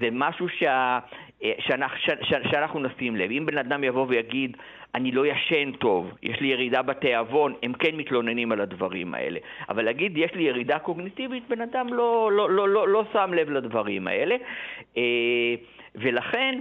[0.00, 0.98] זה משהו שה,
[1.42, 1.98] אה, שאנחנו,
[2.50, 3.30] שאנחנו נשים לב.
[3.30, 4.56] אם בן אדם יבוא ויגיד,
[4.94, 9.40] אני לא ישן טוב, יש לי ירידה בתיאבון, הם כן מתלוננים על הדברים האלה.
[9.68, 13.50] אבל להגיד, יש לי ירידה קוגניטיבית, בן אדם לא, לא, לא, לא, לא שם לב
[13.50, 14.36] לדברים האלה.
[14.96, 15.54] אה,
[15.94, 16.60] ולכן,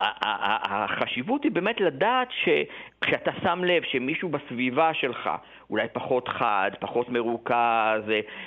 [0.00, 5.30] החשיבות היא באמת לדעת שכשאתה שם לב שמישהו בסביבה שלך
[5.70, 8.02] אולי פחות חד, פחות מרוכז,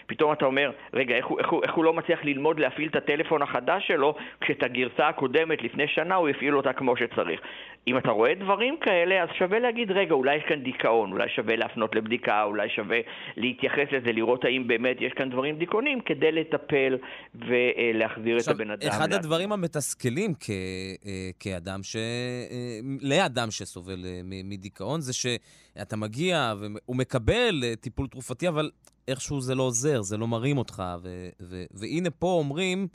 [0.06, 2.96] פתאום אתה אומר, רגע, איך הוא, איך, הוא, איך הוא לא מצליח ללמוד להפעיל את
[2.96, 7.42] הטלפון החדש שלו, כשאת הגרסה הקודמת לפני שנה הוא הפעיל אותה כמו שצריך.
[7.88, 11.56] אם אתה רואה דברים כאלה, אז שווה להגיד, רגע, אולי יש כאן דיכאון, אולי שווה
[11.56, 12.98] להפנות לבדיקה, אולי שווה
[13.38, 16.98] להתייחס לזה, לראות האם באמת יש כאן דברים דיכאונים, כדי לטפל
[17.36, 18.88] ולהחזיר את הבן אדם.
[18.88, 21.96] אחד הדברים המתסכלים כ, אה, כאדם ש...
[21.96, 28.70] אה, לאדם שסובל אה, מדיכאון, זה שאתה מגיע והוא מקבל טיפול תרופתי, אבל
[29.08, 30.84] איכשהו זה לא עוזר, זה לא מרים אותך.
[31.04, 32.88] ו, ו, והנה פה אומרים...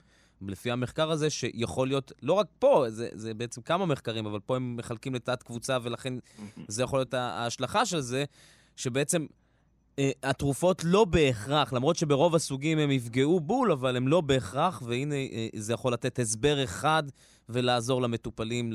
[0.42, 4.56] לפי המחקר הזה, שיכול להיות, לא רק פה, זה, זה בעצם כמה מחקרים, אבל פה
[4.56, 6.14] הם מחלקים לתת קבוצה, ולכן
[6.68, 8.24] זה יכול להיות ההשלכה של זה,
[8.76, 9.26] שבעצם
[9.98, 15.14] אה, התרופות לא בהכרח, למרות שברוב הסוגים הם יפגעו בול, אבל הם לא בהכרח, והנה
[15.14, 17.02] אה, זה יכול לתת הסבר אחד
[17.48, 18.70] ולעזור למטופלים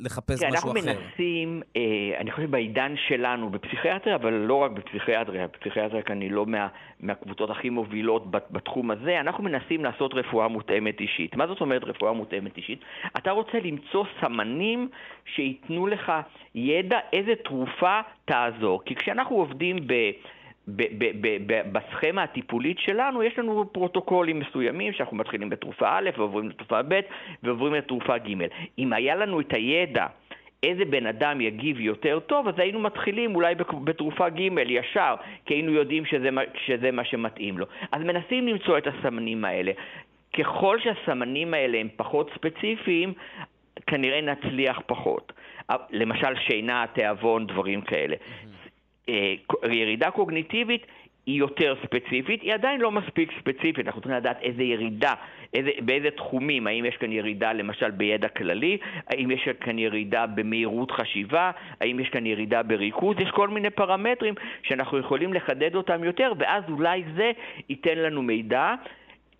[0.00, 0.78] לחפש כן, משהו אחר.
[0.78, 1.82] אנחנו מנסים, אה,
[2.20, 6.68] אני חושב בעידן שלנו, בפסיכיאטריה, אבל לא רק בפסיכיאטריה, בפסיכיאטריה כאן היא לא מה,
[7.00, 11.36] מהקבוצות הכי מובילות בתחום הזה, אנחנו מנסים לעשות רפואה מותאמת אישית.
[11.36, 12.80] מה זאת אומרת רפואה מותאמת אישית?
[13.16, 14.88] אתה רוצה למצוא סמנים
[15.34, 16.12] שייתנו לך
[16.54, 18.82] ידע איזה תרופה תעזור.
[18.84, 19.92] כי כשאנחנו עובדים ב...
[21.72, 27.00] בסכמה הטיפולית שלנו יש לנו פרוטוקולים מסוימים שאנחנו מתחילים בתרופה א' ועוברים לתרופה ב'
[27.42, 28.34] ועוברים לתרופה ג'.
[28.78, 30.06] אם היה לנו את הידע
[30.62, 35.14] איזה בן אדם יגיב יותר טוב, אז היינו מתחילים אולי בתרופה ג' ישר,
[35.46, 36.28] כי היינו יודעים שזה,
[36.66, 37.66] שזה מה שמתאים לו.
[37.92, 39.72] אז מנסים למצוא את הסמנים האלה.
[40.38, 43.12] ככל שהסמנים האלה הם פחות ספציפיים,
[43.86, 45.32] כנראה נצליח פחות.
[45.90, 48.16] למשל שינה, תיאבון, דברים כאלה.
[48.16, 48.55] Mm-hmm.
[49.08, 49.34] אה,
[49.70, 50.86] ירידה קוגניטיבית
[51.26, 55.14] היא יותר ספציפית, היא עדיין לא מספיק ספציפית, אנחנו צריכים לדעת איזה ירידה,
[55.54, 60.90] איזה, באיזה תחומים, האם יש כאן ירידה למשל בידע כללי, האם יש כאן ירידה במהירות
[60.90, 61.50] חשיבה,
[61.80, 66.62] האם יש כאן ירידה בריכוז, יש כל מיני פרמטרים שאנחנו יכולים לחדד אותם יותר, ואז
[66.68, 67.32] אולי זה
[67.68, 68.74] ייתן לנו מידע.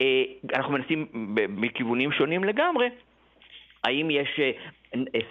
[0.01, 0.25] אה,
[0.55, 1.07] אנחנו מנסים
[1.49, 2.89] מכיוונים שונים לגמרי,
[3.85, 4.51] האם יש אה,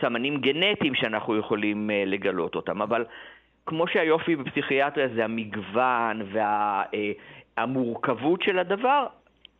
[0.02, 3.06] סמנים גנטיים שאנחנו יכולים לגלות אותם, אבל
[3.66, 6.22] כמו שהיופי בפסיכיאטריה זה המגוון
[7.58, 9.08] והמורכבות וה, של הדבר,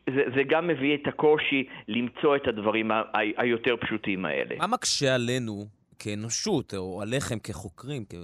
[0.10, 4.56] זה, זה גם מביא את הקושי למצוא את הדברים ה, ה, היותר פשוטים האלה.
[4.58, 5.66] מה מקשה עלינו
[6.00, 8.20] כאנושות, או עליכם כחוקרים, כ, אה,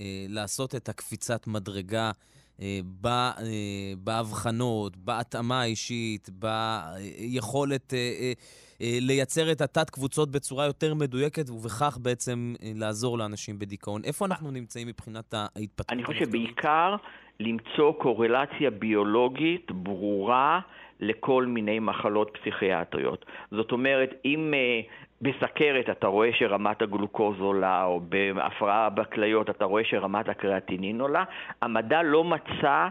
[0.00, 2.10] אה, לעשות את הקפיצת מדרגה
[2.62, 3.08] אה, ב,
[3.98, 7.94] בהבחנות, בהתאמה האישית, ביכולת...
[7.94, 8.32] אה, אה,
[8.80, 14.00] לייצר את התת-קבוצות בצורה יותר מדויקת, ובכך בעצם אה, לעזור לאנשים בדיכאון.
[14.04, 15.92] איפה אנחנו נמצאים מבחינת ההתפתחות?
[15.92, 16.96] אני חושב שבעיקר
[17.40, 20.60] למצוא קורלציה ביולוגית ברורה
[21.00, 23.24] לכל מיני מחלות פסיכיאטריות.
[23.50, 29.82] זאת אומרת, אם uh, בסכרת אתה רואה שרמת הגלוקוז עולה, או בהפרעה בכליות אתה רואה
[29.84, 31.24] שרמת הקריאטינין עולה,
[31.62, 32.88] המדע לא מצא אה,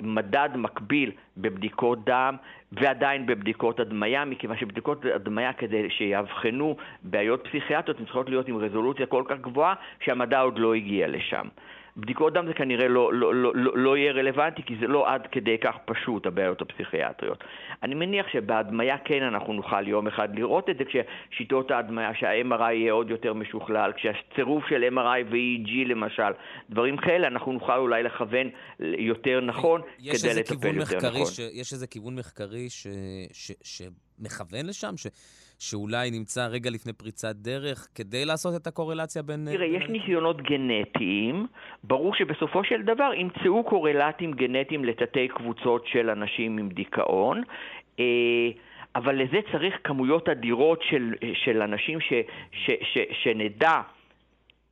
[0.00, 2.36] מדד מקביל בבדיקות דם
[2.72, 9.06] ועדיין בבדיקות הדמיה, מכיוון שבדיקות הדמיה כדי שיאבחנו בעיות פסיכיאטריות הן צריכות להיות עם רזולוציה
[9.06, 11.48] כל כך גבוהה שהמדע עוד לא הגיע לשם.
[11.96, 15.26] בדיקות דם זה כנראה לא, לא, לא, לא, לא יהיה רלוונטי, כי זה לא עד
[15.32, 17.44] כדי כך פשוט, הבעיות הפסיכיאטריות.
[17.82, 22.92] אני מניח שבהדמיה כן אנחנו נוכל יום אחד לראות את זה, כששיטות ההדמיה, שה-MRI יהיה
[22.92, 26.32] עוד יותר משוכלל, כשהצירוף של MRI ו-EEG למשל,
[26.70, 28.50] דברים כאלה, אנחנו נוכל אולי לכוון
[28.80, 31.26] יותר נכון כדי לטפל יותר נכון.
[31.26, 31.38] ש...
[31.38, 32.86] יש איזה כיוון מחקרי ש...
[33.32, 33.52] ש...
[33.62, 33.82] ש...
[34.18, 34.96] מכוון לשם?
[34.96, 35.06] ש,
[35.58, 39.48] שאולי נמצא רגע לפני פריצת דרך כדי לעשות את הקורלציה בין...
[39.52, 41.46] תראה, בין יש ניסיונות גנטיים,
[41.84, 47.42] ברור שבסופו של דבר ימצאו קורלטים גנטיים לתתי קבוצות של אנשים עם דיכאון.
[48.00, 48.04] אה,
[48.96, 52.12] אבל לזה צריך כמויות אדירות של, של אנשים ש,
[52.52, 53.80] ש, ש, שנדע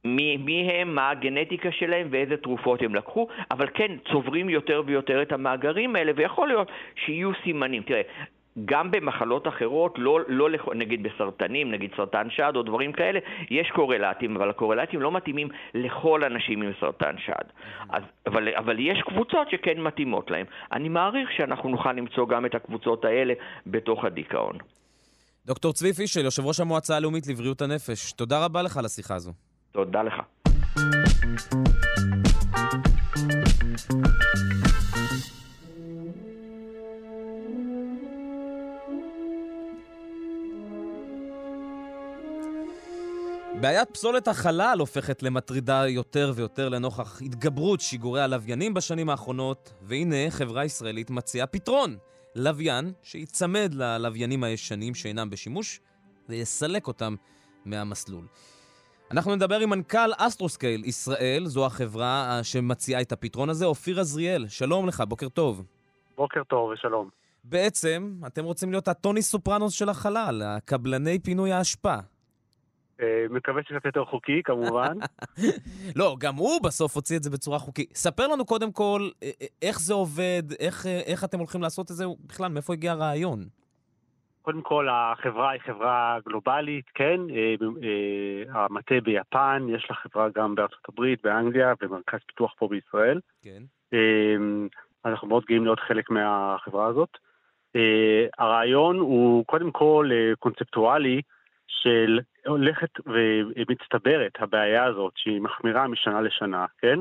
[0.04, 5.22] מי, מי הם, מה הגנטיקה שלהם ואיזה תרופות הם לקחו, אבל כן, צוברים יותר ויותר
[5.22, 6.70] את המאגרים האלה, ויכול להיות
[7.04, 7.82] שיהיו סימנים.
[7.82, 8.02] תראה,
[8.64, 13.18] גם במחלות אחרות, לא, לא נגיד בסרטנים, נגיד סרטן שד או דברים כאלה,
[13.50, 17.44] יש קורלטים, אבל הקורלטים לא מתאימים לכל אנשים עם סרטן שד.
[17.88, 20.46] אז, אבל, אבל יש קבוצות שכן מתאימות להם.
[20.72, 23.34] אני מעריך שאנחנו נוכל למצוא גם את הקבוצות האלה
[23.66, 24.58] בתוך הדיכאון.
[25.46, 29.32] דוקטור צבי פישל, יושב ראש המועצה הלאומית לבריאות הנפש, תודה רבה לך על השיחה הזו.
[29.72, 30.22] תודה לך.
[43.62, 50.64] בעיית פסולת החלל הופכת למטרידה יותר ויותר לנוכח התגברות שיגורי הלוויינים בשנים האחרונות, והנה חברה
[50.64, 51.96] ישראלית מציעה פתרון.
[52.34, 55.80] לוויין שייצמד ללוויינים הישנים שאינם בשימוש,
[56.28, 57.14] ויסלק אותם
[57.64, 58.26] מהמסלול.
[59.10, 64.48] אנחנו נדבר עם מנכ"ל אסטרוסקייל ישראל, זו החברה שמציעה את הפתרון הזה, אופיר עזריאל.
[64.48, 65.64] שלום לך, בוקר טוב.
[66.16, 67.08] בוקר טוב ושלום.
[67.44, 71.96] בעצם, אתם רוצים להיות הטוני סופרנוס של החלל, הקבלני פינוי האשפה.
[73.00, 74.96] אה, מקווה שקצת יותר חוקי, כמובן.
[76.00, 77.96] לא, גם הוא בסוף הוציא את זה בצורה חוקית.
[77.96, 81.96] ספר לנו קודם כל אה, אה, איך זה עובד, איך, איך אתם הולכים לעשות את
[81.96, 83.38] זה, בכלל, מאיפה הגיע הרעיון?
[84.42, 87.20] קודם כל, החברה היא חברה גלובלית, כן?
[88.48, 93.20] המטה ביפן, יש לה חברה גם בארצות הברית, באנגליה, ומרכז פיתוח פה בישראל.
[93.42, 93.62] כן.
[95.04, 97.08] אנחנו מאוד גאים להיות חלק מהחברה הזאת.
[98.38, 101.22] הרעיון הוא קודם כל קונספטואלי
[101.82, 106.98] של הולכת ומצטברת הבעיה הזאת, שהיא מחמירה משנה לשנה, כן?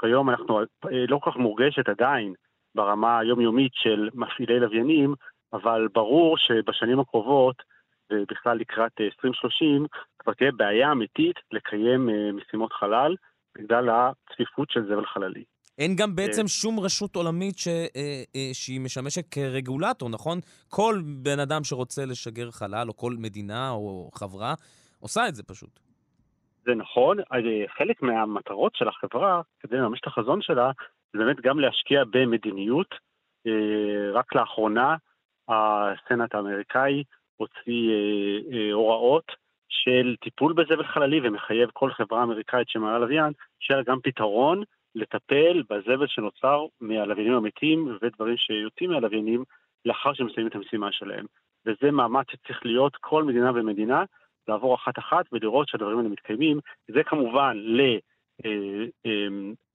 [0.00, 0.64] כיום אנחנו אה,
[1.08, 2.34] לא כל כך מורגשת עדיין
[2.74, 5.14] ברמה היומיומית של מפעילי לוויינים,
[5.52, 7.62] אבל ברור שבשנים הקרובות,
[8.12, 9.86] ובכלל לקראת אה, 2030,
[10.18, 13.16] כבר תהיה בעיה אמיתית לקיים אה, משימות חלל
[13.58, 15.44] בגלל הצפיפות של זבל חללי.
[15.78, 20.38] אין גם בעצם שום רשות עולמית ש, אה, אה, שהיא משמשת כרגולטור, נכון?
[20.68, 24.54] כל בן אדם שרוצה לשגר חלל, או כל מדינה או חברה,
[25.00, 25.80] עושה את זה פשוט.
[26.64, 30.70] זה נכון, אה, חלק מהמטרות של החברה, כדי לממש את החזון שלה,
[31.12, 32.94] זה באמת גם להשקיע במדיניות.
[34.14, 34.96] רק לאחרונה
[35.48, 37.04] הסנאט האמריקאי
[37.36, 37.90] הוציא
[38.72, 39.32] הוראות
[39.68, 44.62] של טיפול בזבל חללי ומחייב כל חברה אמריקאית שמעלה לוויין, שיהיה גם פתרון
[44.94, 49.44] לטפל בזבל שנוצר מהלוויינים המתים ודברים שיוצאים מהלוויינים
[49.84, 51.26] לאחר שהם מסיימים את המשימה שלהם.
[51.66, 54.04] וזה מאמץ שצריך להיות כל מדינה ומדינה,
[54.48, 56.58] לעבור אחת-אחת ולראות שהדברים האלה מתקיימים.
[56.88, 57.56] זה כמובן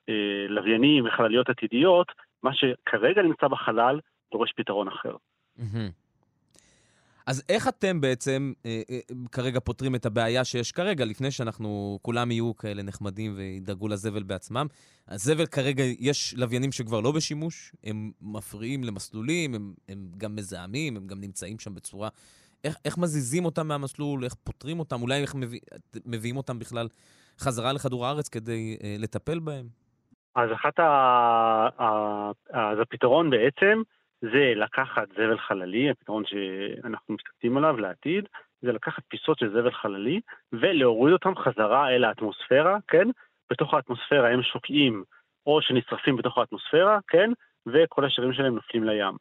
[0.08, 2.12] ללוויינים וחלליות עתידיות,
[2.44, 4.00] מה שכרגע נמצא בחלל
[4.32, 5.16] דורש פתרון אחר.
[5.58, 5.90] מהמם.
[7.28, 9.00] אז איך אתם בעצם אה, אה,
[9.32, 14.68] כרגע פותרים את הבעיה שיש כרגע, לפני שאנחנו, כולם יהיו כאלה נחמדים וידאגו לזבל בעצמם?
[15.08, 21.08] הזבל כרגע, יש לוויינים שכבר לא בשימוש, הם מפריעים למסלולים, הם, הם גם מזהמים, הם
[21.08, 22.10] גם נמצאים שם בצורה...
[22.64, 25.60] איך, איך מזיזים אותם מהמסלול, איך פותרים אותם, אולי איך מביא,
[26.06, 26.88] מביאים אותם בכלל
[27.40, 29.66] חזרה לכדור הארץ כדי אה, לטפל בהם?
[30.36, 30.84] אז אחת ה...
[31.80, 32.32] ה...
[32.54, 33.82] אז הפתרון בעצם
[34.22, 38.26] זה לקחת זבל חללי, הפתרון שאנחנו מסתכלים עליו לעתיד,
[38.62, 40.20] זה לקחת פיסות של זבל חללי
[40.54, 43.08] ולהוריד אותם חזרה אל האטמוספירה, כן?
[43.52, 45.04] בתוך האטמוספירה הם שוקעים
[45.46, 47.32] או שנשרפים בתוך האטמוספירה, כן?
[47.68, 49.16] וכל השארים שלהם נופלים לים.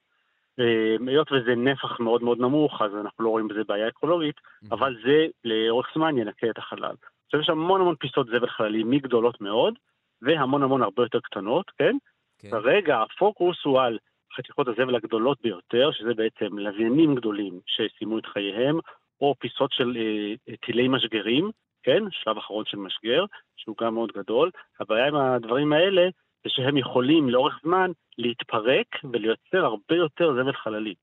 [0.60, 4.36] אה, היות וזה נפח מאוד מאוד נמוך, אז אנחנו לא רואים בזה בעיה אקולוגית,
[4.70, 6.94] אבל זה לאורך זמן ינקה את החלל.
[7.27, 9.74] עכשיו יש המון המון פיסות זבל חללי מגדולות מאוד,
[10.23, 11.97] והמון המון הרבה יותר קטנות, כן?
[12.39, 12.51] כן.
[12.51, 13.98] כרגע הפוקוס הוא על
[14.36, 18.78] חתיכות הזבל הגדולות ביותר, שזה בעצם לוויינים גדולים שסיימו את חייהם,
[19.20, 21.50] או פיסות של אה, טילי משגרים,
[21.82, 22.02] כן?
[22.10, 23.24] שלב אחרון של משגר,
[23.56, 24.50] שהוא גם מאוד גדול.
[24.80, 26.08] הבעיה עם הדברים האלה
[26.44, 30.94] זה שהם יכולים לאורך זמן להתפרק ולייצר הרבה יותר זבל חללי.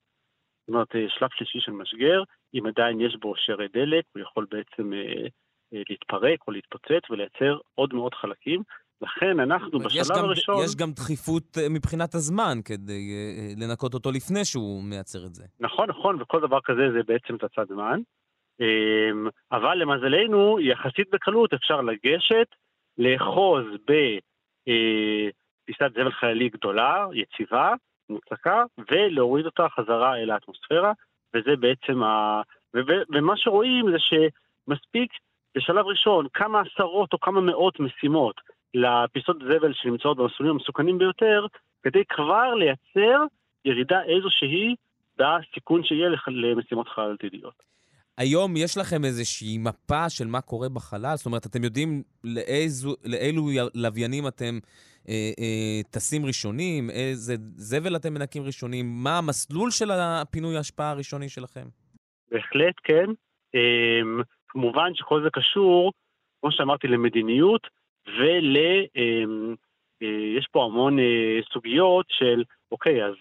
[0.61, 2.23] זאת אומרת, אה, שלב שלישי של משגר,
[2.53, 5.27] אם עדיין יש בו שרי דלק, הוא יכול בעצם אה,
[5.73, 8.64] אה, להתפרק או להתפוצץ ולייצר עוד מאוד חלקים.
[9.03, 10.63] לכן אנחנו בשלב גם, הראשון...
[10.65, 15.34] יש גם דחיפות אה, מבחינת הזמן כדי אה, אה, לנקות אותו לפני שהוא מייצר את
[15.35, 15.43] זה.
[15.59, 17.99] נכון, נכון, וכל דבר כזה זה בעצם תצת זמן.
[18.59, 22.47] אמ, אבל למזלנו, יחסית בקלות אפשר לגשת,
[22.97, 23.65] לאחוז
[24.65, 27.73] בפיסת זבל חיילי גדולה, יציבה,
[28.09, 30.91] מוצקה, ולהוריד אותה חזרה אל האטמוספירה.
[31.35, 32.41] וזה בעצם ה...
[33.13, 35.11] ומה שרואים זה שמספיק
[35.57, 38.41] בשלב ראשון כמה עשרות או כמה מאות משימות
[38.74, 41.45] לפיסות זבל שנמצאות במסלולים המסוכנים ביותר,
[41.84, 43.24] כדי כבר לייצר
[43.66, 44.76] ירידה איזושהי
[45.18, 47.74] בסיכון שיהיה למשימות חלל עתידיות.
[48.18, 51.16] היום יש לכם איזושהי מפה של מה קורה בחלל?
[51.16, 53.44] זאת אומרת, אתם יודעים לאיזו, לאילו
[53.76, 54.60] לוויינים אתם
[55.10, 56.90] אה, אה, טסים ראשונים?
[56.90, 58.86] איזה זבל אתם מנקים ראשונים?
[59.04, 61.68] מה המסלול של הפינוי ההשפעה הראשוני שלכם?
[62.32, 63.06] בהחלט כן.
[63.56, 65.91] אמ, כמובן שכל זה קשור,
[66.41, 67.68] כמו שאמרתי, למדיניות
[68.07, 68.57] ול...
[68.95, 69.55] אמ,
[70.03, 73.13] אה, יש פה המון אה, סוגיות של, אוקיי, אז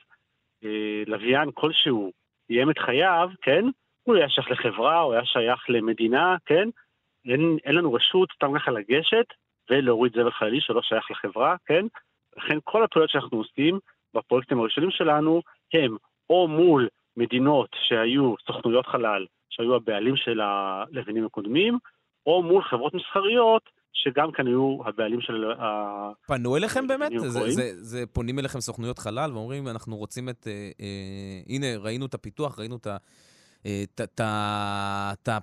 [0.64, 2.12] אה, לוויין כלשהו
[2.50, 3.64] יהיה את חייו, כן?
[4.02, 6.68] הוא היה שייך לחברה, הוא היה שייך למדינה, כן?
[7.28, 9.26] אין, אין לנו רשות סתם ככה לגשת
[9.70, 11.86] ולהוריד זבל חללי שלא שייך לחברה, כן?
[12.36, 13.78] לכן כל הפעולות שאנחנו עושים
[14.14, 15.42] בפרויקטים הראשונים שלנו
[15.74, 15.96] הם
[16.30, 21.78] או מול מדינות שהיו סוכנויות חלל, שהיו הבעלים של הלוויינים הקודמים,
[22.26, 23.62] או מול חברות מסחריות,
[23.92, 26.10] שגם כאן היו הבעלים של ה...
[26.26, 27.12] פנו אליכם באמת?
[27.18, 27.50] זה.
[27.50, 30.46] זה, זה פונים אליכם סוכנויות חלל ואומרים, אנחנו רוצים את...
[30.46, 32.96] אה, אה, הנה, ראינו את הפיתוח, ראינו את ה...
[33.66, 35.38] אה, את ה- את ה- את ה-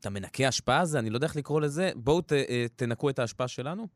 [0.00, 3.18] את המנקה ההשפעה הזה, אני לא יודע איך לקרוא לזה, בואו ת, אה, תנקו את
[3.18, 3.86] ההשפעה שלנו.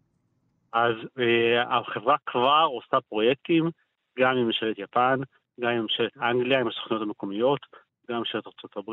[0.73, 3.71] אז אה, החברה כבר עושה פרויקטים,
[4.19, 5.21] גם עם ממשלת יפן,
[5.61, 7.61] גם עם ממשלת אנגליה, עם הסוכנויות המקומיות,
[8.09, 8.91] גם עם ממשלת ארה"ב,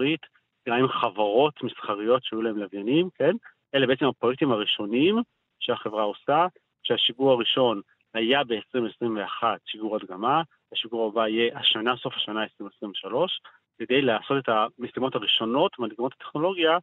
[0.69, 3.31] גם עם חברות מסחריות שהיו להם לוויינים, כן?
[3.75, 5.15] אלה בעצם הפרויקטים הראשונים
[5.59, 6.47] שהחברה עושה,
[6.83, 7.81] שהשיגור הראשון
[8.13, 10.41] היה ב-2021 שיגור הדגמה,
[10.71, 13.41] השיגור הבא יהיה השנה, סוף השנה 2023,
[13.79, 16.77] כדי לעשות את המשימות הראשונות מדגימות הטכנולוגיה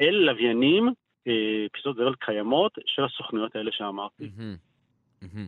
[0.00, 0.88] אל לוויינים,
[1.28, 4.30] אה, פיסות זבל קיימות של הסוכנויות האלה שאמרתי.
[5.22, 5.46] מהמם.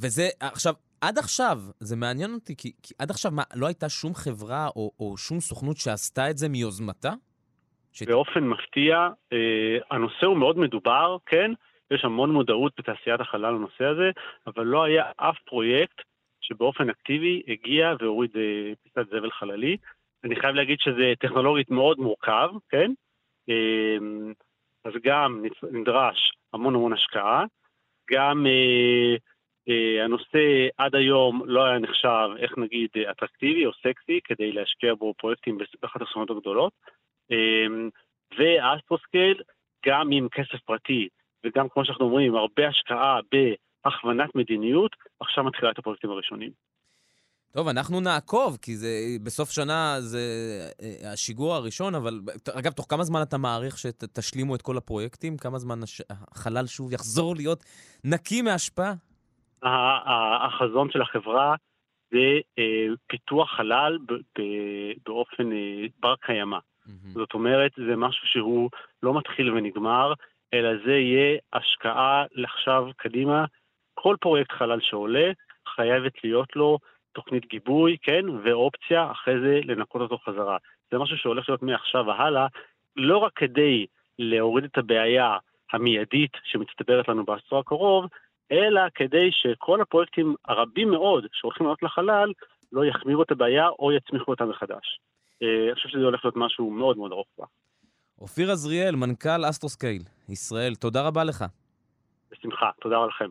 [0.00, 4.14] וזה, עכשיו, עד עכשיו, זה מעניין אותי, כי, כי עד עכשיו, מה, לא הייתה שום
[4.14, 7.12] חברה או, או שום סוכנות שעשתה את זה מיוזמתה?
[8.06, 11.50] באופן מפתיע, אה, הנושא הוא מאוד מדובר, כן?
[11.90, 14.10] יש המון מודעות בתעשיית החלל לנושא הזה,
[14.46, 16.02] אבל לא היה אף פרויקט
[16.40, 19.76] שבאופן אקטיבי הגיע והוריד אה, פיסת זבל חללי.
[20.24, 22.92] אני חייב להגיד שזה טכנולוגית מאוד מורכב, כן?
[23.48, 23.96] אה,
[24.84, 27.44] אז גם נדרש המון המון השקעה,
[28.10, 29.16] גם אה,
[29.68, 34.94] אה, הנושא עד היום לא היה נחשב, איך נגיד, אה, אטרקטיבי או סקסי כדי להשקיע
[34.94, 36.72] בו פרויקטים באחת הסוכנות הגדולות.
[37.30, 37.88] אמ,
[38.38, 39.42] ואסטרוסקייל,
[39.86, 41.08] גם עם כסף פרטי,
[41.46, 46.50] וגם כמו שאנחנו אומרים, עם הרבה השקעה בהכוונת מדיניות, עכשיו מתחילה את הפרויקטים הראשונים.
[47.52, 48.88] טוב, אנחנו נעקוב, כי זה
[49.22, 50.18] בסוף שנה זה
[50.82, 52.20] אה, השיגור הראשון, אבל
[52.58, 55.36] אגב, תוך כמה זמן אתה מעריך שתשלימו את כל הפרויקטים?
[55.36, 57.64] כמה זמן הש- החלל שוב יחזור להיות
[58.04, 58.92] נקי מהשפעה?
[60.46, 61.54] החזון של החברה
[62.10, 63.98] זה אה, פיתוח חלל
[65.06, 66.58] באופן אה, בר קיימא.
[67.12, 68.70] זאת אומרת, זה משהו שהוא
[69.02, 70.12] לא מתחיל ונגמר,
[70.54, 73.44] אלא זה יהיה השקעה לעכשיו קדימה.
[73.94, 75.30] כל פרויקט חלל שעולה,
[75.74, 76.78] חייבת להיות לו
[77.12, 80.56] תוכנית גיבוי, כן, ואופציה אחרי זה לנקות אותו חזרה.
[80.90, 82.46] זה משהו שהולך להיות מעכשיו והלאה,
[82.96, 83.86] לא רק כדי
[84.18, 85.36] להוריד את הבעיה
[85.72, 88.06] המיידית שמצטברת לנו בעשור הקרוב,
[88.52, 92.32] אלא כדי שכל הפרויקטים הרבים מאוד שהולכים לעלות לחלל
[92.72, 94.98] לא יחמירו את הבעיה או יצמיחו אותה מחדש.
[95.42, 97.48] אה, אני חושב שזה הולך להיות משהו מאוד מאוד ארוך טווח.
[98.20, 101.44] אופיר עזריאל, מנכ"ל אסטרוסקייל, ישראל, תודה רבה לך.
[102.32, 103.30] בשמחה, תודה רבה לכם.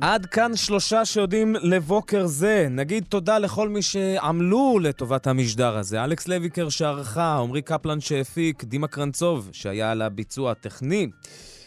[0.00, 2.66] עד כאן שלושה שיודעים לבוקר זה.
[2.70, 6.04] נגיד תודה לכל מי שעמלו לטובת המשדר הזה.
[6.04, 11.06] אלכס לויקר שערכה, עמרי קפלן שהפיק, דימה קרנצוב שהיה על הביצוע הטכני.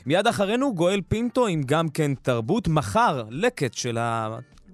[0.06, 2.68] מיד אחרינו גואל פינטו עם גם כן תרבות.
[2.68, 3.98] מחר לקט של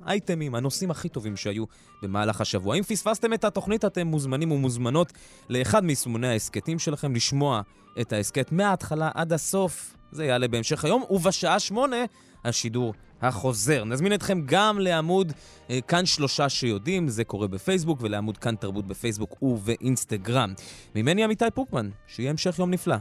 [0.04, 1.66] האייטמים, הנושאים הכי טובים שהיו
[2.04, 2.76] במהלך השבוע.
[2.76, 5.14] אם פספסתם את התוכנית, אתם מוזמנים ומוזמנות
[5.50, 7.62] לאחד מיישומוני ההסכתים שלכם לשמוע
[8.02, 9.94] את ההסכת מההתחלה עד הסוף.
[10.12, 11.98] זה יעלה בהמשך היום, ובשעה שמונה
[12.48, 13.84] השידור החוזר.
[13.84, 15.34] נזמין אתכם גם לעמוד
[15.70, 20.54] אה, כאן שלושה שיודעים, זה קורה בפייסבוק, ולעמוד כאן תרבות בפייסבוק ובאינסטגרם.
[20.96, 22.96] ממני עמיתי פוקמן, שיהיה המשך יום נפלא.